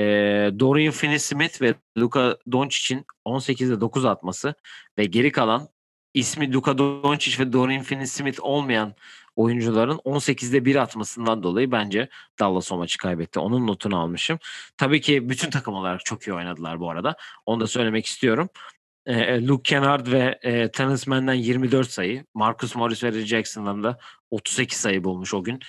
Dorian 0.59 0.91
Finney-Smith 0.91 1.61
ve 1.61 1.75
Luka 1.97 2.37
Doncic'in 2.51 3.05
18'de 3.25 3.81
9 3.81 4.05
atması 4.05 4.55
ve 4.97 5.05
geri 5.05 5.31
kalan 5.31 5.67
ismi 6.13 6.53
Luka 6.53 6.77
Doncic 6.77 7.39
ve 7.39 7.53
Dorian 7.53 7.83
Finney-Smith 7.83 8.41
olmayan 8.41 8.95
oyuncuların 9.35 9.97
18'de 9.97 10.65
1 10.65 10.75
atmasından 10.75 11.43
dolayı 11.43 11.71
bence 11.71 12.09
Dallas 12.39 12.71
o 12.71 12.77
maçı 12.77 12.97
kaybetti. 12.97 13.39
Onun 13.39 13.67
notunu 13.67 13.99
almışım. 13.99 14.39
Tabii 14.77 15.01
ki 15.01 15.29
bütün 15.29 15.49
takım 15.49 15.73
olarak 15.73 16.05
çok 16.05 16.27
iyi 16.27 16.33
oynadılar 16.33 16.79
bu 16.79 16.89
arada. 16.89 17.15
Onu 17.45 17.59
da 17.59 17.67
söylemek 17.67 18.05
istiyorum. 18.05 18.49
Ee, 19.05 19.47
Luke 19.47 19.63
Kennard 19.63 20.11
ve 20.11 20.39
e, 20.41 20.71
Terrence 20.71 21.03
Mann'den 21.07 21.33
24 21.33 21.91
sayı. 21.91 22.25
Marcus 22.33 22.75
Morris 22.75 23.03
ve 23.03 23.07
Reggie 23.07 23.25
Jackson'dan 23.25 23.83
da 23.83 23.97
38 24.31 24.77
sayı 24.77 25.03
bulmuş 25.03 25.33
o 25.33 25.43
gün. 25.43 25.59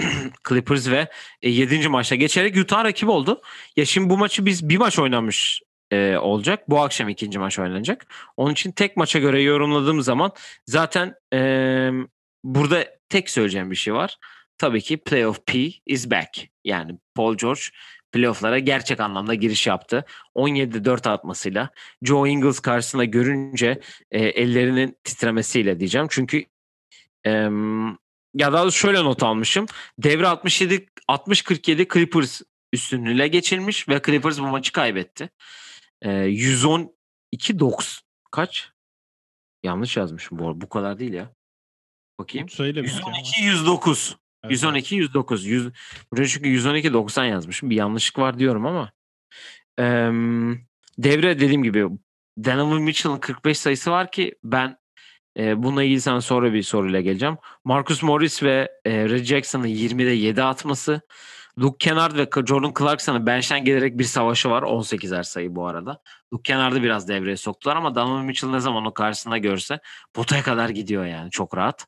Clippers 0.48 0.88
ve 0.88 1.08
e, 1.42 1.50
7. 1.50 1.88
maçta 1.88 2.14
geçerek 2.14 2.56
Utah 2.56 2.84
rakibi 2.84 3.10
oldu. 3.10 3.42
Ya 3.76 3.84
şimdi 3.84 4.10
bu 4.10 4.18
maçı 4.18 4.46
biz 4.46 4.68
bir 4.68 4.76
maç 4.76 4.98
oynamış 4.98 5.62
e, 5.90 6.16
olacak. 6.16 6.70
Bu 6.70 6.80
akşam 6.80 7.08
ikinci 7.08 7.38
maç 7.38 7.58
oynanacak. 7.58 8.06
Onun 8.36 8.52
için 8.52 8.72
tek 8.72 8.96
maça 8.96 9.18
göre 9.18 9.42
yorumladığım 9.42 10.02
zaman 10.02 10.32
zaten 10.66 11.14
e, 11.32 11.90
burada 12.44 12.86
tek 13.08 13.30
söyleyeceğim 13.30 13.70
bir 13.70 13.76
şey 13.76 13.94
var. 13.94 14.18
Tabii 14.58 14.80
ki 14.80 14.96
Playoff 14.96 15.46
P 15.46 15.70
is 15.86 16.10
back. 16.10 16.48
Yani 16.64 16.98
Paul 17.14 17.36
George 17.36 17.60
playofflara 18.12 18.58
gerçek 18.58 19.00
anlamda 19.00 19.34
giriş 19.34 19.66
yaptı. 19.66 20.04
17'de 20.36 20.84
4 20.84 21.06
atmasıyla 21.06 21.70
Joe 22.02 22.26
Ingles 22.26 22.60
karşısında 22.60 23.04
görünce 23.04 23.80
e, 24.10 24.24
ellerinin 24.24 24.96
titremesiyle 25.04 25.80
diyeceğim. 25.80 26.06
Çünkü 26.10 26.44
e, 27.26 27.30
ya 28.34 28.52
doğrusu 28.52 28.78
şöyle 28.78 29.04
not 29.04 29.22
almışım. 29.22 29.66
Devre 29.98 30.26
67 30.26 30.86
60-47 31.08 31.94
Clippers 31.94 32.42
üstünlüğüyle 32.72 33.28
geçilmiş 33.28 33.88
ve 33.88 34.00
Clippers 34.06 34.38
bu 34.38 34.46
maçı 34.46 34.72
kaybetti. 34.72 35.30
E, 36.02 36.12
112 36.12 37.58
9 37.58 38.02
kaç? 38.30 38.70
Yanlış 39.62 39.96
yazmışım 39.96 40.38
bu 40.38 40.48
arada. 40.48 40.60
Bu 40.60 40.68
kadar 40.68 40.98
değil 40.98 41.12
ya. 41.12 41.34
Bakayım. 42.18 42.48
Söyle 42.48 42.82
bir 42.82 42.88
şey 42.88 43.00
ama. 43.02 43.16
112 43.18 43.42
109. 43.42 44.16
Evet, 44.44 44.52
112 44.52 44.94
109. 44.96 45.46
100, 45.46 45.70
buraya 46.12 46.26
çünkü 46.26 46.48
112 46.48 46.92
90 46.92 47.24
yazmışım. 47.24 47.70
Bir 47.70 47.76
yanlışlık 47.76 48.18
var 48.18 48.38
diyorum 48.38 48.66
ama. 48.66 48.92
Eee, 49.78 50.12
devre 50.98 51.40
dediğim 51.40 51.62
gibi 51.62 51.86
Donovan 52.44 52.82
Mitchell'ın 52.82 53.18
45 53.18 53.58
sayısı 53.58 53.90
var 53.90 54.10
ki 54.10 54.34
ben 54.44 54.76
e, 55.38 55.62
bununla 55.62 55.82
ilgili 55.82 56.00
sana 56.00 56.20
sonra 56.20 56.52
bir 56.52 56.62
soruyla 56.62 57.00
geleceğim. 57.00 57.38
Marcus 57.64 58.02
Morris 58.02 58.42
ve 58.42 58.70
e, 58.84 59.08
Reggie 59.08 59.24
Jackson'ın 59.24 59.66
20'de 59.66 60.10
7 60.10 60.42
atması. 60.42 61.00
Luke 61.60 61.78
Kennard 61.78 62.16
ve 62.16 62.46
Jordan 62.46 62.72
Clarkson'ın 62.78 63.26
bench'ten 63.26 63.64
gelerek 63.64 63.98
bir 63.98 64.04
savaşı 64.04 64.50
var. 64.50 64.62
18'er 64.62 65.24
sayı 65.24 65.54
bu 65.54 65.66
arada. 65.66 66.02
Luke 66.32 66.52
Kennard'ı 66.52 66.82
biraz 66.82 67.08
devreye 67.08 67.36
soktular 67.36 67.76
ama 67.76 67.94
Donovan 67.94 68.24
Mitchell 68.24 68.50
ne 68.50 68.60
zaman 68.60 68.86
o 68.86 68.94
karşısında 68.94 69.38
görse 69.38 69.78
potaya 70.14 70.42
kadar 70.42 70.68
gidiyor 70.68 71.04
yani 71.04 71.30
çok 71.30 71.56
rahat. 71.56 71.86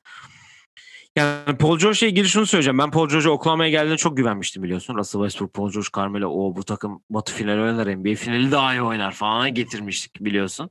Yani 1.17 1.57
Paul 1.59 1.79
George'la 1.79 2.09
ilgili 2.09 2.29
şunu 2.29 2.47
söyleyeceğim. 2.47 2.79
Ben 2.79 2.91
Paul 2.91 3.09
George'a 3.09 3.31
Oklahoma'ya 3.31 3.71
geldiğinde 3.71 3.97
çok 3.97 4.17
güvenmiştim 4.17 4.63
biliyorsun. 4.63 4.95
Russell 4.95 5.21
Westbrook, 5.21 5.55
Paul 5.55 5.73
George, 5.73 5.89
Carmelo 5.97 6.29
o 6.29 6.57
bu 6.57 6.65
takım 6.65 7.03
batı 7.11 7.33
finali 7.33 7.61
oynar 7.61 7.97
NBA 7.97 8.15
finali 8.15 8.53
daha 8.53 8.75
iyi 8.75 8.83
oynar 8.83 9.13
falan 9.13 9.55
getirmiştik 9.55 10.25
biliyorsun. 10.25 10.71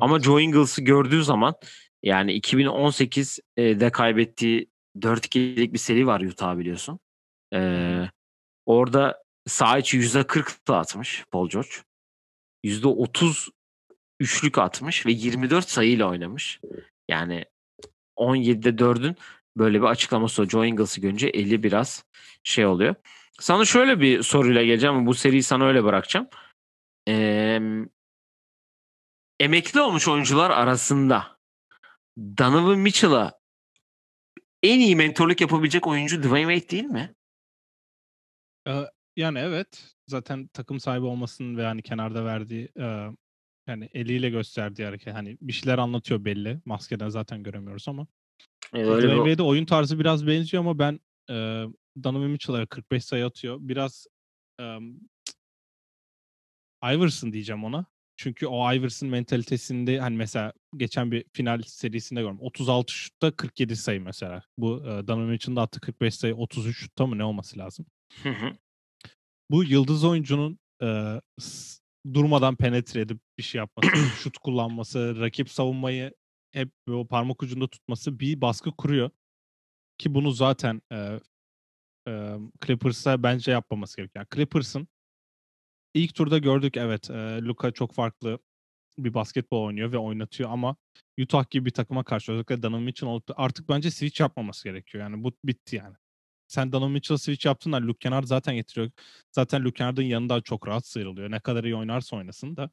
Ama 0.00 0.20
Joe 0.20 0.40
Ingles'ı 0.40 0.82
gördüğü 0.82 1.24
zaman 1.24 1.54
yani 2.02 2.40
2018'de 2.40 3.90
kaybettiği 3.90 4.68
4-2'lik 4.98 5.72
bir 5.72 5.78
seri 5.78 6.06
var 6.06 6.20
Utah 6.20 6.58
biliyorsun. 6.58 6.98
Ee, 7.54 8.08
orada 8.66 9.22
sağ 9.46 9.78
içi 9.78 9.98
%40 9.98 10.72
atmış 10.72 11.24
Paul 11.30 11.48
George. 11.48 11.68
%30 12.64 13.50
üçlük 14.20 14.58
atmış 14.58 15.06
ve 15.06 15.12
24 15.12 15.68
sayıyla 15.68 16.08
oynamış. 16.10 16.60
Yani 17.08 17.44
17'de 18.16 18.68
4'ün 18.68 19.16
böyle 19.56 19.80
bir 19.80 19.86
açıklaması 19.86 20.42
o. 20.42 20.46
Joe 20.46 20.64
Ingles'ı 20.64 21.00
görünce 21.00 21.28
eli 21.28 21.62
biraz 21.62 22.04
şey 22.44 22.66
oluyor. 22.66 22.94
Sana 23.40 23.64
şöyle 23.64 24.00
bir 24.00 24.22
soruyla 24.22 24.64
geleceğim. 24.64 25.06
Bu 25.06 25.14
seriyi 25.14 25.42
sana 25.42 25.64
öyle 25.64 25.84
bırakacağım. 25.84 26.28
Ee, 27.08 27.60
emekli 29.40 29.80
olmuş 29.80 30.08
oyuncular 30.08 30.50
arasında 30.50 31.38
Donovan 32.18 32.78
Mitchell'a 32.78 33.38
en 34.62 34.80
iyi 34.80 34.96
mentorluk 34.96 35.40
yapabilecek 35.40 35.86
oyuncu 35.86 36.22
Dwayne 36.22 36.54
Wade 36.54 36.70
değil 36.70 36.90
mi? 36.90 37.14
Ee, 38.68 38.84
yani 39.16 39.38
evet. 39.38 39.94
Zaten 40.06 40.46
takım 40.46 40.80
sahibi 40.80 41.04
olmasının 41.06 41.56
ve 41.56 41.64
hani 41.64 41.82
kenarda 41.82 42.24
verdiği 42.24 42.68
e, 42.78 43.06
yani 43.66 43.88
eliyle 43.94 44.30
gösterdiği 44.30 44.84
hareket 44.84 45.14
hani 45.14 45.38
bir 45.40 45.52
şeyler 45.52 45.78
anlatıyor 45.78 46.24
belli. 46.24 46.60
Maskeden 46.64 47.08
zaten 47.08 47.42
göremiyoruz 47.42 47.88
ama. 47.88 48.06
Ee, 48.74 48.84
Dwayne 48.84 49.02
bir- 49.02 49.16
Wade'e 49.16 49.42
oyun 49.46 49.64
tarzı 49.64 49.98
biraz 49.98 50.26
benziyor 50.26 50.62
ama 50.62 50.78
ben 50.78 51.00
e, 51.30 51.34
Donovan 52.04 52.30
Mitchell'a 52.30 52.66
45 52.66 53.04
sayı 53.04 53.26
atıyor. 53.26 53.58
Biraz 53.60 54.06
e, 54.60 54.64
Iverson 56.84 57.32
diyeceğim 57.32 57.64
ona. 57.64 57.86
Çünkü 58.16 58.46
o 58.46 58.72
Iverson 58.74 59.08
mentalitesinde 59.08 59.98
hani 60.00 60.16
mesela 60.16 60.52
geçen 60.76 61.10
bir 61.12 61.24
final 61.32 61.62
serisinde 61.66 62.20
gördüm. 62.20 62.38
36 62.40 62.92
şutta 62.92 63.30
47 63.36 63.76
sayı 63.76 64.00
mesela. 64.00 64.42
Bu 64.58 64.76
e, 64.86 65.06
Donovan 65.06 65.28
Mitchell'ın 65.28 65.56
da 65.56 65.62
attığı 65.62 65.80
45 65.80 66.14
sayı 66.14 66.36
33 66.36 66.76
şutta 66.78 67.06
mı 67.06 67.18
ne 67.18 67.24
olması 67.24 67.58
lazım? 67.58 67.86
Hı 68.22 68.28
hı. 68.28 68.52
bu 69.50 69.64
yıldız 69.64 70.04
oyuncunun 70.04 70.58
e, 70.82 71.20
durmadan 72.14 72.56
penetre 72.56 73.00
edip 73.00 73.20
bir 73.38 73.42
şey 73.42 73.58
yapması, 73.58 73.90
şut 74.22 74.38
kullanması, 74.38 75.20
rakip 75.20 75.50
savunmayı 75.50 76.14
hep 76.52 76.72
o 76.90 77.06
parmak 77.06 77.42
ucunda 77.42 77.68
tutması 77.68 78.20
bir 78.20 78.40
baskı 78.40 78.70
kuruyor. 78.70 79.10
Ki 79.98 80.14
bunu 80.14 80.30
zaten 80.30 80.82
e, 80.92 81.20
e, 82.08 82.36
Clippers'a 82.66 83.22
bence 83.22 83.50
yapmaması 83.50 83.96
gerekiyor. 83.96 84.24
Yani 84.24 84.34
Clippers'ın 84.34 84.88
ilk 85.94 86.14
turda 86.14 86.38
gördük 86.38 86.76
evet 86.76 87.10
e, 87.10 87.42
Luka 87.42 87.70
çok 87.70 87.92
farklı 87.92 88.38
bir 88.98 89.14
basketbol 89.14 89.62
oynuyor 89.66 89.92
ve 89.92 89.98
oynatıyor 89.98 90.50
ama 90.50 90.76
Utah 91.20 91.50
gibi 91.50 91.64
bir 91.64 91.70
takıma 91.70 92.04
karşı 92.04 92.32
özellikle 92.32 92.62
Donovan 92.62 92.82
Mitchell 92.82 93.20
artık 93.36 93.68
bence 93.68 93.90
switch 93.90 94.20
yapmaması 94.20 94.68
gerekiyor. 94.68 95.04
Yani 95.04 95.24
bu 95.24 95.32
bitti 95.44 95.76
yani. 95.76 95.96
Sen 96.52 96.72
Donovan 96.72 96.92
Mitchell 96.92 97.16
switch 97.18 97.46
yaptın 97.46 97.72
da 97.72 97.82
Luke 97.82 97.98
Kennard 97.98 98.24
zaten 98.24 98.54
getiriyor. 98.54 98.90
Zaten 99.32 99.64
Luke 99.64 99.78
Kennard'ın 99.78 100.02
yanında 100.02 100.40
çok 100.40 100.68
rahat 100.68 100.86
sıyrılıyor. 100.86 101.30
Ne 101.30 101.40
kadar 101.40 101.64
iyi 101.64 101.76
oynarsa 101.76 102.16
oynasın 102.16 102.56
da. 102.56 102.70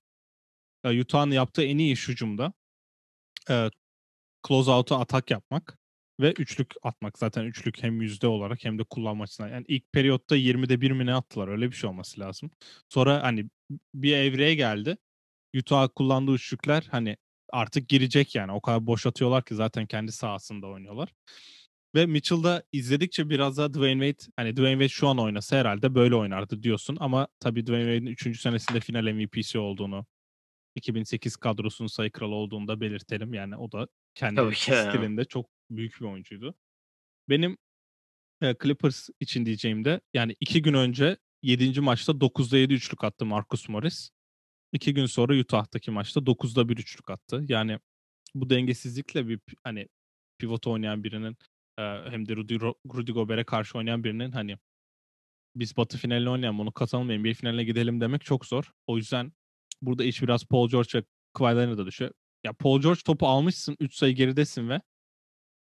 E, 0.84 1.02
Utah'ın 1.02 1.32
yaptığı 1.32 1.64
en 1.64 1.78
iyi 1.78 1.94
iş 1.94 2.08
hücumda 2.08 2.54
e, 3.50 3.70
close 4.48 4.72
out'a 4.72 5.00
atak 5.00 5.32
yapmak 5.32 5.78
ve 6.20 6.32
üçlük 6.32 6.74
atmak. 6.84 7.18
Zaten 7.20 7.46
üçlük 7.46 7.84
hem 7.84 8.02
yüzde 8.02 8.28
olarak 8.28 8.66
hem 8.66 8.80
de 8.80 8.84
kullanma 8.84 9.24
açısından. 9.24 9.50
Yani 9.50 9.66
ilk 9.68 9.92
periyotta 9.94 10.36
20'de 10.36 10.82
1 10.82 10.92
mi 10.92 11.06
ne 11.06 11.14
attılar? 11.14 11.48
Öyle 11.48 11.72
bir 11.72 11.76
şey 11.76 11.90
olması 11.90 12.20
lazım. 12.20 12.52
Sonra 12.90 13.24
hani 13.24 13.50
bir 13.94 14.14
evreye 14.16 14.56
geldi. 14.56 14.98
Utah 15.56 15.90
kullandığı 15.96 16.34
üçlükler 16.34 16.88
hani 16.92 17.18
artık 17.54 17.90
girecek 17.90 18.36
yani. 18.36 18.52
O 18.52 18.62
kadar 18.62 18.88
boş 18.88 19.06
atıyorlar 19.06 19.46
ki 19.46 19.56
zaten 19.56 19.86
kendi 19.86 20.12
sahasında 20.12 20.68
oynuyorlar. 20.68 21.10
Ve 21.96 22.06
Mitchell'da 22.06 22.64
izledikçe 22.72 23.30
biraz 23.30 23.58
daha 23.58 23.74
Dwayne 23.74 24.12
Wade 24.12 24.32
hani 24.36 24.56
Dwayne 24.56 24.74
Wade 24.74 24.90
şu 24.90 25.08
an 25.08 25.20
oynasa 25.20 25.58
herhalde 25.58 25.96
böyle 25.96 26.16
oynardı 26.16 26.64
diyorsun 26.64 26.98
ama 27.00 27.28
tabii 27.40 27.66
Dwayne 27.66 27.94
Wade'in 27.98 28.32
3. 28.32 28.42
senesinde 28.42 28.80
final 28.80 29.14
MVP'si 29.14 29.60
olduğunu 29.60 30.06
2008 30.76 31.38
kadrosunun 31.38 31.88
sayı 31.88 32.12
kralı 32.12 32.36
olduğunu 32.36 32.68
da 32.68 32.82
belirtelim. 32.82 33.34
Yani 33.34 33.58
o 33.58 33.72
da 33.72 33.88
kendi 34.16 34.36
stilinde 34.56 35.26
çok 35.26 35.50
büyük 35.70 36.02
bir 36.02 36.06
oyuncuydu. 36.06 36.56
Benim 37.30 37.58
e, 38.42 38.56
Clippers 38.64 39.10
için 39.20 39.46
diyeceğim 39.46 39.86
de 39.86 40.02
yani 40.14 40.36
iki 40.40 40.62
gün 40.62 40.74
önce 40.74 41.18
7. 41.44 41.82
maçta 41.82 42.12
9'da 42.12 42.58
7 42.58 42.74
üçlük 42.74 43.04
attı 43.04 43.26
Marcus 43.26 43.70
Morris. 43.70 44.10
İki 44.74 44.94
gün 44.94 45.06
sonra 45.06 45.40
Utah'taki 45.40 45.92
maçta 45.92 46.20
9'da 46.20 46.70
1 46.70 46.78
üçlük 46.78 47.10
attı. 47.10 47.46
Yani 47.48 47.80
bu 48.36 48.50
dengesizlikle 48.50 49.28
bir 49.28 49.40
hani 49.64 49.88
pivot 50.38 50.68
oynayan 50.68 51.04
birinin 51.04 51.38
hem 52.10 52.28
de 52.28 52.36
Rudy, 52.36 52.60
Rudy 52.94 53.12
Gobert'e 53.12 53.44
karşı 53.44 53.78
oynayan 53.78 54.04
birinin 54.04 54.32
hani 54.32 54.58
biz 55.56 55.78
batı 55.78 55.98
finaline 55.98 56.30
oynayalım 56.30 56.60
onu 56.60 56.72
kazanalım 56.72 57.22
NBA 57.22 57.34
finaline 57.34 57.64
gidelim 57.64 58.02
demek 58.02 58.26
çok 58.26 58.46
zor. 58.46 58.72
O 58.88 58.98
yüzden 58.98 59.32
burada 59.82 60.04
iş 60.04 60.22
biraz 60.22 60.46
Paul 60.46 60.70
George 60.70 61.00
ve 61.00 61.04
Kawhi 61.34 61.56
Leonard'a 61.56 61.86
düşüyor. 61.86 62.12
Ya 62.44 62.54
Paul 62.54 62.82
George 62.82 63.02
topu 63.06 63.28
almışsın 63.28 63.78
3 63.80 63.96
sayı 63.96 64.16
geridesin 64.16 64.70
ve 64.70 64.82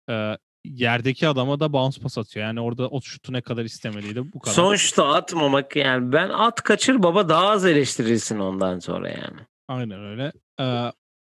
e, 0.10 0.38
yerdeki 0.66 1.28
adama 1.28 1.60
da 1.60 1.74
bounce 1.74 2.02
pas 2.02 2.18
atıyor. 2.18 2.46
Yani 2.46 2.62
orada 2.62 2.90
o 2.90 3.02
şutu 3.02 3.34
ne 3.34 3.42
kadar 3.42 3.66
istemeliydi 3.66 4.34
bu 4.34 4.40
kadar. 4.40 4.56
Son 4.56 4.76
şutu 4.76 5.04
atmamak 5.04 5.76
yani 5.76 6.12
ben 6.12 6.30
at 6.30 6.62
kaçır 6.62 7.04
baba 7.04 7.30
daha 7.30 7.48
az 7.48 7.66
eleştirilsin 7.66 8.40
ondan 8.40 8.80
sonra 8.80 9.10
yani. 9.10 9.40
Aynen 9.68 10.04
öyle. 10.04 10.32
E, 10.60 10.92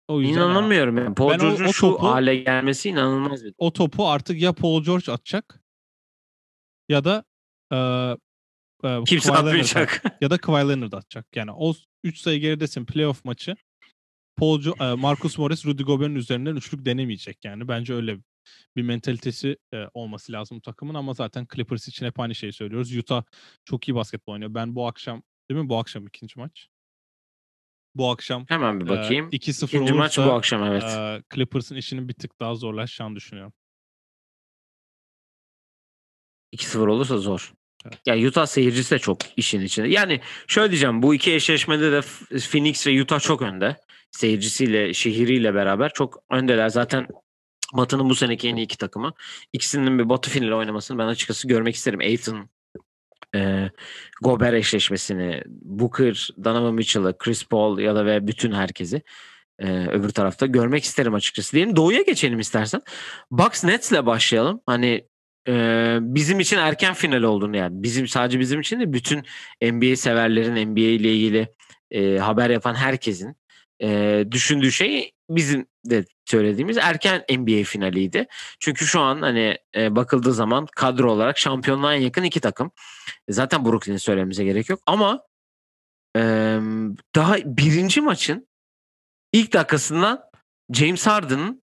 o 0.08 0.20
yüzden 0.20 0.34
İnanamıyorum 0.34 0.98
yani. 0.98 1.14
Paul 1.14 1.38
George'un 1.38 1.66
şu 1.70 1.86
topu- 1.86 2.02
hale 2.10 2.36
gelmesi 2.36 2.88
inanılmaz 2.88 3.44
bir 3.44 3.54
o 3.58 3.72
topu 3.72 4.08
artık 4.08 4.40
ya 4.40 4.52
Paul 4.52 4.84
George 4.84 5.12
atacak 5.12 5.60
ya 6.88 7.04
da 7.04 7.24
e, 7.72 7.76
e, 8.88 9.04
Kimse 9.04 9.28
Kawhi 9.32 9.46
Leonard 9.46 9.46
atmayacak. 9.46 10.02
ya 10.20 10.30
da 10.30 10.38
Kawhi 10.38 10.68
Leonard 10.68 10.92
atacak. 10.92 11.26
Yani 11.36 11.50
o 11.52 11.74
3 12.04 12.18
sayı 12.18 12.40
geridesin 12.40 12.84
playoff 12.84 13.24
maçı. 13.24 13.56
Paul 14.36 14.60
Jo- 14.60 14.92
e, 14.92 14.94
Marcus 14.94 15.38
Morris 15.38 15.66
Rudy 15.66 15.82
Gobert'in 15.82 16.14
üzerinden 16.14 16.56
üçlük 16.56 16.84
denemeyecek 16.84 17.44
yani. 17.44 17.68
Bence 17.68 17.94
öyle 17.94 18.18
bir 18.76 18.82
mentalitesi 18.82 19.56
e, 19.74 19.84
olması 19.94 20.32
lazım 20.32 20.60
takımın 20.60 20.94
ama 20.94 21.12
zaten 21.14 21.46
Clippers 21.54 21.88
için 21.88 22.06
hep 22.06 22.20
aynı 22.20 22.34
şeyi 22.34 22.52
söylüyoruz. 22.52 22.96
Utah 22.96 23.22
çok 23.64 23.88
iyi 23.88 23.94
basketbol 23.94 24.32
oynuyor. 24.32 24.54
Ben 24.54 24.74
bu 24.74 24.86
akşam 24.86 25.22
değil 25.50 25.60
mi? 25.60 25.68
Bu 25.68 25.76
akşam 25.78 26.06
ikinci 26.06 26.38
maç. 26.38 26.68
Bu 27.96 28.10
akşam 28.10 28.44
Hemen 28.48 28.80
bir 28.80 28.86
e, 28.86 28.88
bakayım. 28.88 29.28
2-0 29.30 29.64
İkinci 29.66 29.92
maç 29.92 30.18
olursa 30.18 30.32
bu 30.32 30.36
akşam 30.36 30.64
evet. 30.64 30.82
e, 30.82 31.22
Clippers'ın 31.34 31.76
işinin 31.76 32.08
bir 32.08 32.14
tık 32.14 32.40
daha 32.40 32.54
zorlaşacağını 32.54 33.16
düşünüyorum. 33.16 33.52
2-0 36.52 36.88
olursa 36.88 37.18
zor. 37.18 37.52
Evet. 37.84 38.00
Ya 38.06 38.28
Utah 38.28 38.46
seyircisi 38.46 38.94
de 38.94 38.98
çok 38.98 39.18
işin 39.36 39.60
içinde. 39.60 39.88
Yani 39.88 40.20
şöyle 40.46 40.70
diyeceğim 40.70 41.02
bu 41.02 41.14
iki 41.14 41.34
eşleşmede 41.34 41.92
de 41.92 42.00
Phoenix 42.38 42.86
ve 42.86 43.02
Utah 43.02 43.20
çok 43.20 43.42
önde. 43.42 43.76
Seyircisiyle, 44.10 44.94
şehriyle 44.94 45.54
beraber 45.54 45.92
çok 45.94 46.22
öndeler. 46.30 46.68
Zaten 46.68 47.06
Batı'nın 47.72 48.10
bu 48.10 48.14
seneki 48.14 48.48
en 48.48 48.56
iyi 48.56 48.64
iki 48.64 48.78
takımı. 48.78 49.12
İkisinin 49.52 49.98
bir 49.98 50.08
Batı 50.08 50.30
finali 50.30 50.54
oynamasını 50.54 50.98
ben 50.98 51.06
açıkçası 51.06 51.48
görmek 51.48 51.74
isterim. 51.74 52.00
Aiton, 52.00 52.50
e, 53.36 53.70
Gobert 54.22 54.54
eşleşmesini, 54.54 55.42
Booker, 55.46 56.28
Donovan 56.44 56.74
Mitchell'ı, 56.74 57.18
Chris 57.18 57.44
Paul 57.44 57.78
ya 57.78 57.94
da 57.94 58.06
ve 58.06 58.26
bütün 58.26 58.52
herkesi 58.52 59.02
e, 59.58 59.86
öbür 59.86 60.08
tarafta 60.08 60.46
görmek 60.46 60.84
isterim 60.84 61.14
açıkçası. 61.14 61.52
Diyelim 61.52 61.76
Doğu'ya 61.76 62.02
geçelim 62.02 62.40
istersen. 62.40 62.82
Bucks 63.30 63.64
Nets'le 63.64 64.06
başlayalım. 64.06 64.60
Hani 64.66 65.06
e, 65.48 65.98
bizim 66.00 66.40
için 66.40 66.58
erken 66.58 66.94
final 66.94 67.22
olduğunu 67.22 67.56
yani 67.56 67.82
bizim 67.82 68.08
sadece 68.08 68.40
bizim 68.40 68.60
için 68.60 68.80
de 68.80 68.92
bütün 68.92 69.22
NBA 69.62 69.96
severlerin 69.96 70.72
NBA 70.72 70.80
ile 70.80 71.14
ilgili 71.14 71.48
e, 71.90 72.18
haber 72.18 72.50
yapan 72.50 72.74
herkesin 72.74 73.36
e, 73.82 74.24
düşündüğü 74.30 74.72
şey 74.72 75.12
bizim 75.30 75.66
de 75.90 76.04
söylediğimiz 76.24 76.76
erken 76.76 77.24
NBA 77.30 77.64
finaliydi. 77.64 78.26
Çünkü 78.60 78.86
şu 78.86 79.00
an 79.00 79.22
hani 79.22 79.58
e, 79.76 79.96
bakıldığı 79.96 80.32
zaman 80.32 80.66
kadro 80.76 81.12
olarak 81.12 81.38
şampiyonluğa 81.38 81.94
en 81.94 82.00
yakın 82.00 82.22
iki 82.22 82.40
takım. 82.40 82.70
Zaten 83.28 83.64
Brooklyn'i 83.64 83.98
söylememize 83.98 84.44
gerek 84.44 84.68
yok 84.68 84.80
ama 84.86 85.22
e, 86.16 86.20
daha 87.14 87.36
birinci 87.44 88.00
maçın 88.00 88.48
ilk 89.32 89.52
dakikasından 89.52 90.22
James 90.72 91.06
Harden'ın 91.06 91.62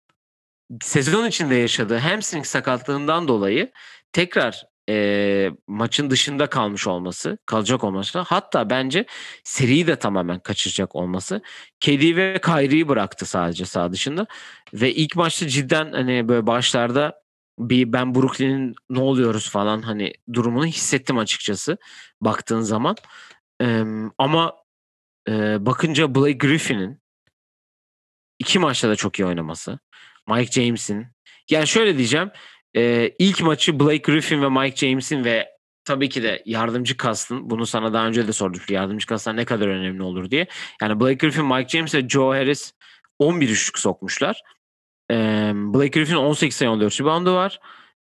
sezon 0.82 1.28
içinde 1.28 1.56
yaşadığı 1.56 1.98
hamstring 1.98 2.46
sakatlığından 2.46 3.28
dolayı 3.28 3.72
tekrar 4.14 4.66
e, 4.90 5.52
maçın 5.68 6.10
dışında 6.10 6.48
kalmış 6.48 6.88
olması, 6.88 7.38
kalacak 7.46 7.84
olması 7.84 8.20
hatta 8.20 8.70
bence 8.70 9.06
seriyi 9.44 9.88
de 9.88 9.96
tamamen 9.96 10.40
kaçıracak 10.40 10.96
olması 10.96 11.42
KD 11.80 12.16
ve 12.16 12.40
Kyrie'yi 12.46 12.88
bıraktı 12.88 13.26
sadece 13.26 13.66
sağ 13.66 13.92
dışında 13.92 14.28
ve 14.74 14.94
ilk 14.94 15.16
maçta 15.16 15.48
cidden 15.48 15.92
hani 15.92 16.28
böyle 16.30 16.48
başlarda 16.48 17.22
bir 17.60 17.94
ben 17.94 18.16
Brooklyn'in 18.16 18.76
ne 18.90 19.00
oluyoruz 19.00 19.50
falan 19.50 19.82
hani 19.82 20.14
durumunu 20.34 20.66
hissettim 20.66 21.18
açıkçası 21.18 21.78
baktığın 22.22 22.62
zaman. 22.62 22.96
Eee, 23.62 23.86
ama 24.18 24.54
eee, 25.28 25.58
bakınca 25.60 26.16
Blake 26.16 26.34
Griffin'in 26.34 27.00
iki 28.40 28.60
maçta 28.60 28.90
da 28.90 28.96
çok 28.96 29.20
iyi 29.20 29.26
oynaması. 29.26 29.80
Mike 30.30 30.62
James'in. 30.62 31.08
Yani 31.50 31.68
şöyle 31.68 31.98
diyeceğim. 31.98 32.32
E, 32.78 33.12
ilk 33.20 33.42
maçı 33.42 33.80
Blake 33.80 33.98
Griffin 33.98 34.42
ve 34.42 34.50
Mike 34.50 34.88
James'in 34.88 35.24
ve 35.24 35.50
tabii 35.86 36.10
ki 36.10 36.24
de 36.24 36.44
yardımcı 36.46 36.98
kastın. 36.98 37.50
Bunu 37.50 37.66
sana 37.66 37.94
daha 37.94 38.08
önce 38.08 38.28
de 38.28 38.34
sorduk. 38.34 38.70
Yardımcı 38.70 39.08
kastlar 39.08 39.36
ne 39.38 39.46
kadar 39.46 39.68
önemli 39.68 40.04
olur 40.04 40.32
diye. 40.32 40.48
Yani 40.82 41.00
Blake 41.00 41.14
Griffin, 41.14 41.46
Mike 41.46 41.70
James 41.70 41.96
ve 41.96 42.10
Joe 42.10 42.34
Harris 42.34 42.74
11 43.20 43.50
üçlük 43.50 43.80
sokmuşlar. 43.80 44.42
E, 45.12 45.16
Blake 45.56 46.00
Griffin 46.00 46.16
18 46.16 46.56
sayı 46.56 46.72
14 46.72 47.02
reboundu 47.02 47.34
var. 47.34 47.60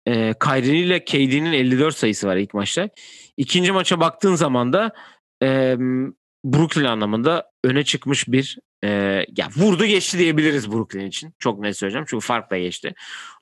E, 0.06 0.34
Kyrie 0.44 0.78
ile 0.78 1.04
KD'nin 1.04 1.52
54 1.52 1.96
sayısı 1.96 2.26
var 2.26 2.36
ilk 2.36 2.54
maçta. 2.54 2.88
İkinci 3.36 3.72
maça 3.72 4.00
baktığın 4.00 4.34
zaman 4.34 4.72
da 4.72 4.92
e, 5.42 5.76
Brooklyn 6.44 6.84
anlamında 6.84 7.50
öne 7.64 7.84
çıkmış 7.84 8.28
bir 8.28 8.58
e, 8.84 8.88
ya 9.36 9.48
vurdu 9.56 9.86
geçti 9.86 10.18
diyebiliriz 10.18 10.72
Brooklyn 10.72 11.06
için. 11.06 11.34
Çok 11.38 11.58
net 11.58 11.76
söyleyeceğim 11.76 12.06
çünkü 12.08 12.26
farkla 12.26 12.58
geçti. 12.58 12.94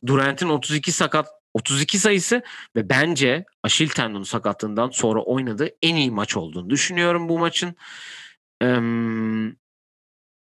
Durant'in 0.06 0.48
32 0.48 0.92
sakat 0.92 1.28
32 1.54 1.98
sayısı 1.98 2.42
ve 2.76 2.88
bence 2.88 3.44
Aşil 3.62 3.88
tendonu 3.88 4.24
sakatlığından 4.24 4.90
sonra 4.90 5.22
oynadığı 5.22 5.68
en 5.82 5.96
iyi 5.96 6.10
maç 6.10 6.36
olduğunu 6.36 6.70
düşünüyorum 6.70 7.28
bu 7.28 7.38
maçın. 7.38 7.76
Eee 8.62 9.52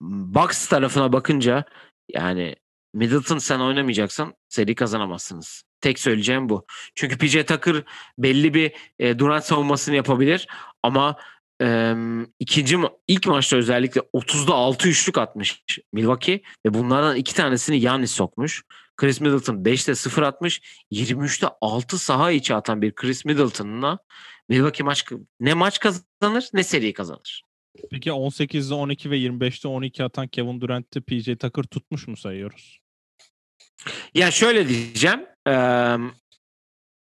Bucks 0.02 0.68
tarafına 0.68 1.14
bakınca 1.14 1.66
yani 2.10 2.56
Middleton 2.94 3.38
sen 3.38 3.60
oynamayacaksan 3.60 4.34
seri 4.50 4.76
kazanamazsınız. 4.76 5.64
Tek 5.82 6.00
söyleyeceğim 6.00 6.50
bu. 6.50 6.66
Çünkü 6.96 7.18
PJ 7.18 7.46
Tucker 7.46 7.84
belli 8.18 8.54
bir 8.54 8.72
e, 9.00 9.20
Durant 9.20 9.46
savunmasını 9.46 9.96
yapabilir 9.96 10.48
ama 10.84 11.18
e, 11.62 11.96
ikinci 12.40 12.76
ma- 12.76 12.94
ilk 13.08 13.28
maçta 13.28 13.58
özellikle 13.58 14.02
30'da 14.02 14.54
6 14.54 14.90
üçlük 14.90 15.18
atmış 15.18 15.64
Milwaukee 15.94 16.42
ve 16.66 16.74
bunlardan 16.74 17.16
iki 17.16 17.36
tanesini 17.36 17.80
Giannis 17.80 18.12
sokmuş. 18.12 18.64
Chris 18.98 19.22
Middleton 19.22 19.56
5'te 19.56 19.96
0 19.96 20.22
atmış. 20.22 20.62
23'te 20.92 21.48
6 21.62 21.98
saha 21.98 22.32
içi 22.32 22.56
atan 22.56 22.82
bir 22.82 22.96
Chris 22.96 23.26
Middleton'la 23.26 24.00
Milwaukee 24.50 24.84
maç 24.84 25.06
ne 25.40 25.54
maç 25.54 25.80
kazanır 25.80 26.50
ne 26.54 26.64
seri 26.64 26.94
kazanır. 26.94 27.44
Peki 27.92 28.10
18'de 28.10 28.74
12 28.74 29.12
ve 29.12 29.18
25'te 29.18 29.68
12 29.68 30.04
atan 30.04 30.28
Kevin 30.28 30.62
Durant'te 30.62 31.02
PJ 31.02 31.26
Tucker 31.26 31.64
tutmuş 31.64 32.08
mu 32.08 32.18
sayıyoruz? 32.18 32.80
Ya 34.14 34.32
şöyle 34.32 34.70
diyeceğim. 34.70 35.26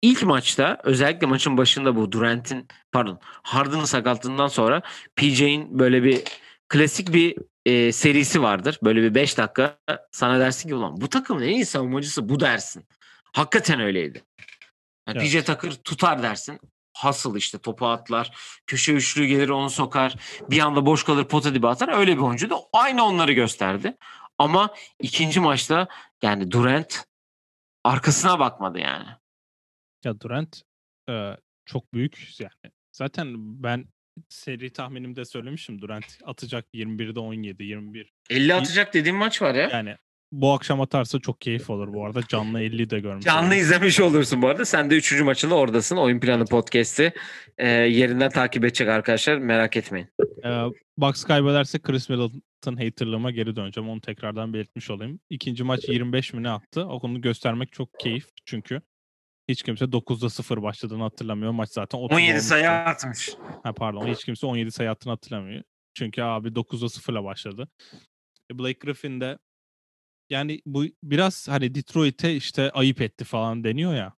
İlk 0.03 0.22
maçta 0.22 0.78
özellikle 0.84 1.26
maçın 1.26 1.57
başında 1.57 1.96
bu 1.96 2.12
Durant'in 2.12 2.68
pardon 2.92 3.18
Harden'ın 3.22 3.84
sakatlığından 3.84 4.49
sonra 4.49 4.82
PJ'in 5.16 5.78
böyle 5.78 6.03
bir 6.03 6.22
klasik 6.68 7.12
bir 7.12 7.36
e, 7.66 7.92
serisi 7.92 8.42
vardır. 8.42 8.78
Böyle 8.82 9.03
bir 9.03 9.14
5 9.14 9.38
dakika 9.38 9.78
sana 10.12 10.40
dersin 10.40 10.68
ki 10.68 10.74
ulan 10.74 11.01
bu 11.01 11.09
takımın 11.09 11.42
en 11.42 11.49
iyi 11.49 11.66
savunmacısı 11.66 12.28
bu 12.28 12.40
dersin. 12.40 12.88
Hakikaten 13.32 13.80
öyleydi. 13.80 14.22
Yani 15.09 15.18
Evet. 15.18 15.32
PJ 15.32 15.44
Tucker 15.44 15.74
tutar 15.74 16.22
dersin. 16.22 16.61
Hasıl 16.92 17.36
işte 17.36 17.59
topu 17.59 17.86
atlar. 17.86 18.36
Köşe 18.66 18.92
üçlüğü 18.92 19.26
gelir 19.26 19.49
onu 19.49 19.70
sokar. 19.70 20.16
Bir 20.51 20.59
anda 20.59 20.86
boş 20.86 21.05
kalır 21.05 21.24
pota 21.24 21.55
dibi 21.55 21.68
atar. 21.68 21.99
Öyle 21.99 22.16
bir 22.16 22.22
oyuncu 22.22 22.51
da 22.51 22.57
aynı 22.72 23.05
onları 23.05 23.32
gösterdi. 23.32 23.96
Ama 24.38 24.74
ikinci 25.01 25.40
maçta 25.40 25.88
yani 26.22 26.51
Durant 26.51 27.05
arkasına 27.84 28.38
bakmadı 28.38 28.78
yani. 28.78 29.07
Ya 30.09 30.20
Durant 30.20 30.62
e, 31.11 31.36
çok 31.64 31.94
büyük 31.94 32.40
yani. 32.40 32.72
Zaten 32.92 33.34
ben 33.62 33.84
seri 34.28 34.72
tahminimde 34.72 35.24
söylemişim 35.24 35.80
Durant 35.82 36.18
atacak 36.24 36.66
21'de 36.74 37.20
17, 37.20 37.64
21. 37.64 38.12
50 38.30 38.54
atacak 38.54 38.94
dediğim 38.94 39.16
maç 39.16 39.42
var 39.42 39.54
ya. 39.54 39.68
Yani 39.72 39.96
bu 40.32 40.52
akşam 40.52 40.80
atarsa 40.80 41.18
çok 41.18 41.40
keyif 41.40 41.70
olur 41.70 41.94
bu 41.94 42.06
arada. 42.06 42.20
Canlı 42.28 42.61
50 42.61 42.90
de 42.90 43.00
görmüş. 43.00 43.24
Canlı 43.24 43.54
izlemiş 43.54 44.00
olursun 44.00 44.42
bu 44.42 44.48
arada. 44.48 44.64
Sen 44.64 44.90
de 44.90 44.96
3. 44.96 45.20
maçında 45.20 45.54
oradasın. 45.54 45.96
Oyun 45.96 46.20
Planı 46.20 46.44
Podcast'i 46.46 47.12
e, 47.59 47.68
yerinden 47.68 48.30
takip 48.30 48.64
edecek 48.64 48.88
arkadaşlar. 48.88 49.38
Merak 49.38 49.76
etmeyin. 49.76 50.09
Ee, 50.44 50.64
Bucks 50.96 51.24
kaybederse 51.24 51.78
Chris 51.78 52.09
Middleton 52.09 52.76
haterlığıma 52.76 53.30
geri 53.30 53.56
döneceğim. 53.56 53.90
Onu 53.90 54.00
tekrardan 54.00 54.52
belirtmiş 54.54 54.90
olayım. 54.90 55.20
İkinci 55.30 55.64
maç 55.64 55.88
25 55.88 56.32
mi 56.32 56.42
ne 56.42 56.50
attı? 56.50 56.86
Onu 56.86 57.20
göstermek 57.20 57.72
çok 57.72 57.98
keyif 57.98 58.26
çünkü 58.44 58.80
hiç 59.49 59.62
kimse 59.62 59.84
9'da 59.84 60.30
0 60.30 60.62
başladığını 60.62 61.03
hatırlamıyor. 61.03 61.53
Maç 61.53 61.70
zaten 61.70 61.99
30 61.99 62.16
17 62.16 62.30
olmuştu. 62.30 62.49
sayı 62.49 62.70
atmış. 62.70 63.30
Ha, 63.62 63.72
pardon 63.72 64.07
hiç 64.07 64.24
kimse 64.24 64.46
17 64.46 64.70
sayı 64.72 64.90
attığını 64.90 65.12
hatırlamıyor. 65.12 65.62
Çünkü 65.94 66.22
abi 66.22 66.49
9'da 66.49 66.86
0'la 66.86 67.24
başladı. 67.24 67.68
E, 68.53 68.59
Blake 68.59 68.78
Griffin 68.78 69.20
de 69.20 69.38
yani 70.30 70.62
bu 70.66 70.84
biraz 71.03 71.49
hani 71.49 71.74
Detroit'e 71.74 72.36
işte 72.36 72.70
ayıp 72.70 73.01
etti 73.01 73.24
falan 73.24 73.64
deniyor 73.64 73.94
ya. 73.94 74.12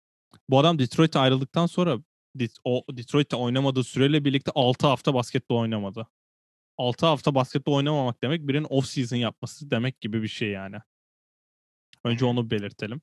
Bu 0.50 0.60
adam 0.60 0.80
Detroit'e 0.80 1.20
ayrıldıktan 1.20 1.66
sonra 1.66 2.00
o 2.64 2.84
Detroit'te 2.92 3.36
oynamadığı 3.36 3.84
süreyle 3.84 4.26
birlikte 4.26 4.52
6 4.56 4.88
hafta 4.88 5.14
basketbol 5.14 5.60
oynamadı. 5.60 6.08
6 6.78 7.06
hafta 7.06 7.36
basketbol 7.36 7.74
oynamamak 7.74 8.24
demek 8.24 8.48
birinin 8.48 8.68
off 8.70 8.86
season 8.86 9.18
yapması 9.18 9.72
demek 9.72 10.02
gibi 10.02 10.24
bir 10.24 10.28
şey 10.28 10.50
yani. 10.50 10.78
Önce 12.04 12.26
onu 12.26 12.50
belirtelim. 12.52 13.02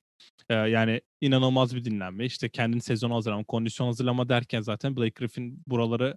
Ee, 0.49 0.55
yani 0.55 1.01
inanılmaz 1.21 1.77
bir 1.77 1.85
dinlenme. 1.85 2.25
İşte 2.25 2.49
kendini 2.49 2.81
sezon 2.81 3.11
hazırlama, 3.11 3.45
kondisyon 3.45 3.87
hazırlama 3.87 4.29
derken 4.29 4.61
zaten 4.61 4.97
Blake 4.97 5.15
Griffin 5.17 5.63
buraları 5.67 6.17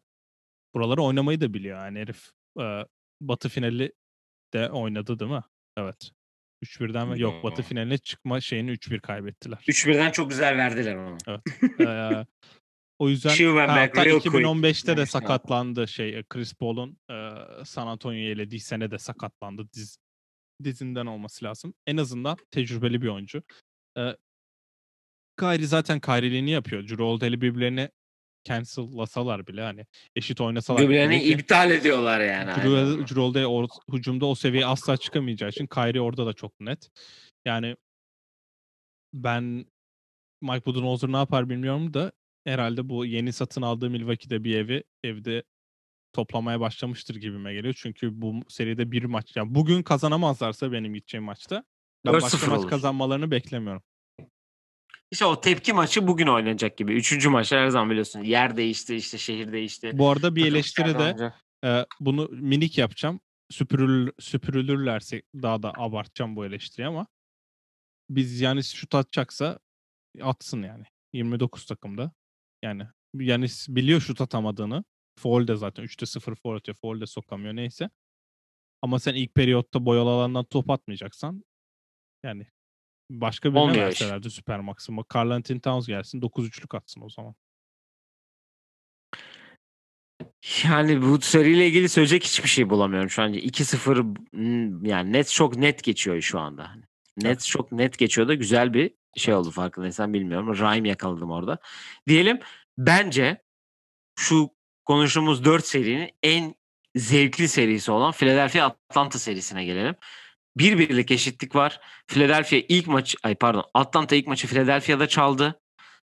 buraları 0.73 1.03
oynamayı 1.03 1.41
da 1.41 1.53
biliyor. 1.53 1.77
Yani 1.77 1.99
herif 1.99 2.29
e, 2.59 2.85
Batı 3.21 3.49
finali 3.49 3.93
de 4.53 4.69
oynadı 4.69 5.19
değil 5.19 5.31
mi? 5.31 5.43
Evet. 5.77 6.11
3-1'den 6.63 7.07
mi? 7.07 7.21
Yok 7.21 7.43
Batı 7.43 7.61
finaline 7.61 7.97
çıkma 7.97 8.41
şeyini 8.41 8.71
3-1 8.71 8.99
kaybettiler. 8.99 9.57
3-1'den 9.57 10.11
çok 10.11 10.29
güzel 10.29 10.57
verdiler 10.57 10.95
onu. 10.95 11.17
Ee, 11.79 12.25
o 12.99 13.09
yüzden 13.09 13.29
ha, 13.29 13.67
back 13.67 13.97
hatta 13.97 14.05
real 14.05 14.19
quick 14.19 14.37
2015'te 14.37 14.97
de 14.97 15.05
sakatlandı 15.05 15.87
şey 15.87 16.23
Chris 16.23 16.53
Paul'un 16.53 16.97
e, 17.11 17.31
San 17.65 17.87
Antonio'yu 17.87 18.31
elediği 18.31 18.59
sene 18.59 18.91
de 18.91 18.97
sakatlandı 18.97 19.67
diz, 19.73 19.97
dizinden 20.63 21.05
olması 21.05 21.45
lazım. 21.45 21.73
En 21.87 21.97
azından 21.97 22.37
tecrübeli 22.51 23.01
bir 23.01 23.07
oyuncu. 23.07 23.43
Ee, 23.97 24.15
Kyrie 25.39 25.65
zaten 25.67 25.99
Kyrie'liğini 25.99 26.51
yapıyor. 26.51 26.83
Drew 26.87 27.03
Holiday'le 27.03 27.41
birbirlerini 27.41 27.89
cancel'lasalar 28.43 29.47
bile 29.47 29.61
hani 29.61 29.85
eşit 30.15 30.41
oynasalar 30.41 30.81
Birbirlerini 30.81 31.19
bile 31.21 31.25
iptal 31.25 31.71
ediyorlar 31.71 32.19
yani. 32.19 32.51
Holiday 32.51 33.43
or- 33.43 33.93
hücumda 33.93 34.25
o 34.25 34.35
seviyeye 34.35 34.65
asla 34.65 34.97
çıkamayacağı 34.97 35.49
için 35.49 35.67
Kyrie 35.67 36.01
orada 36.01 36.25
da 36.25 36.33
çok 36.33 36.59
net. 36.59 36.89
Yani 37.45 37.75
ben 39.13 39.65
Mike 40.41 40.65
Budenholzer 40.65 41.11
ne 41.11 41.17
yapar 41.17 41.49
bilmiyorum 41.49 41.93
da 41.93 42.11
herhalde 42.45 42.89
bu 42.89 43.05
yeni 43.05 43.33
satın 43.33 43.61
aldığı 43.61 43.89
Milwaukee'de 43.89 44.43
bir 44.43 44.55
evi 44.55 44.83
evde 45.03 45.43
toplamaya 46.13 46.59
başlamıştır 46.59 47.15
gibime 47.15 47.53
geliyor. 47.53 47.75
Çünkü 47.77 48.21
bu 48.21 48.39
seride 48.49 48.91
bir 48.91 49.03
maç 49.03 49.35
yani 49.35 49.55
bugün 49.55 49.83
kazanamazlarsa 49.83 50.71
benim 50.71 50.93
gideceğim 50.93 51.23
maçta 51.23 51.63
ben 52.05 52.11
4-0 52.11 52.21
başka 52.21 52.47
maç 52.47 52.59
olur. 52.59 52.69
kazanmalarını 52.69 53.31
beklemiyorum. 53.31 53.83
İşte 55.11 55.25
o 55.25 55.41
tepki 55.41 55.73
maçı 55.73 56.07
bugün 56.07 56.27
oynanacak 56.27 56.77
gibi. 56.77 56.93
Üçüncü 56.93 57.29
maç 57.29 57.51
her 57.51 57.69
zaman 57.69 57.89
biliyorsun. 57.89 58.23
Yer 58.23 58.57
değişti 58.57 58.95
işte 58.95 59.17
şehir 59.17 59.51
değişti. 59.51 59.91
Bu 59.93 60.09
arada 60.09 60.35
bir 60.35 60.45
eleştiri 60.45 60.99
de 60.99 61.33
e, 61.65 61.85
bunu 61.99 62.29
minik 62.31 62.77
yapacağım. 62.77 63.19
Süpürül, 63.51 64.11
süpürülürlerse 64.19 65.21
daha 65.35 65.63
da 65.63 65.73
abartacağım 65.77 66.35
bu 66.35 66.45
eleştiriyi 66.45 66.87
ama 66.87 67.07
biz 68.09 68.41
yani 68.41 68.63
şut 68.63 68.95
atacaksa 68.95 69.59
atsın 70.21 70.63
yani. 70.63 70.83
29 71.13 71.65
takımda. 71.65 72.11
Yani 72.63 72.87
yani 73.13 73.47
biliyor 73.67 74.01
şut 74.01 74.21
atamadığını. 74.21 74.83
Foul 75.19 75.47
de 75.47 75.55
zaten 75.55 75.85
3'te 75.85 76.05
0 76.05 76.35
foul 76.35 76.55
atıyor. 76.55 76.77
Foul 76.81 77.01
de 77.01 77.05
sokamıyor 77.05 77.55
neyse. 77.55 77.89
Ama 78.81 78.99
sen 78.99 79.15
ilk 79.15 79.35
periyotta 79.35 79.85
boyalı 79.85 80.09
alandan 80.09 80.45
top 80.45 80.69
atmayacaksan 80.69 81.43
yani 82.23 82.47
başka 83.09 83.49
birine 83.49 83.59
Olmuyor 83.59 83.91
iş. 83.91 84.01
verselerdi 84.01 84.29
süper 84.29 84.59
maksimum. 84.59 85.05
Carl 85.15 85.29
Anthony 85.29 85.59
Towns 85.59 85.87
gelsin 85.87 86.21
9-3'lük 86.21 86.77
atsın 86.77 87.01
o 87.01 87.09
zaman. 87.09 87.35
Yani 90.63 91.01
bu 91.01 91.21
seriyle 91.21 91.67
ilgili 91.67 91.89
söyleyecek 91.89 92.23
hiçbir 92.23 92.49
şey 92.49 92.69
bulamıyorum 92.69 93.09
şu 93.09 93.21
an. 93.21 93.33
2-0 93.33 94.15
hmm, 94.31 94.85
yani 94.85 95.13
net 95.13 95.29
çok 95.29 95.55
net 95.57 95.83
geçiyor 95.83 96.21
şu 96.21 96.39
anda. 96.39 96.69
Hani 96.69 96.83
Net 97.17 97.25
Evet. 97.25 97.45
çok 97.45 97.71
net 97.71 97.97
geçiyor 97.97 98.27
da 98.27 98.33
güzel 98.33 98.73
bir 98.73 98.91
şey 99.17 99.33
oldu 99.33 99.51
farkındaysan 99.51 100.13
bilmiyorum. 100.13 100.55
Rhyme 100.55 100.89
yakaladım 100.89 101.31
orada. 101.31 101.57
Diyelim 102.07 102.39
bence 102.77 103.41
şu 104.19 104.49
konuştuğumuz 104.85 105.45
4 105.45 105.65
serinin 105.65 106.09
en 106.23 106.55
zevkli 106.95 107.47
serisi 107.47 107.91
olan 107.91 108.11
Philadelphia 108.11 108.65
Atlanta 108.65 109.19
serisine 109.19 109.65
gelelim. 109.65 109.95
Bir 110.57 110.77
birlik 110.77 111.11
eşitlik 111.11 111.55
var. 111.55 111.79
Philadelphia 112.07 112.57
ilk 112.69 112.87
maç 112.87 113.15
ay 113.23 113.35
pardon 113.35 113.63
Atlanta 113.73 114.15
ilk 114.15 114.27
maçı 114.27 114.47
Philadelphia'da 114.47 115.07
çaldı. 115.07 115.59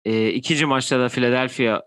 Ee, 0.04 0.28
ikinci 0.28 0.66
maçta 0.66 1.00
da 1.00 1.08
Philadelphia 1.08 1.82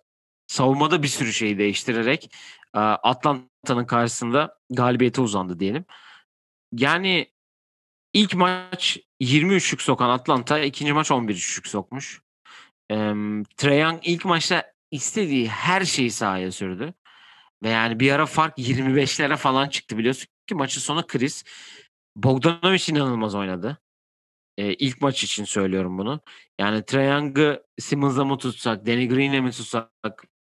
savunmada 0.48 1.04
bir 1.04 1.08
sürü 1.08 1.34
şeyi 1.34 1.58
değiştirerek 1.58 2.30
e, 2.76 2.80
Atlanta'nın 2.80 3.86
karşısında 3.86 4.58
galibiyete 4.70 5.22
uzandı 5.22 5.60
diyelim. 5.60 5.86
Yani 6.72 7.32
ilk 8.14 8.34
maç 8.36 9.00
23'lük 9.22 9.82
sokan 9.82 10.10
Atlanta 10.10 10.60
ikinci 10.60 10.94
maç 10.94 11.12
11'lük 11.12 11.68
sokmuş. 11.68 12.22
Ee, 12.91 12.96
Trae 13.58 13.78
Young 13.78 14.00
ilk 14.04 14.26
maçta 14.26 14.74
istediği 14.91 15.48
her 15.48 15.86
şeyi 15.86 16.12
sahaya 16.12 16.52
sürdü. 16.52 16.94
Ve 17.64 17.70
yani 17.70 18.00
bir 18.00 18.12
ara 18.12 18.26
fark 18.26 18.58
25'lere 18.58 19.38
falan 19.38 19.70
çıktı 19.70 19.98
biliyorsun 19.98 20.28
ki 20.48 20.56
maçın 20.56 20.82
sonu 20.82 21.08
Chris. 21.08 21.44
Bogdanovic 22.16 22.84
inanılmaz 22.89 23.36
oynadı. 23.36 23.78
Ee, 24.57 24.74
ilk 24.74 25.01
maç 25.01 25.24
için 25.24 25.43
söylüyorum 25.45 25.97
bunu. 25.97 26.22
Yani 26.59 26.86
Trae 26.86 27.59
Simmons'la 27.80 28.26
mı 28.26 28.38
tutsak, 28.38 28.86
Danny 28.88 29.07
Green'le 29.07 29.43
mi 29.43 29.51
tutsak, 29.51 29.89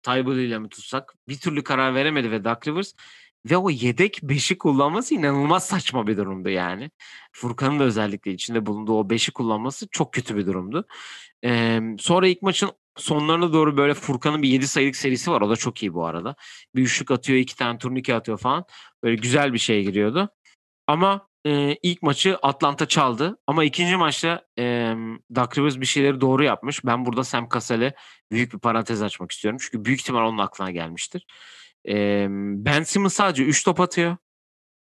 Tybal 0.03 0.37
ile 0.37 0.59
mi 0.59 0.69
tutsak 0.69 1.15
bir 1.29 1.39
türlü 1.39 1.65
karar 1.65 1.95
veremedi 1.95 2.31
ve 2.31 2.45
Doug 2.45 2.69
Rivers 2.69 2.93
ve 3.51 3.57
o 3.57 3.71
yedek 3.71 4.21
beşi 4.23 4.59
kullanması 4.59 5.15
inanılmaz 5.15 5.67
saçma 5.67 6.07
bir 6.07 6.17
durumdu 6.17 6.49
yani. 6.49 6.91
Furkan'ın 7.33 7.79
da 7.79 7.85
özellikle 7.85 8.33
içinde 8.33 8.67
bulunduğu 8.67 8.99
o 8.99 9.11
beşi 9.11 9.33
kullanması 9.33 9.89
çok 9.91 10.13
kötü 10.13 10.37
bir 10.37 10.47
durumdu. 10.47 10.87
Ee, 11.45 11.81
sonra 11.99 12.27
ilk 12.27 12.43
maçın 12.43 12.71
sonlarına 12.97 13.53
doğru 13.53 13.77
böyle 13.77 13.95
Furkan'ın 13.95 14.43
bir 14.43 14.49
7 14.49 14.69
sayılık 14.69 14.97
serisi 14.97 15.31
var. 15.31 15.41
O 15.41 15.51
da 15.51 15.57
çok 15.57 15.83
iyi 15.83 15.95
bu 15.95 16.07
arada. 16.07 16.37
Bir 16.75 16.83
üçlük 16.83 17.11
atıyor, 17.11 17.39
iki 17.39 17.57
tane 17.57 17.79
turnike 17.79 18.15
atıyor 18.15 18.39
falan. 18.39 18.65
Böyle 19.03 19.17
güzel 19.17 19.53
bir 19.53 19.59
şeye 19.59 19.83
giriyordu. 19.83 20.29
Ama 20.87 21.29
e, 21.47 21.75
ilk 21.83 22.03
maçı 22.03 22.39
Atlanta 22.43 22.89
çaldı. 22.89 23.39
Ama 23.47 23.65
ikinci 23.65 23.97
maçta 23.97 24.47
e, 24.59 24.95
Doug 25.35 25.59
Rivers 25.59 25.81
bir 25.81 25.87
şeyleri 25.87 26.21
doğru 26.21 26.45
yapmış. 26.45 26.85
Ben 26.85 27.07
burada 27.07 27.25
Sam 27.25 27.49
Cassell'e 27.55 27.95
büyük 28.33 28.55
bir 28.55 28.59
parantez 28.59 29.03
açmak 29.03 29.33
istiyorum. 29.33 29.59
Çünkü 29.63 29.85
büyük 29.85 30.01
ihtimal 30.01 30.27
onun 30.29 30.39
aklına 30.39 30.71
gelmiştir. 30.71 31.27
E, 31.89 32.27
ben 32.65 32.83
Simmons 32.83 33.15
sadece 33.15 33.45
3 33.45 33.65
top 33.65 33.81
atıyor. 33.81 34.17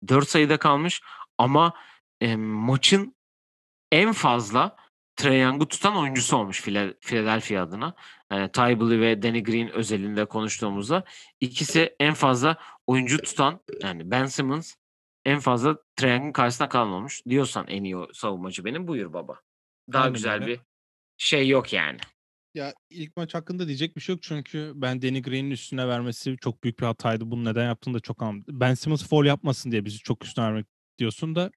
4 0.07 0.30
sayıda 0.30 0.57
kalmış. 0.57 1.01
Ama 1.38 1.74
e, 2.22 2.36
maçın 2.36 3.16
en 3.91 4.12
fazla 4.12 4.76
Trae 5.16 5.38
Young'u 5.38 5.68
tutan 5.68 5.97
oyuncusu 5.97 6.38
olmuş 6.38 6.62
Phila- 6.68 6.99
Philadelphia 7.01 7.62
adına. 7.62 7.93
Yani 8.32 8.51
Tybal 8.51 8.89
ve 8.89 9.22
Danny 9.22 9.43
Green 9.43 9.70
özelinde 9.70 10.26
konuştuğumuzda 10.26 11.03
ikisi 11.39 11.95
en 11.99 12.14
fazla 12.14 12.57
oyuncu 12.88 13.18
tutan 13.18 13.59
yani 13.84 14.12
Ben 14.12 14.26
Simmons 14.26 14.76
en 15.26 15.39
fazla 15.39 15.78
Trae 15.95 16.11
Young'un 16.11 16.32
karşısına 16.32 16.69
kalan 16.69 16.89
olmuş. 16.91 17.22
Diyorsan 17.30 17.67
en 17.67 17.84
iyi 17.84 17.95
savunmacı 18.13 18.65
benim 18.65 18.88
buyur 18.88 19.13
baba. 19.13 19.39
Daha 19.93 20.03
Aynen 20.03 20.13
güzel 20.13 20.34
öyle. 20.34 20.47
bir 20.47 20.59
şey 21.17 21.47
yok 21.47 21.74
yani. 21.74 21.97
Ya 22.53 22.74
ilk 22.89 23.17
maç 23.17 23.34
hakkında 23.34 23.67
diyecek 23.67 23.95
bir 23.95 24.01
şey 24.01 24.15
yok 24.15 24.24
çünkü 24.24 24.72
ben 24.76 25.01
Danny 25.01 25.22
Green'in 25.22 25.51
üstüne 25.51 25.88
vermesi 25.88 26.38
çok 26.41 26.63
büyük 26.63 26.80
bir 26.80 26.86
hataydı. 26.86 27.32
Bunu 27.32 27.45
neden 27.45 27.65
yaptığını 27.65 27.93
da 27.93 27.99
çok 27.99 28.22
anlamadım. 28.22 28.59
Ben 28.59 28.74
Simmons 28.74 29.09
foul 29.09 29.26
yapmasın 29.26 29.72
diye 29.72 29.86
bizi 29.86 29.97
çok 29.99 30.26
üstüne 30.26 30.45
vermek 30.45 30.65
diyorsun 30.99 31.36
da 31.36 31.51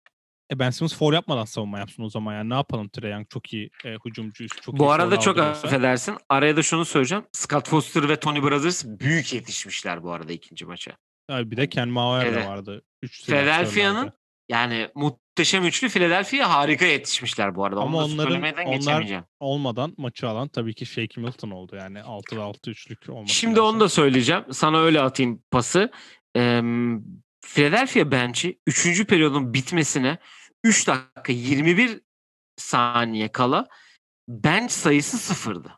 e 0.53 0.59
Ben 0.59 0.71
Simmons 0.71 0.97
foul 0.97 1.13
yapmadan 1.13 1.45
savunma 1.45 1.79
yapsın 1.79 2.03
o 2.03 2.09
zaman 2.09 2.35
yani 2.35 2.51
ne 2.51 2.55
yapalım 2.55 2.89
Trae 2.89 3.11
Young 3.11 3.27
çok 3.31 3.53
iyi 3.53 3.71
e, 3.85 3.97
hücumcu, 4.07 4.49
çok 4.49 4.75
iyi 4.75 4.79
Bu 4.79 4.91
arada 4.93 5.15
foul 5.15 5.25
çok 5.25 5.39
aldırıyorsa. 5.39 5.67
affedersin. 5.69 6.17
Araya 6.29 6.57
da 6.57 6.63
şunu 6.63 6.85
söyleyeceğim. 6.85 7.25
Scott 7.33 7.69
Foster 7.69 8.09
ve 8.09 8.21
Tony 8.21 8.43
Brothers 8.43 8.85
büyük 8.85 9.33
yetişmişler 9.33 10.03
bu 10.03 10.13
arada 10.13 10.33
ikinci 10.33 10.65
maça. 10.67 10.97
Ay, 11.29 11.51
bir 11.51 11.57
de 11.57 11.69
Ken 11.69 11.89
Mauer 11.89 12.27
Evet. 12.27 12.45
de 12.45 12.49
vardı. 12.49 12.83
Üç 13.03 13.25
Philadelphia'nın 13.27 14.13
yani 14.49 14.89
muhteşem 14.95 15.65
üçlü 15.65 15.89
Philadelphia 15.89 16.51
harika 16.55 16.85
yetişmişler 16.85 17.55
bu 17.55 17.65
arada. 17.65 17.81
Ama 17.81 17.99
Onu 18.05 18.15
onların- 18.15 18.55
onlar- 18.67 19.25
olmadan 19.41 19.95
maçı 19.99 20.29
alan 20.29 20.49
tabii 20.49 20.75
ki 20.75 20.87
Shake 20.87 21.21
Milton 21.21 21.51
oldu 21.51 21.77
yani 21.77 21.99
6'da 22.03 22.43
6 22.43 22.71
üçlük 22.71 23.09
olması 23.09 23.35
Şimdi 23.35 23.57
lazım. 23.57 23.75
onu 23.75 23.81
da 23.81 23.89
söyleyeceğim. 23.89 24.45
Sana 24.53 24.81
öyle 24.81 25.01
atayım 25.01 25.43
pası. 25.51 25.91
Ee, 26.37 26.63
Philadelphia 27.47 28.11
bench'i 28.11 28.59
3. 28.67 29.05
periyodun 29.05 29.55
bitmesine 29.55 30.19
3 30.65 30.87
dakika 30.89 31.15
dakika 31.17 31.33
21 31.33 32.01
saniye 32.57 33.29
kala 33.29 33.67
bench 34.29 34.71
sayısı 34.71 35.19
sıfırdı. 35.19 35.73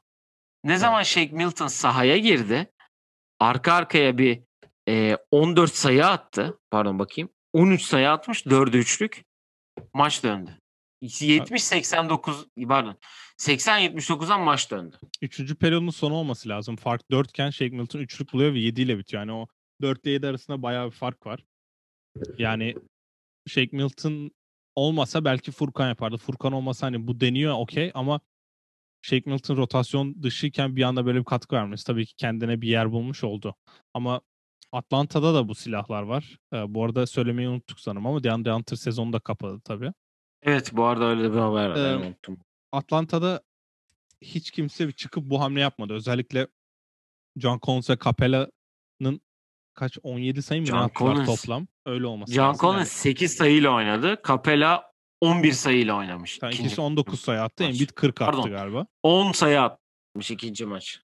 Ne 0.64 0.76
zaman 0.76 1.03
Shake 1.03 1.32
Milton 1.32 1.66
sahaya 1.66 2.18
girdi 2.18 2.72
arka 3.40 3.72
arkaya 3.72 4.18
bir 4.18 4.40
e, 4.89 5.16
14 5.30 5.74
sayı 5.74 6.07
attı. 6.07 6.59
Pardon 6.70 6.99
bakayım. 6.99 7.30
13 7.53 7.82
sayı 7.82 8.11
atmış. 8.11 8.47
4'e 8.47 8.80
3'lük. 8.80 9.24
Maç 9.95 10.24
döndü. 10.24 10.59
70-89 11.03 12.66
pardon. 12.68 12.97
80-79'dan 13.39 14.41
maç 14.41 14.70
döndü. 14.70 14.97
Üçüncü 15.22 15.55
periyodun 15.55 15.91
sonu 15.91 16.14
olması 16.14 16.49
lazım. 16.49 16.76
Fark 16.76 17.11
4 17.11 17.30
iken 17.30 17.51
Shake 17.51 17.76
Milton 17.76 17.99
üçlük 17.99 18.32
buluyor 18.32 18.55
ve 18.55 18.59
7 18.59 18.82
ile 18.82 18.99
bitiyor. 18.99 19.22
Yani 19.22 19.32
o 19.32 19.47
4 19.82 20.05
ile 20.05 20.11
7 20.11 20.26
arasında 20.26 20.62
bayağı 20.62 20.87
bir 20.87 20.97
fark 20.97 21.26
var. 21.26 21.45
Yani 22.39 22.74
Shake 23.47 23.76
Milton 23.76 24.30
olmasa 24.76 25.24
belki 25.24 25.53
Furkan 25.53 25.89
yapardı. 25.89 26.16
Furkan 26.16 26.53
olmasa 26.53 26.87
hani 26.87 27.07
bu 27.07 27.20
deniyor 27.20 27.55
okey 27.59 27.91
ama 27.95 28.20
Shake 29.03 29.30
Milton 29.30 29.57
rotasyon 29.57 30.22
dışıyken 30.22 30.76
bir 30.76 30.82
anda 30.82 31.07
böyle 31.07 31.18
bir 31.18 31.24
katkı 31.24 31.57
vermesi 31.57 31.84
tabii 31.84 32.07
ki 32.07 32.14
kendine 32.16 32.61
bir 32.61 32.68
yer 32.68 32.93
bulmuş 32.93 33.24
oldu. 33.24 33.55
Ama 33.95 34.20
Atlanta'da 34.77 35.35
da 35.35 35.49
bu 35.49 35.55
silahlar 35.55 36.03
var. 36.03 36.39
Ee, 36.53 36.74
bu 36.74 36.85
arada 36.85 37.07
söylemeyi 37.07 37.49
unuttuk 37.49 37.81
sanırım 37.81 38.07
ama 38.07 38.24
DeAndre 38.24 38.53
Hunter 38.53 38.77
sezonu 38.77 39.12
da 39.12 39.20
kapadı 39.20 39.61
tabii. 39.64 39.93
Evet 40.43 40.70
bu 40.72 40.85
arada 40.85 41.05
öyle 41.05 41.33
bir 41.33 41.39
haber 41.39 41.68
var. 41.68 41.77
Ee, 41.77 41.97
unuttum. 41.97 42.39
Atlanta'da 42.72 43.43
hiç 44.22 44.51
kimse 44.51 44.93
çıkıp 44.93 45.24
bu 45.24 45.41
hamle 45.41 45.61
yapmadı. 45.61 45.93
Özellikle 45.93 46.47
John 47.37 47.61
Collins 47.62 47.91
ve 47.91 47.97
Capella'nın 48.05 49.20
kaç 49.74 49.99
17 50.03 50.43
sayı 50.43 50.61
mı 50.61 50.66
John 50.66 50.81
yaptılar 50.81 51.27
toplam? 51.27 51.66
Öyle 51.87 52.07
olması 52.07 52.33
John 52.33 52.49
lazım. 52.49 52.61
Collins 52.61 52.79
Yani. 53.07 53.14
8 53.14 53.37
sayıyla 53.37 53.70
oynadı. 53.70 54.20
Capella 54.29 54.93
11 55.20 55.53
sayıyla 55.53 55.97
oynamış. 55.97 56.39
Yani 56.43 56.53
ikinci 56.53 56.66
ikisi 56.66 56.81
19 56.81 57.20
sayı 57.20 57.43
attı. 57.43 57.64
maç. 57.64 57.72
Embiid 57.74 57.91
40 57.91 58.22
attı 58.22 58.33
Pardon. 58.37 58.51
galiba. 58.51 58.87
10 59.03 59.33
sayı 59.33 59.61
atmış 59.62 60.31
ikinci 60.31 60.66
maç. 60.66 61.01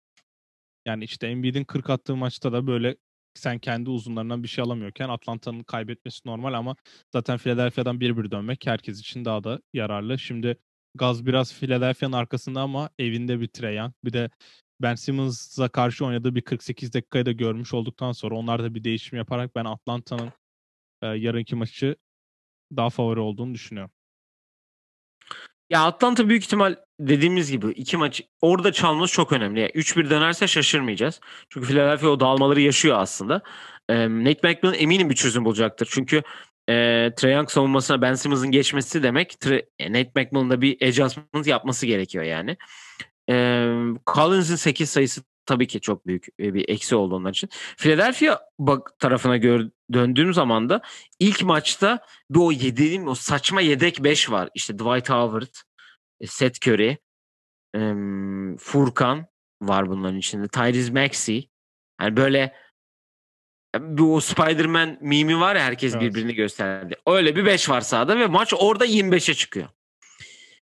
Yani 0.86 1.04
işte 1.04 1.26
Embiid'in 1.26 1.64
40 1.64 1.90
attığı 1.90 2.16
maçta 2.16 2.52
da 2.52 2.66
böyle 2.66 2.96
sen 3.34 3.58
kendi 3.58 3.90
uzunlarından 3.90 4.42
bir 4.42 4.48
şey 4.48 4.64
alamıyorken 4.64 5.08
Atlanta'nın 5.08 5.62
kaybetmesi 5.62 6.20
normal 6.28 6.54
ama 6.54 6.76
zaten 7.12 7.38
Philadelphia'dan 7.38 8.00
1-1 8.00 8.30
dönmek 8.30 8.66
herkes 8.66 9.00
için 9.00 9.24
daha 9.24 9.44
da 9.44 9.60
yararlı. 9.72 10.18
Şimdi 10.18 10.58
Gaz 10.94 11.26
biraz 11.26 11.54
Philadelphia'nın 11.54 12.12
arkasında 12.12 12.60
ama 12.60 12.90
evinde 12.98 13.40
bir 13.40 13.48
Trae 13.48 13.74
Young. 13.74 13.92
Bir 14.04 14.12
de 14.12 14.30
Ben 14.82 14.94
Simmons'a 14.94 15.68
karşı 15.68 16.06
oynadığı 16.06 16.34
bir 16.34 16.42
48 16.42 16.94
dakikayı 16.94 17.26
da 17.26 17.32
görmüş 17.32 17.74
olduktan 17.74 18.12
sonra 18.12 18.34
onlar 18.34 18.62
da 18.62 18.74
bir 18.74 18.84
değişim 18.84 19.18
yaparak 19.18 19.56
ben 19.56 19.64
Atlanta'nın 19.64 20.32
e, 21.02 21.06
yarınki 21.06 21.56
maçı 21.56 21.96
daha 22.76 22.90
favori 22.90 23.20
olduğunu 23.20 23.54
düşünüyorum. 23.54 23.92
Ya 25.70 25.84
Atlanta 25.84 26.28
büyük 26.28 26.44
ihtimal 26.44 26.76
dediğimiz 27.08 27.50
gibi 27.50 27.70
iki 27.70 27.96
maç 27.96 28.22
orada 28.40 28.72
çalması 28.72 29.12
çok 29.12 29.32
önemli. 29.32 29.60
Yani 29.60 29.70
3-1 29.70 30.10
dönerse 30.10 30.48
şaşırmayacağız. 30.48 31.20
Çünkü 31.48 31.66
Philadelphia 31.66 32.08
o 32.08 32.20
dağılmaları 32.20 32.60
yaşıyor 32.60 32.98
aslında. 32.98 33.42
Ee, 33.88 34.08
Nate 34.08 34.48
McMillan 34.48 34.74
eminim 34.74 35.10
bir 35.10 35.14
çözüm 35.14 35.44
bulacaktır. 35.44 35.88
Çünkü 35.90 36.22
e, 36.68 36.72
Trae 37.16 37.32
Young 37.32 37.50
savunmasına 37.50 38.02
Ben 38.02 38.14
Simmons'ın 38.14 38.50
geçmesi 38.50 39.02
demek 39.02 39.32
Tra- 39.32 39.66
e, 39.78 39.92
Nate 39.92 40.12
McMillan'ın 40.16 40.50
da 40.50 40.60
bir 40.60 40.88
adjustment 40.88 41.46
yapması 41.46 41.86
gerekiyor 41.86 42.24
yani. 42.24 42.56
Ee, 43.30 43.74
Collins'in 44.06 44.56
8 44.56 44.90
sayısı 44.90 45.22
tabii 45.46 45.66
ki 45.66 45.80
çok 45.80 46.06
büyük 46.06 46.26
e, 46.40 46.54
bir 46.54 46.68
eksi 46.68 46.96
oldu 46.96 47.14
onlar 47.14 47.30
için. 47.30 47.50
Philadelphia 47.76 48.38
bak 48.58 48.98
tarafına 48.98 49.36
gör, 49.36 49.68
döndüğüm 49.92 50.34
zaman 50.34 50.68
da 50.68 50.82
ilk 51.18 51.42
maçta 51.42 51.98
bir 52.30 52.40
o 52.40 52.52
yediğim 52.52 53.08
o 53.08 53.14
saçma 53.14 53.60
yedek 53.60 54.04
5 54.04 54.30
var. 54.30 54.48
İşte 54.54 54.74
Dwight 54.74 55.10
Howard, 55.10 55.42
e, 55.42 55.52
Seth 56.26 56.68
Curry, 56.68 56.98
Furkan 58.58 59.26
var 59.62 59.88
bunların 59.88 60.18
içinde. 60.18 60.48
Tyrese 60.48 60.92
Maxey. 60.92 61.48
Yani 62.00 62.16
böyle 62.16 62.54
e, 63.76 63.98
bu 63.98 64.20
Spider-Man 64.20 64.98
mimi 65.00 65.40
var 65.40 65.56
ya 65.56 65.62
herkes 65.62 65.94
Evet. 65.94 66.02
birbirini 66.02 66.34
gösterdi. 66.34 66.94
Öyle 67.06 67.36
bir 67.36 67.46
5 67.46 67.68
var 67.68 67.80
sahada 67.80 68.18
ve 68.18 68.26
maç 68.26 68.54
orada 68.58 68.86
25'e 68.86 69.34
çıkıyor. 69.34 69.68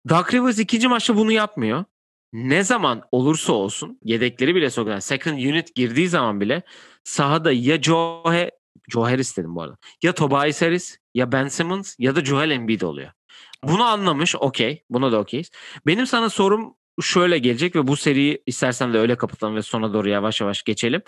Doug 0.10 0.34
Rivers 0.34 0.60
ikinci 0.60 0.88
maçta 0.88 1.16
bunu 1.16 1.32
yapmıyor. 1.32 1.86
Ne 2.34 2.64
zaman 2.64 3.04
olursa 3.12 3.54
olsun 3.54 4.00
yedekleri 4.04 4.56
bile 4.56 4.70
sokuyor. 4.70 5.00
Second 5.00 5.38
unit 5.38 5.76
girdiği 5.76 6.10
zaman 6.10 6.42
bile 6.42 6.62
sahada 7.04 7.52
ya 7.52 7.82
Joe, 7.82 8.24
Joe 8.90 9.04
Harris 9.04 9.38
dedim 9.38 9.56
bu 9.56 9.62
arada. 9.62 9.78
Ya 10.04 10.14
Tobias 10.14 10.62
Harris 10.62 10.98
ya 11.14 11.32
Ben 11.32 11.48
Simmons 11.48 11.96
ya 12.00 12.16
da 12.16 12.26
Joel 12.26 12.50
Embiid 12.50 12.82
oluyor. 12.82 13.12
Bunu 13.64 13.84
anlamış 13.84 14.36
okey. 14.36 14.84
Buna 14.90 15.12
da 15.12 15.20
okeyiz. 15.20 15.52
Benim 15.88 16.08
sana 16.08 16.30
sorum 16.30 16.76
şöyle 17.02 17.38
gelecek 17.38 17.76
ve 17.76 17.88
bu 17.88 17.96
seriyi 17.96 18.44
istersen 18.46 18.94
de 18.94 18.98
öyle 19.00 19.16
kapatalım 19.16 19.56
ve 19.56 19.62
sona 19.62 19.94
doğru 19.94 20.10
yavaş 20.10 20.42
yavaş 20.42 20.64
geçelim. 20.64 21.02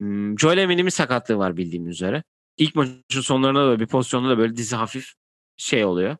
Hmm, 0.00 0.38
Joel 0.38 0.68
bir 0.68 0.90
sakatlığı 0.90 1.38
var 1.38 1.56
bildiğim 1.56 1.88
üzere. 1.88 2.22
İlk 2.56 2.74
maçın 2.74 3.20
sonlarında 3.20 3.70
da 3.70 3.80
bir 3.80 3.86
pozisyonda 3.86 4.28
da 4.28 4.38
böyle 4.38 4.56
dizi 4.56 4.76
hafif 4.76 5.12
şey 5.56 5.84
oluyor. 5.84 6.16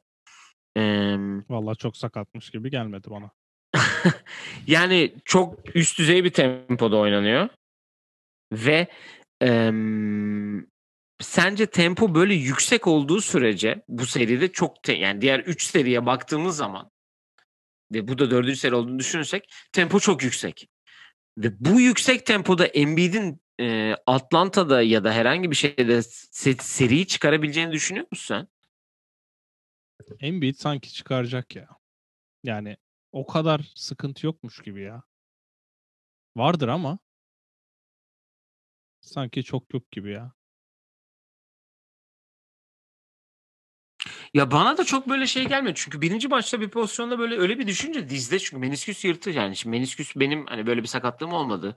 Eee 0.77 1.19
Vallahi 1.49 1.77
çok 1.77 1.97
sakatmış 1.97 2.51
gibi 2.51 2.71
gelmedi 2.71 3.11
bana. 3.11 3.31
yani 4.67 5.15
çok 5.25 5.77
üst 5.77 5.99
düzey 5.99 6.25
bir 6.25 6.31
tempoda 6.31 6.97
oynanıyor. 6.97 7.49
Ve 8.53 8.87
em, 9.41 10.67
sence 11.21 11.67
tempo 11.67 12.15
böyle 12.15 12.35
yüksek 12.35 12.87
olduğu 12.87 13.21
sürece 13.21 13.83
bu 13.89 14.07
seride 14.07 14.53
çok 14.53 14.83
te- 14.83 14.93
yani 14.93 15.21
diğer 15.21 15.41
3 15.41 15.63
seriye 15.65 16.07
baktığımız 16.07 16.57
zaman 16.57 16.91
ve 17.93 18.09
bu 18.09 18.19
da 18.19 18.31
dördüncü 18.31 18.57
seri 18.57 18.75
olduğunu 18.75 18.99
düşünürsek 18.99 19.53
tempo 19.73 20.01
çok 20.01 20.23
yüksek. 20.23 20.69
Ve 21.39 21.61
bu 21.61 21.81
yüksek 21.81 22.27
tempoda 22.27 22.67
Embiid'in 22.67 23.43
e, 23.61 23.95
Atlanta'da 24.07 24.83
ya 24.83 25.05
da 25.05 25.13
herhangi 25.13 25.51
bir 25.51 25.57
şeyde 25.57 25.99
se- 25.99 26.63
seriyi 26.63 27.07
çıkarabileceğini 27.07 27.73
düşünüyor 27.73 28.07
musun 28.11 28.35
sen? 28.35 28.49
Embiid 30.21 30.55
sanki 30.55 30.93
çıkaracak 30.93 31.57
ya. 31.57 31.69
Yani 32.45 32.77
o 33.13 33.27
kadar 33.27 33.73
sıkıntı 33.75 34.27
yokmuş 34.27 34.63
gibi 34.63 34.83
ya. 34.83 35.03
Vardır 36.37 36.69
ama 36.69 36.99
sanki 39.01 39.45
çok 39.45 39.75
yok 39.75 39.91
gibi 39.91 40.13
ya. 40.13 40.33
Ya 44.35 44.51
bana 44.51 44.77
da 44.79 44.85
çok 44.85 45.09
böyle 45.09 45.27
şey 45.27 45.49
gelmiyor. 45.49 45.75
Çünkü 45.75 46.01
birinci 46.01 46.29
maçta 46.29 46.61
bir 46.61 46.69
pozisyonda 46.69 47.19
böyle 47.19 47.39
öyle 47.39 47.59
bir 47.59 47.67
düşünce 47.67 48.09
dizde 48.09 48.39
çünkü 48.39 48.57
menisküs 48.61 49.05
yırtı 49.05 49.31
yani. 49.31 49.57
Şimdi 49.57 49.77
menisküs 49.77 50.17
benim 50.17 50.47
hani 50.47 50.67
böyle 50.67 50.83
bir 50.83 50.87
sakatlığım 50.87 51.33
olmadı. 51.33 51.77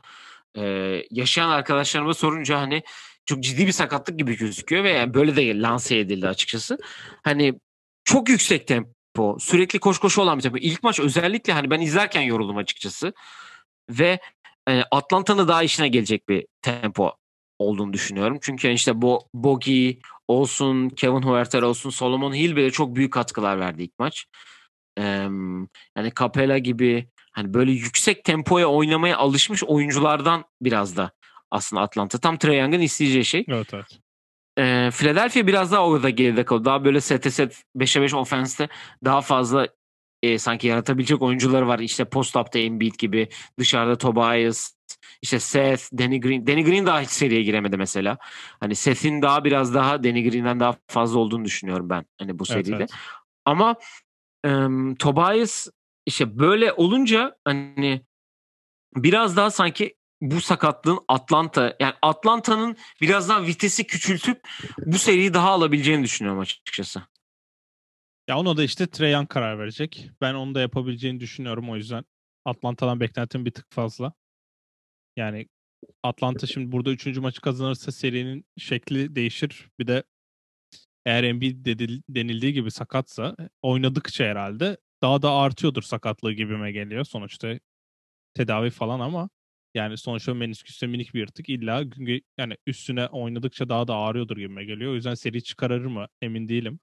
Ee, 0.58 1.04
yaşayan 1.12 1.50
arkadaşlarıma 1.50 2.14
sorunca 2.14 2.60
hani 2.60 2.84
çok 3.26 3.44
ciddi 3.44 3.68
bir 3.68 3.72
sakatlık 3.72 4.20
gibi 4.20 4.38
gözüküyor 4.38 4.84
ve 4.84 4.90
yani 4.90 5.14
böyle 5.14 5.36
de 5.36 5.60
lanse 5.62 5.98
edildi 5.98 6.28
açıkçası. 6.28 6.78
Hani 7.24 7.60
çok 8.04 8.30
yüksek 8.30 8.68
tempo, 8.68 9.38
sürekli 9.40 9.80
koş 9.80 10.00
koşu 10.00 10.22
olan 10.22 10.38
bir 10.38 10.44
tempo. 10.44 10.58
İlk 10.58 10.84
maç 10.84 11.00
özellikle 11.00 11.54
hani 11.54 11.70
ben 11.70 11.82
izlerken 11.82 12.22
yoruldum 12.22 12.58
açıkçası. 12.58 13.14
Ve 13.90 14.20
e, 14.70 14.84
Atlanta'nın 14.92 15.48
daha 15.48 15.64
işine 15.64 15.88
gelecek 15.88 16.30
bir 16.30 16.48
tempo 16.62 17.14
olduğunu 17.60 17.94
düşünüyorum. 17.94 18.38
Çünkü 18.42 18.70
işte 18.70 19.02
bu 19.02 19.30
Bogi 19.34 20.00
olsun, 20.28 20.90
Kevin 20.90 21.22
Huerter 21.22 21.62
olsun, 21.62 21.90
Solomon 21.90 22.34
Hill 22.34 22.56
bile 22.56 22.72
çok 22.72 22.96
büyük 22.96 23.14
katkılar 23.14 23.60
verdi 23.60 23.84
ilk 23.84 24.00
maç. 24.00 24.26
Ee, 24.98 25.04
yani 25.98 26.12
Capella 26.20 26.58
gibi 26.58 27.08
hani 27.32 27.54
böyle 27.54 27.72
yüksek 27.72 28.24
tempoya 28.24 28.68
oynamaya 28.68 29.18
alışmış 29.18 29.64
oyunculardan 29.64 30.46
biraz 30.62 30.98
da 30.98 31.12
aslında 31.52 31.82
Atlanta. 31.82 32.18
Tam 32.18 32.38
Trae 32.38 32.56
Young'ın 32.56 32.80
isteyeceği 32.80 33.26
şey. 33.26 33.46
Evet 33.50 33.74
evet. 33.74 34.00
Ee, 34.58 34.90
Philadelphia 34.92 35.48
biraz 35.48 35.72
daha 35.72 35.88
orada 35.88 36.10
geride 36.10 36.46
kaldı. 36.46 36.66
Daha 36.66 36.86
böyle 36.86 37.02
sete 37.02 37.32
set 37.32 37.64
5'e 37.76 38.02
5 38.02 38.14
ofenste 38.14 38.68
daha 39.06 39.22
fazla 39.22 39.68
e, 40.24 40.38
sanki 40.38 40.68
yaratabilecek 40.68 41.22
oyuncuları 41.22 41.68
var. 41.68 41.80
İşte 41.80 42.06
post-up'ta 42.06 42.60
Embiid 42.60 42.96
gibi, 42.98 43.30
dışarıda 43.60 43.98
Tobias, 43.98 44.73
işte 45.22 45.40
Seth, 45.40 45.84
Danny 45.98 46.20
Green. 46.20 46.48
Danny 46.48 46.64
Green 46.64 46.86
daha 46.86 47.02
hiç 47.02 47.10
seriye 47.10 47.44
giremedi 47.44 47.78
mesela. 47.78 48.18
Hani 48.60 48.76
Seth'in 48.76 49.22
daha 49.22 49.44
biraz 49.44 49.74
daha 49.74 50.04
Danny 50.04 50.30
Green'den 50.30 50.60
daha 50.60 50.76
fazla 50.88 51.20
olduğunu 51.20 51.46
düşünüyorum 51.46 51.90
ben 51.90 52.06
hani 52.20 52.40
bu 52.40 52.44
Evet, 52.50 52.66
seride. 52.66 52.76
evet. 52.76 52.92
Ama 53.46 53.76
em, 54.44 54.96
Tobias 54.96 55.68
işte 56.06 56.40
böyle 56.40 56.74
olunca 56.74 57.36
hani 57.46 58.02
biraz 58.96 59.38
daha 59.38 59.52
sanki 59.52 59.96
bu 60.22 60.42
sakatlığın 60.42 61.00
Atlanta 61.08 61.76
yani 61.80 61.94
Atlanta'nın 62.02 62.78
biraz 63.02 63.30
daha 63.30 63.46
vitesi 63.46 63.88
küçültüp 63.88 64.48
bu 64.86 64.98
seriyi 64.98 65.34
daha 65.34 65.50
alabileceğini 65.50 66.04
düşünüyorum 66.04 66.42
açıkçası. 66.42 67.02
Ya 68.28 68.38
ona 68.38 68.58
da 68.58 68.64
işte 68.64 68.88
Trae 68.88 69.10
Young 69.10 69.30
karar 69.30 69.60
verecek. 69.60 70.10
Ben 70.22 70.34
onu 70.34 70.56
da 70.56 70.62
yapabileceğini 70.62 71.20
düşünüyorum 71.20 71.70
o 71.70 71.76
yüzden. 71.76 72.06
Atlanta'dan 72.46 73.00
beklentim 73.00 73.46
bir 73.46 73.52
tık 73.52 73.72
fazla. 73.72 74.14
Yani 75.18 75.48
Atlanta 76.04 76.48
şimdi 76.48 76.72
burada 76.72 76.92
üçüncü 76.92 77.22
maçı 77.22 77.42
kazanırsa 77.42 77.92
serinin 77.92 78.46
şekli 78.58 79.16
değişir. 79.16 79.70
Bir 79.80 79.88
de 79.88 80.04
eğer 81.06 81.24
Embiid 81.24 81.66
denildiği 82.10 82.54
gibi 82.54 82.72
sakatsa 82.72 83.36
oynadıkça 83.62 84.26
herhalde 84.26 84.78
daha 85.02 85.22
da 85.22 85.32
artıyordur 85.32 85.82
sakatlığı 85.82 86.34
gibime 86.34 86.72
geliyor. 86.72 87.04
Sonuçta 87.06 87.60
tedavi 88.34 88.70
falan 88.70 89.00
ama 89.00 89.30
yani 89.74 89.98
sonuçta 89.98 90.34
menisküste 90.34 90.88
minik 90.88 91.14
bir 91.14 91.20
yırtık 91.20 91.50
illa 91.50 91.84
yani 92.38 92.58
üstüne 92.68 93.08
oynadıkça 93.08 93.70
daha 93.70 93.88
da 93.88 93.96
ağrıyordur 93.96 94.38
gibime 94.38 94.66
geliyor. 94.66 94.92
O 94.92 94.96
yüzden 94.96 95.14
seri 95.14 95.44
çıkarır 95.44 95.86
mı 95.86 96.08
emin 96.22 96.50
değilim. 96.50 96.80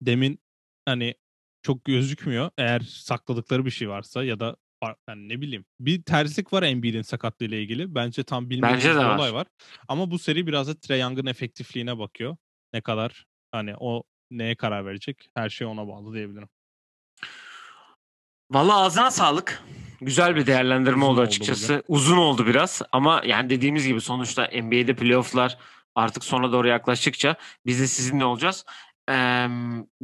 Demin 0.00 0.38
hani 0.84 1.14
çok 1.62 1.84
gözükmüyor. 1.84 2.50
Eğer 2.58 2.80
sakladıkları 2.80 3.64
bir 3.64 3.70
şey 3.70 3.88
varsa 3.88 4.24
ya 4.24 4.40
da 4.40 4.56
yani 5.08 5.28
ne 5.28 5.40
bileyim 5.40 5.64
bir 5.80 6.02
terslik 6.02 6.52
var 6.52 6.62
Embiid'in 6.62 7.02
sakatlığıyla 7.02 7.58
ilgili. 7.58 7.94
Bence 7.94 8.22
tam 8.24 8.50
bilmediğimiz 8.50 8.84
Bence 8.84 8.98
bir 8.98 9.04
var. 9.04 9.16
olay 9.16 9.34
var. 9.34 9.46
Ama 9.88 10.10
bu 10.10 10.18
seri 10.18 10.46
biraz 10.46 10.68
da 10.68 10.80
Trae 10.80 10.98
Young'ın 10.98 11.26
efektifliğine 11.26 11.98
bakıyor. 11.98 12.36
Ne 12.72 12.80
kadar 12.80 13.24
hani 13.52 13.74
o 13.80 14.02
neye 14.30 14.54
karar 14.54 14.86
verecek? 14.86 15.28
Her 15.34 15.48
şey 15.48 15.66
ona 15.66 15.88
bağlı 15.88 16.14
diyebilirim. 16.14 16.48
Valla 18.50 18.76
ağzına 18.76 19.10
sağlık. 19.10 19.62
Güzel 20.00 20.36
bir 20.36 20.46
değerlendirme 20.46 20.96
Uzun 20.96 21.06
oldu 21.12 21.20
oldu 21.20 21.26
açıkçası. 21.26 21.82
Uzun 21.88 22.16
oldu 22.16 22.46
biraz 22.46 22.82
ama 22.92 23.22
yani 23.24 23.50
dediğimiz 23.50 23.86
gibi 23.86 24.00
sonuçta 24.00 24.50
NBA'de 24.62 24.94
playofflar 24.94 25.58
artık 25.94 26.24
sona 26.24 26.52
doğru 26.52 26.68
yaklaştıkça 26.68 27.36
biz 27.66 27.80
de 27.80 27.86
sizinle 27.86 28.24
olacağız. 28.24 28.64
Ee, 29.10 29.48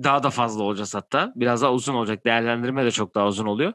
daha 0.03 0.23
da 0.23 0.31
fazla 0.31 0.63
olacağız 0.63 0.95
hatta. 0.95 1.33
Biraz 1.37 1.63
daha 1.63 1.73
uzun 1.73 1.95
olacak. 1.95 2.27
Değerlendirme 2.27 2.85
de 2.85 2.91
çok 2.91 3.15
daha 3.15 3.27
uzun 3.27 3.47
oluyor. 3.47 3.73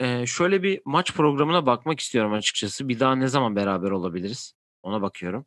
Ee, 0.00 0.26
şöyle 0.26 0.62
bir 0.62 0.80
maç 0.84 1.12
programına 1.12 1.66
bakmak 1.66 2.00
istiyorum 2.00 2.32
açıkçası. 2.32 2.88
Bir 2.88 3.00
daha 3.00 3.14
ne 3.14 3.28
zaman 3.28 3.56
beraber 3.56 3.90
olabiliriz? 3.90 4.54
Ona 4.82 5.02
bakıyorum. 5.02 5.46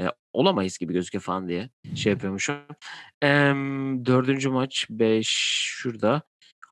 Ee, 0.00 0.06
olamayız 0.32 0.78
gibi 0.78 0.92
gözüküyor 0.92 1.22
falan 1.22 1.48
diye 1.48 1.70
şey 1.96 2.12
yapıyormuşum. 2.12 2.56
Ee, 3.22 3.26
dördüncü 4.06 4.48
maç 4.48 4.86
5 4.90 5.28
şurada. 5.76 6.22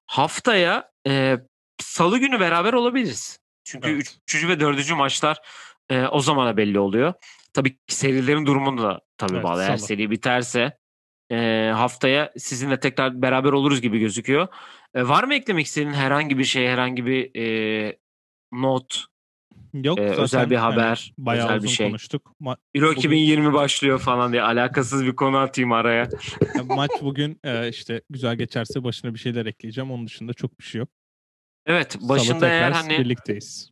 Haftaya 0.07 0.91
e, 1.07 1.39
salı 1.83 2.19
günü 2.19 2.41
beraber 2.41 2.73
olabiliriz. 2.73 3.39
Çünkü 3.65 3.91
Evet. 3.91 4.17
üçüncü 4.29 4.49
ve 4.49 4.61
dördüncü 4.61 4.95
maçlar 4.95 5.39
e, 5.91 6.07
o 6.07 6.21
zamana 6.21 6.57
belli 6.57 6.79
oluyor. 6.79 7.15
Tabii 7.53 7.71
ki 7.71 7.95
serilerin 7.95 8.47
durumunu 8.47 8.83
da 8.83 9.01
tabii 9.19 9.35
Evet, 9.35 9.45
bağlı. 9.45 9.63
Eğer 9.63 9.77
seri 9.77 10.11
biterse 10.11 10.79
e, 11.35 11.71
haftaya 11.75 12.33
sizinle 12.37 12.81
tekrar 12.81 13.23
beraber 13.23 13.53
oluruz 13.53 13.81
gibi 13.81 13.99
gözüküyor. 13.99 14.49
E, 14.95 15.09
var 15.09 15.25
mı 15.25 15.35
eklemek 15.35 15.67
istediğin 15.67 15.93
herhangi 15.93 16.39
bir 16.39 16.45
şey, 16.45 16.67
herhangi 16.69 17.07
bir 17.07 17.31
e, 17.41 17.99
not, 18.53 19.05
Yok 19.75 19.99
e, 19.99 20.03
özel 20.03 20.27
zaten 20.27 20.51
bir 20.51 20.57
hani 20.57 20.73
haber, 20.73 21.13
bayağı 21.19 21.47
özel 21.47 21.57
uzun 21.59 21.69
bir 21.69 21.75
şey? 21.75 21.87
konuştuk. 21.89 22.33
Ma- 22.41 22.57
Euro 22.75 22.87
Bugün- 22.87 22.99
2020 22.99 23.53
başlıyor 23.53 23.99
falan 23.99 24.33
diye 24.33 24.43
alakasız 24.43 25.05
bir 25.05 25.17
konu 25.17 25.37
atayım 25.37 25.73
araya. 25.73 26.09
Yani 26.57 26.75
maç 26.75 26.91
bugün 27.03 27.41
e, 27.45 27.69
işte 27.69 28.03
güzel 28.11 28.37
geçerse 28.37 28.85
başına 28.85 29.15
bir 29.15 29.19
şeyler 29.19 29.47
ekleyeceğim. 29.47 29.91
Onun 29.91 30.07
dışında 30.07 30.33
çok 30.35 30.59
bir 30.61 30.65
şey 30.65 30.79
yok. 30.79 30.89
Evet, 31.67 31.93
Salı 31.93 32.09
başında 32.09 32.49
eğer 32.49 32.71
hani 32.73 32.99
birlikteyiz. 32.99 33.71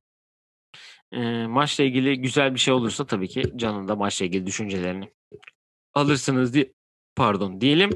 e, 1.12 1.46
maçla 1.46 1.84
ilgili 1.84 2.20
güzel 2.20 2.54
bir 2.54 2.58
şey 2.60 2.74
olursa 2.74 3.06
tabii 3.06 3.28
ki 3.28 3.42
Can'ın 3.56 3.88
da 3.88 3.96
maçla 3.96 4.26
ilgili 4.26 4.46
düşüncelerini 4.46 5.12
alırsınız 5.94 6.54
diye 6.54 6.72
pardon 7.16 7.60
diyelim. 7.60 7.90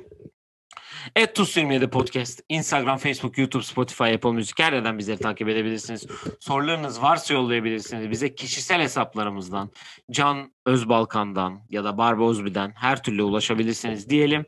Et 1.16 1.34
Tuz 1.34 1.56
27 1.56 1.90
Podcast. 1.90 2.40
Instagram, 2.48 2.98
Facebook, 2.98 3.38
YouTube, 3.38 3.62
Spotify, 3.62 4.04
Apple 4.04 4.32
Müzik 4.32 4.58
her 4.58 4.72
yerden 4.72 4.98
bizleri 4.98 5.18
takip 5.18 5.48
edebilirsiniz. 5.48 6.06
Sorularınız 6.40 7.02
varsa 7.02 7.34
yollayabilirsiniz. 7.34 8.10
Bize 8.10 8.34
kişisel 8.34 8.80
hesaplarımızdan, 8.80 9.70
Can 10.10 10.52
Özbalkan'dan 10.66 11.60
ya 11.70 11.84
da 11.84 11.98
Barba 11.98 12.30
Özbü'den 12.30 12.72
her 12.76 13.02
türlü 13.02 13.22
ulaşabilirsiniz 13.22 14.10
diyelim. 14.10 14.44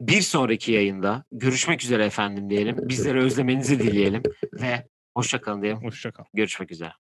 Bir 0.00 0.20
sonraki 0.20 0.72
yayında 0.72 1.24
görüşmek 1.32 1.84
üzere 1.84 2.04
efendim 2.04 2.50
diyelim. 2.50 2.76
Bizleri 2.78 3.18
özlemenizi 3.18 3.80
dileyelim 3.80 4.22
ve 4.52 4.88
hoşçakalın 5.16 5.62
diyelim. 5.62 5.84
Hoşçakal. 5.84 6.24
Görüşmek 6.34 6.72
üzere. 6.72 7.03